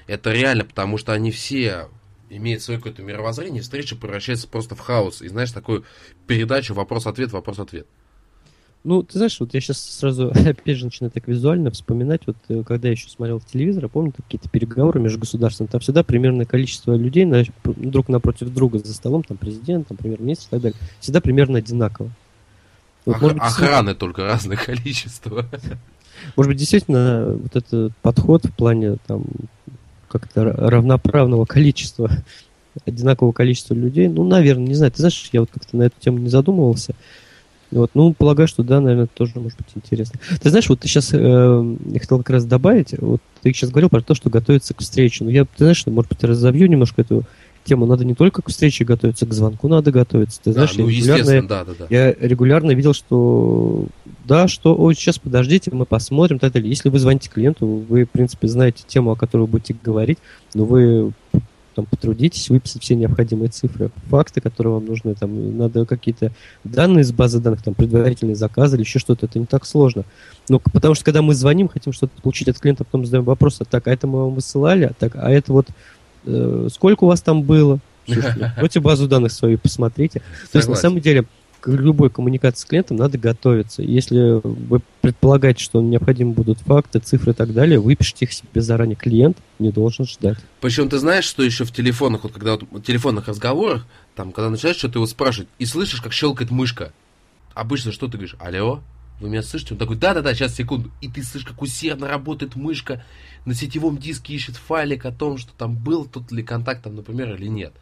[0.07, 1.89] Это реально, потому что они все
[2.31, 5.23] имеют свое какое-то мировоззрение, встреча превращается просто в хаос.
[5.23, 5.85] И знаешь, такую
[6.27, 7.87] передачу вопрос-ответ, вопрос-ответ.
[8.83, 12.63] Ну, ты знаешь, вот я сейчас сразу, опять же, начинаю так визуально вспоминать, вот э,
[12.65, 17.25] когда я еще смотрел телевизор, помню какие-то переговоры между государствами, там всегда примерное количество людей
[17.25, 21.59] на, друг напротив друга за столом, там президент, там премьер-министр и так далее, всегда примерно
[21.59, 22.11] одинаково.
[23.07, 25.47] Вот, Ох, может быть, охраны только разное количество.
[26.37, 29.25] Может быть, действительно, вот этот подход в плане там
[30.19, 32.11] как-то равноправного количества,
[32.87, 36.19] одинакового количества людей, ну, наверное, не знаю, ты знаешь, я вот как-то на эту тему
[36.19, 36.95] не задумывался.
[37.71, 40.21] Вот, ну, полагаю, что да, наверное, тоже может быть интересно.
[40.41, 43.89] Ты знаешь, вот ты сейчас, э, я хотел как раз добавить, вот ты сейчас говорил
[43.89, 45.25] про то, что готовиться к встрече.
[45.25, 47.25] Ну, я, ты знаешь, может быть, разобью немножко эту
[47.65, 47.87] тему.
[47.87, 50.41] Надо не только к встрече готовиться, к звонку надо готовиться.
[50.43, 51.87] Ты знаешь, да, ну, я, регулярно, да, да, да.
[51.91, 53.87] я регулярно видел, что
[54.25, 56.71] да, что, ой, сейчас подождите, мы посмотрим, так далее.
[56.71, 60.19] Если вы звоните клиенту, вы, в принципе, знаете тему, о которой вы будете говорить,
[60.55, 61.13] но вы
[61.75, 66.33] там потрудитесь выписать все необходимые цифры, факты, которые вам нужны, там надо какие-то
[66.63, 70.05] данные из базы данных, там предварительные заказы или еще что-то, это не так сложно.
[70.49, 73.65] Ну, потому что когда мы звоним, хотим что-то получить от клиента, потом задаем вопрос, а
[73.65, 75.67] так, а это мы вам высылали, а так, а это вот
[76.71, 77.81] сколько у вас там было?
[78.07, 80.21] Слушайте, базу данных свою посмотрите.
[80.53, 81.25] То есть, на самом деле,
[81.65, 83.81] к любой коммуникации с клиентом надо готовиться.
[83.81, 88.97] Если вы предполагаете, что необходимы будут факты, цифры и так далее, выпишите их себе заранее.
[88.97, 90.37] Клиент не должен ждать.
[90.61, 94.51] Причем ты знаешь, что еще в телефонах, вот когда вот, в телефонных разговорах, там, когда
[94.51, 96.93] начинаешь что-то его спрашивать, и слышишь, как щелкает мышка.
[97.55, 98.37] Обычно что ты говоришь?
[98.41, 98.83] Алло?
[99.21, 99.75] Вы меня слышите?
[99.75, 100.91] Он такой, да-да-да, сейчас, секунду.
[101.01, 103.05] И ты слышишь, как усердно работает мышка,
[103.45, 107.35] на сетевом диске ищет файлик о том, что там был тот ли контакт, там, например,
[107.35, 107.75] или нет.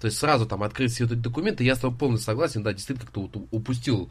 [0.00, 3.06] То есть сразу там открыть все эти документы, я с тобой полностью согласен, да, действительно
[3.06, 4.10] как-то вот упустил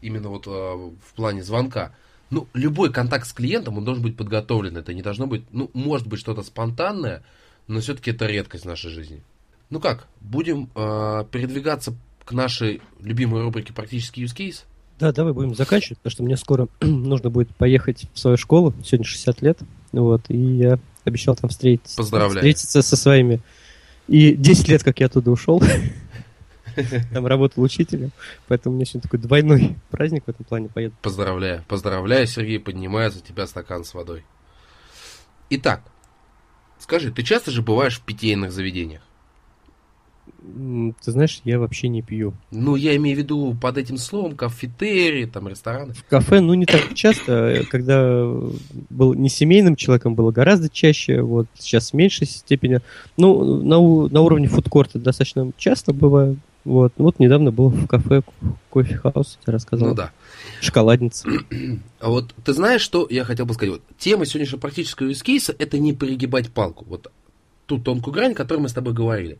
[0.00, 1.94] именно вот э, в плане звонка.
[2.30, 4.76] Ну, любой контакт с клиентом, он должен быть подготовлен.
[4.76, 7.22] Это не должно быть, ну, может быть что-то спонтанное,
[7.66, 9.22] но все-таки это редкость в нашей жизни.
[9.68, 14.64] Ну как, будем э, передвигаться к нашей любимой рубрике «Практический use case»?
[14.98, 19.04] Да, давай будем заканчивать, потому что мне скоро нужно будет поехать в свою школу, сегодня
[19.04, 19.58] 60 лет,
[19.92, 23.40] вот, и я обещал там встретиться, встретиться со своими
[24.08, 25.62] и 10 лет, как я оттуда ушел,
[27.12, 28.10] там работал учителем,
[28.48, 30.94] поэтому у меня сегодня такой двойной праздник в этом плане поеду.
[31.02, 34.24] Поздравляю, поздравляю, Сергей, поднимается у тебя стакан с водой.
[35.50, 35.82] Итак,
[36.78, 39.02] скажи, ты часто же бываешь в питейных заведениях?
[41.04, 42.34] Ты знаешь, я вообще не пью.
[42.50, 45.94] Ну, я имею в виду под этим словом кафетерии, там, рестораны.
[45.94, 47.64] В кафе, ну, не так часто.
[47.70, 48.24] Когда
[48.90, 51.22] был не семейным человеком, было гораздо чаще.
[51.22, 52.80] Вот сейчас в меньшей степени.
[53.16, 53.76] Ну, на,
[54.08, 56.38] на уровне фудкорта достаточно часто бываю.
[56.66, 56.92] Вот.
[56.96, 58.22] Вот недавно был в кафе
[58.70, 59.88] кофе-хаус, я рассказал.
[59.88, 60.12] Ну да.
[60.60, 61.28] Шоколадница.
[61.98, 63.74] А вот ты знаешь, что я хотел бы сказать?
[63.74, 66.84] Вот, тема сегодняшнего практического юзкейса– это не перегибать палку.
[66.86, 67.10] Вот
[67.66, 69.38] ту тонкую грань, о которой мы с тобой говорили.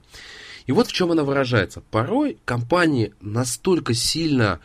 [0.66, 1.80] И вот в чем она выражается.
[1.90, 4.60] Порой компании настолько сильно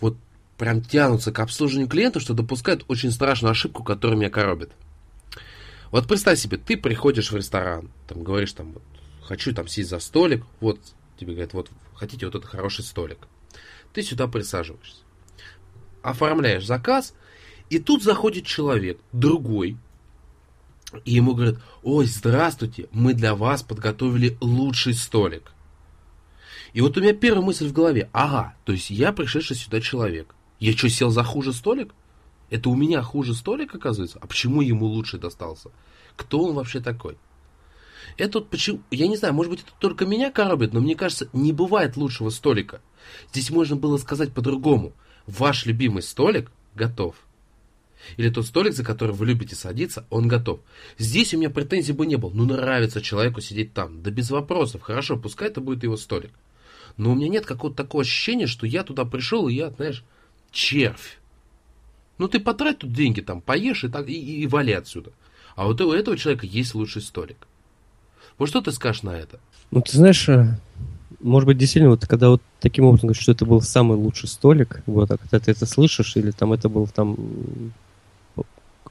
[0.00, 0.16] вот
[0.56, 4.72] прям тянутся к обслуживанию клиента, что допускают очень страшную ошибку, которая меня коробит.
[5.90, 8.82] Вот представь себе, ты приходишь в ресторан, там говоришь там, вот,
[9.22, 10.80] хочу там сесть за столик, вот
[11.18, 13.18] тебе говорят, вот хотите вот это хороший столик.
[13.92, 15.02] Ты сюда присаживаешься,
[16.02, 17.14] оформляешь заказ,
[17.70, 19.76] и тут заходит человек, другой,
[21.04, 25.52] и ему говорят, ой, здравствуйте, мы для вас подготовили лучший столик.
[26.72, 30.34] И вот у меня первая мысль в голове, ага, то есть я пришедший сюда человек.
[30.58, 31.94] Я что, сел за хуже столик?
[32.50, 34.18] Это у меня хуже столик, оказывается?
[34.20, 35.70] А почему ему лучше достался?
[36.16, 37.16] Кто он вообще такой?
[38.16, 41.28] Это вот почему, я не знаю, может быть, это только меня коробит, но мне кажется,
[41.32, 42.80] не бывает лучшего столика.
[43.32, 44.92] Здесь можно было сказать по-другому.
[45.26, 47.16] Ваш любимый столик готов.
[48.16, 50.60] Или тот столик, за который вы любите садиться, он готов.
[50.98, 52.30] Здесь у меня претензий бы не было.
[52.32, 54.02] Ну, нравится человеку сидеть там.
[54.02, 54.82] Да без вопросов.
[54.82, 56.30] Хорошо, пускай это будет его столик.
[56.96, 60.04] Но у меня нет какого-то такого ощущения, что я туда пришел, и я, знаешь,
[60.50, 61.18] червь.
[62.18, 65.10] Ну, ты потрать тут деньги, там, поешь и, так, и, и, и вали отсюда.
[65.56, 67.48] А вот у этого человека есть лучший столик.
[68.38, 69.40] Вот что ты скажешь на это?
[69.70, 70.56] Ну, ты знаешь, э,
[71.20, 74.82] может быть, действительно, вот когда вот таким образом говоришь, что это был самый лучший столик,
[74.86, 77.16] вот, а когда ты это слышишь, или там это был там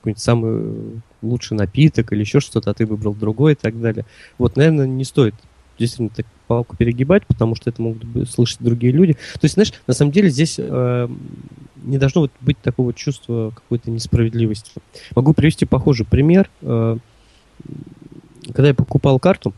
[0.04, 4.06] какой-нибудь самый лучший напиток или еще что-то, а ты выбрал другой и так далее.
[4.38, 5.34] Вот, наверное, не стоит
[5.80, 9.14] действительно так палку перегибать, потому что это могут слышать другие люди.
[9.14, 11.08] То есть, знаешь, на самом деле здесь э,
[11.84, 14.72] не должно вот быть такого чувства какой-то несправедливости.
[15.16, 16.50] Могу привести похожий пример.
[16.62, 16.98] Э,
[18.48, 19.54] когда я покупал карту,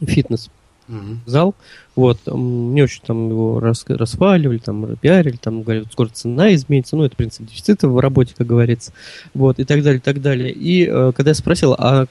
[0.00, 0.50] фитнес,
[0.88, 1.18] mm-hmm.
[1.26, 1.54] зал,
[1.94, 7.04] вот, мне очень там его рас, расхваливали, там, пиарили, там, говорят, скоро цена изменится, ну,
[7.04, 8.92] это принцип дефицита в работе, как говорится,
[9.34, 10.52] вот, и так далее, и так далее.
[10.52, 12.06] И э, когда я спросил, а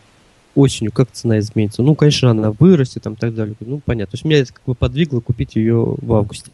[0.56, 1.81] осенью как цена изменится?
[1.81, 3.56] Ну, конечно, она вырастет, там, и так далее.
[3.60, 4.11] Ну, понятно.
[4.11, 6.52] То есть меня это как бы подвигло купить ее в августе.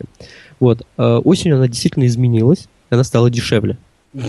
[0.60, 0.85] Вот.
[0.98, 3.77] А осенью она действительно изменилась, она стала дешевле.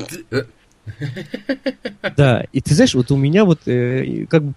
[2.17, 4.55] Да, и ты знаешь, вот у меня вот э, как бы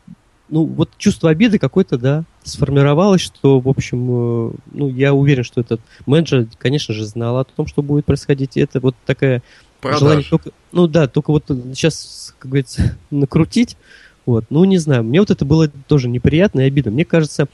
[0.48, 5.62] ну, вот чувство обиды какое-то, да, сформировалось, что, в общем, э, ну, я уверен, что
[5.62, 8.58] этот менеджер, конечно же, знал о том, что будет происходить.
[8.58, 9.42] Это вот такая
[9.80, 10.00] Продаж.
[10.00, 13.78] желание только, ну да, только вот сейчас, как говорится, накрутить,
[14.26, 16.92] вот, ну, не знаю, мне вот это было тоже неприятно и обидно.
[16.92, 17.48] Мне кажется,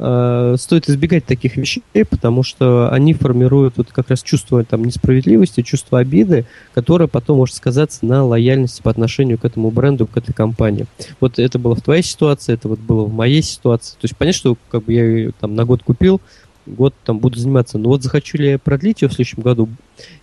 [0.00, 5.98] стоит избегать таких вещей, потому что они формируют вот как раз чувство там несправедливости, чувство
[5.98, 10.86] обиды, которое потом может сказаться на лояльности по отношению к этому бренду, к этой компании.
[11.20, 13.92] Вот это было в твоей ситуации, это вот было в моей ситуации.
[13.92, 16.22] То есть понятно, что как бы я ее там на год купил,
[16.64, 17.76] год там буду заниматься.
[17.76, 19.68] Но вот захочу ли я продлить ее в следующем году,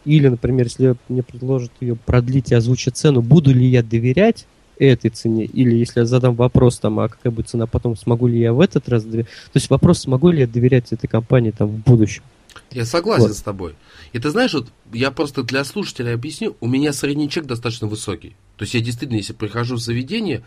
[0.05, 4.47] или, например, если мне предложат ее продлить и озвучить цену, буду ли я доверять
[4.79, 8.39] этой цене, или если я задам вопрос, там, а какая будет цена потом, смогу ли
[8.39, 11.67] я в этот раз доверять, то есть вопрос, смогу ли я доверять этой компании там
[11.67, 12.23] в будущем.
[12.71, 13.37] Я согласен вот.
[13.37, 13.75] с тобой.
[14.13, 18.35] И ты знаешь, вот я просто для слушателя объясню, у меня средний чек достаточно высокий.
[18.57, 20.43] То есть я действительно, если прихожу в заведение,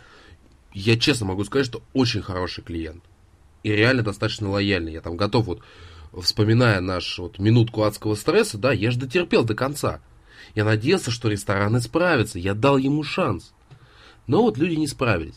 [0.73, 3.03] я честно могу сказать, что очень хороший клиент.
[3.63, 4.93] И реально достаточно лояльный.
[4.93, 5.61] Я там готов вот,
[6.21, 9.99] вспоминая наш вот минутку адского стресса, да, я же дотерпел до конца.
[10.55, 12.39] Я надеялся, что ресторан исправится.
[12.39, 13.53] Я дал ему шанс.
[14.31, 15.33] Но вот люди не справились.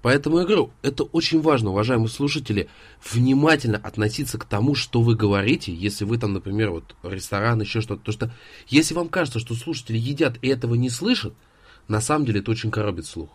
[0.00, 2.68] Поэтому я говорю, это очень важно, уважаемые слушатели,
[3.12, 8.00] внимательно относиться к тому, что вы говорите, если вы там, например, вот ресторан, еще что-то.
[8.00, 8.34] Потому что
[8.66, 11.34] если вам кажется, что слушатели едят и этого не слышат,
[11.86, 13.28] на самом деле это очень коробит слух.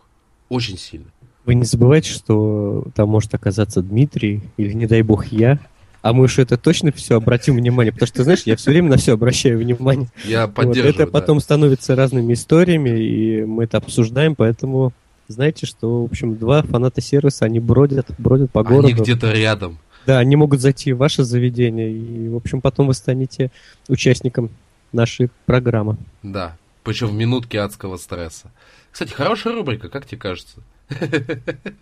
[0.48, 1.06] Очень сильно.
[1.44, 5.60] Вы не забывайте, что там может оказаться Дмитрий, или, не дай бог, я,
[6.02, 8.96] а мы уж это точно все обратим внимание, потому что, знаешь, я все время на
[8.96, 10.08] все обращаю внимание.
[10.24, 10.92] Я поддерживаю.
[10.92, 14.92] Вот, это потом становится разными историями, и мы это обсуждаем, поэтому
[15.28, 18.88] знаете, что, в общем, два фаната сервиса, они бродят, бродят по городу.
[18.88, 19.78] Они где-то рядом.
[20.06, 23.50] Да, они могут зайти в ваше заведение, и, в общем, потом вы станете
[23.88, 24.50] участником
[24.92, 25.96] нашей программы.
[26.22, 28.52] Да, причем в минутке адского стресса.
[28.92, 30.60] Кстати, хорошая рубрика, как тебе кажется?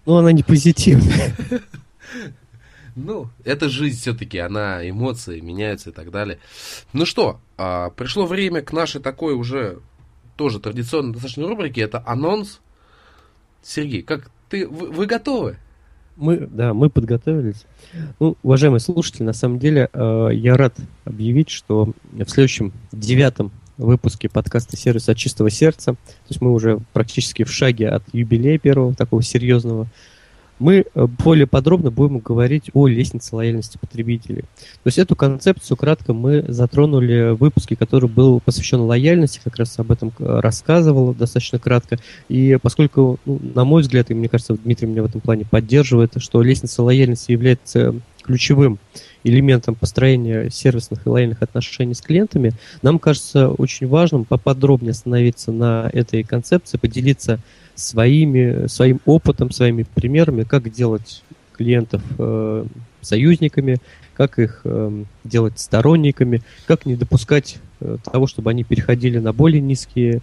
[0.07, 1.37] Ну, она не позитивная.
[2.97, 6.39] Ну, это жизнь все-таки, она, эмоции меняются и так далее.
[6.93, 9.81] Ну что, а, пришло время к нашей такой уже
[10.37, 11.83] тоже традиционной достаточно рубрике.
[11.83, 12.61] Это анонс.
[13.63, 15.57] Сергей, как ты, вы, вы готовы?
[16.17, 17.65] Мы, да, мы подготовились.
[18.21, 24.29] Ну, уважаемые слушатели, на самом деле э, я рад объявить, что в следующем девятом выпуске
[24.29, 28.95] подкаста «Сервис от чистого сердца», то есть мы уже практически в шаге от юбилея первого,
[28.95, 29.89] такого серьезного,
[30.59, 34.43] мы э, более подробно будем говорить о лестнице лояльности потребителей.
[34.43, 39.79] То есть эту концепцию кратко мы затронули в выпуске, который был посвящен лояльности, как раз
[39.79, 41.99] об этом э, рассказывал достаточно кратко.
[42.29, 46.13] И поскольку, ну, на мой взгляд, и мне кажется, Дмитрий меня в этом плане поддерживает,
[46.19, 48.79] что лестница лояльности является ключевым
[49.23, 52.53] элементом построения сервисных и лояльных отношений с клиентами,
[52.83, 57.41] нам кажется очень важным поподробнее остановиться на этой концепции, поделиться
[57.75, 61.23] своими, своим опытом, своими примерами, как делать
[61.53, 62.67] клиентов э,
[63.01, 63.79] союзниками,
[64.15, 69.61] как их э, делать сторонниками, как не допускать э, того, чтобы они переходили на более
[69.61, 70.21] низкие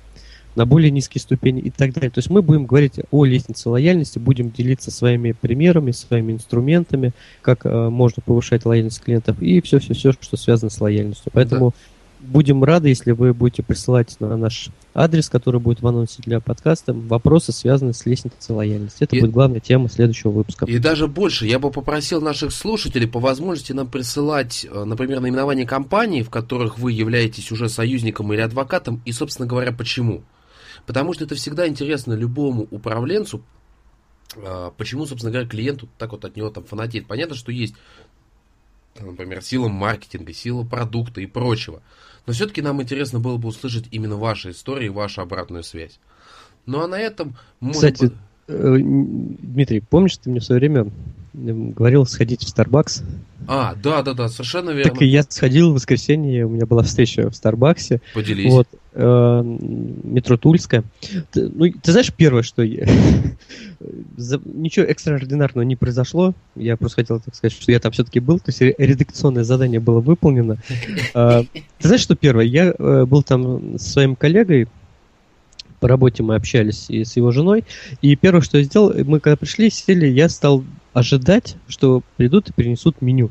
[0.53, 2.10] на более низкие ступени и так далее.
[2.10, 7.65] То есть мы будем говорить о лестнице лояльности, будем делиться своими примерами, своими инструментами, как
[7.65, 11.32] э, можно повышать лояльность клиентов и все-все-все, что связано с лояльностью.
[11.34, 11.76] Поэтому да
[12.22, 16.93] будем рады, если вы будете присылать на наш адрес, который будет в анонсе для подкаста,
[16.93, 19.03] вопросы, связанные с лестницей лояльности.
[19.03, 20.65] Это и, будет главная тема следующего выпуска.
[20.65, 25.65] И даже больше, я бы попросил наших слушателей по возможности нам присылать, э, например, наименование
[25.65, 30.23] компаний, в которых вы являетесь уже союзником или адвокатом, и, собственно говоря, почему.
[30.85, 33.41] Потому что это всегда интересно любому управленцу,
[34.35, 37.07] э, почему, собственно говоря, клиенту так вот от него там фанатеет.
[37.07, 37.76] Понятно, что есть
[38.99, 41.81] например, сила маркетинга, сила продукта и прочего.
[42.26, 45.99] Но все-таки нам интересно было бы услышать именно ваши истории, вашу обратную связь.
[46.65, 47.35] Ну а на этом...
[47.72, 48.14] Кстати, быть...
[48.48, 50.91] Э, Дмитрий, помнишь, ты мне в свое время
[51.34, 53.03] говорил сходить в Starbucks?
[53.48, 54.91] А, да, да, да, совершенно верно.
[54.91, 58.02] Так и я сходил в воскресенье, у меня была встреча в Старбаксе.
[58.14, 58.52] Поделись.
[58.52, 60.84] Вот, э, метро Тульская.
[61.32, 62.86] Ты, ну, ты знаешь, первое, что я...
[63.80, 66.36] ничего экстраординарного не произошло.
[66.56, 70.02] Я просто хотел так сказать, что я там все-таки был, то есть редакционное задание было
[70.02, 70.58] выполнено.
[71.14, 71.44] Э,
[71.80, 72.45] ты знаешь, что первое?
[72.45, 74.68] Я э, был там со своим коллегой,
[75.80, 77.64] по работе мы общались и с его женой.
[78.02, 82.53] И первое, что я сделал, мы когда пришли, сели, я стал ожидать, что придут и
[82.53, 83.30] принесут меню.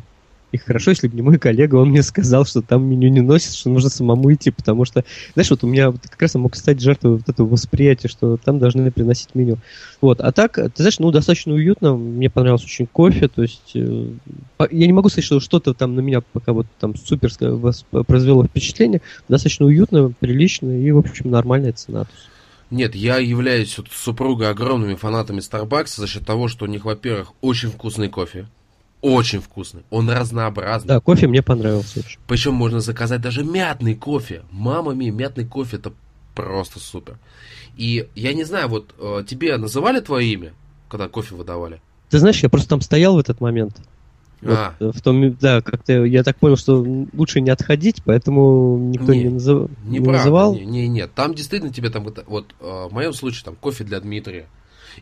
[0.52, 3.54] И хорошо, если бы не мой коллега, он мне сказал, что там меню не носит,
[3.54, 5.04] что нужно самому идти, потому что,
[5.34, 8.90] знаешь, вот у меня как раз мог стать жертвой вот этого восприятия, что там должны
[8.90, 9.58] приносить меню.
[10.00, 14.06] Вот, а так, ты знаешь, ну, достаточно уютно, мне понравился очень кофе, то есть э,
[14.70, 17.30] я не могу сказать, что что-то там на меня пока вот там супер
[18.06, 22.06] произвело впечатление, достаточно уютно, прилично и, в общем, нормальная цена.
[22.70, 27.32] Нет, я являюсь вот супругой огромными фанатами Starbucks за счет того, что у них, во-первых,
[27.40, 28.47] очень вкусный кофе.
[29.01, 29.82] Очень вкусный.
[29.90, 30.88] Он разнообразный.
[30.88, 32.05] Да, кофе мне понравился.
[32.28, 34.42] Причем можно заказать даже мятный кофе.
[34.51, 35.92] Мама ми, мятный кофе это
[36.34, 37.18] просто супер.
[37.76, 40.52] И я не знаю, вот э, тебе называли твое имя,
[40.88, 41.80] когда кофе выдавали?
[42.10, 43.80] Ты знаешь, я просто там стоял в этот момент.
[44.42, 44.74] Вот, а.
[44.78, 49.28] В том, да, как-то я так понял, что лучше не отходить, поэтому никто не, не,
[49.30, 49.70] назыв...
[49.84, 50.54] не, не называл.
[50.54, 54.00] Не, не, нет, там действительно тебе там, вот э, в моем случае там кофе для
[54.00, 54.46] Дмитрия.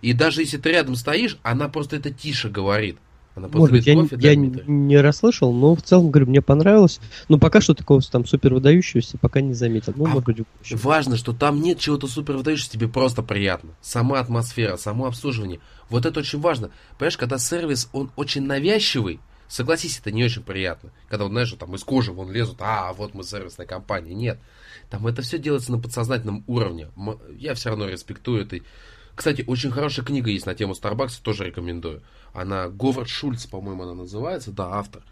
[0.02, 2.98] И даже если ты рядом стоишь, она просто это тише говорит.
[3.38, 3.94] Она Может быть, я,
[4.32, 6.98] я не расслышал, но в целом, говорю, мне понравилось.
[7.28, 9.92] Но пока что такого там супер выдающегося пока не заметил.
[9.96, 10.38] Ну, а может быть,
[10.72, 13.70] важно, что там нет чего-то супер выдающегося, тебе просто приятно.
[13.80, 15.60] Сама атмосфера, само обслуживание.
[15.88, 16.70] Вот это очень важно.
[16.98, 20.90] Понимаешь, когда сервис, он очень навязчивый, Согласись, это не очень приятно.
[21.08, 24.14] Когда, вот, знаешь, там из кожи вон лезут, а, вот мы сервисная компания.
[24.14, 24.38] Нет.
[24.90, 26.88] Там это все делается на подсознательном уровне.
[27.38, 28.58] Я все равно респектую это.
[29.14, 32.02] Кстати, очень хорошая книга есть на тему Starbucks, тоже рекомендую.
[32.32, 35.02] Она Говард Шульц, по-моему, она называется, да, автор.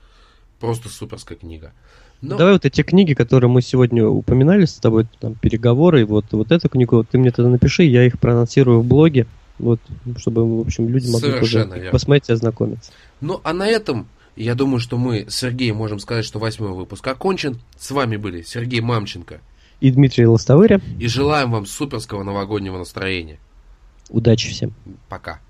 [0.60, 1.72] Просто суперская книга.
[2.20, 2.36] Но...
[2.36, 6.68] Давай вот эти книги, которые мы сегодня упоминали с тобой, там, переговоры, вот, вот эту
[6.68, 9.26] книгу, ты мне тогда напиши, я их проанонсирую в блоге,
[9.58, 9.80] вот,
[10.16, 12.92] чтобы, в общем, люди могли тоже посмотреть и ознакомиться.
[13.20, 14.08] Ну, а на этом
[14.44, 17.60] я думаю, что мы с Сергеем можем сказать, что восьмой выпуск окончен.
[17.78, 19.40] С вами были Сергей Мамченко
[19.80, 20.80] и Дмитрий Лостовыря.
[20.98, 23.38] И желаем вам суперского новогоднего настроения.
[24.08, 24.72] Удачи всем.
[25.08, 25.40] Пока.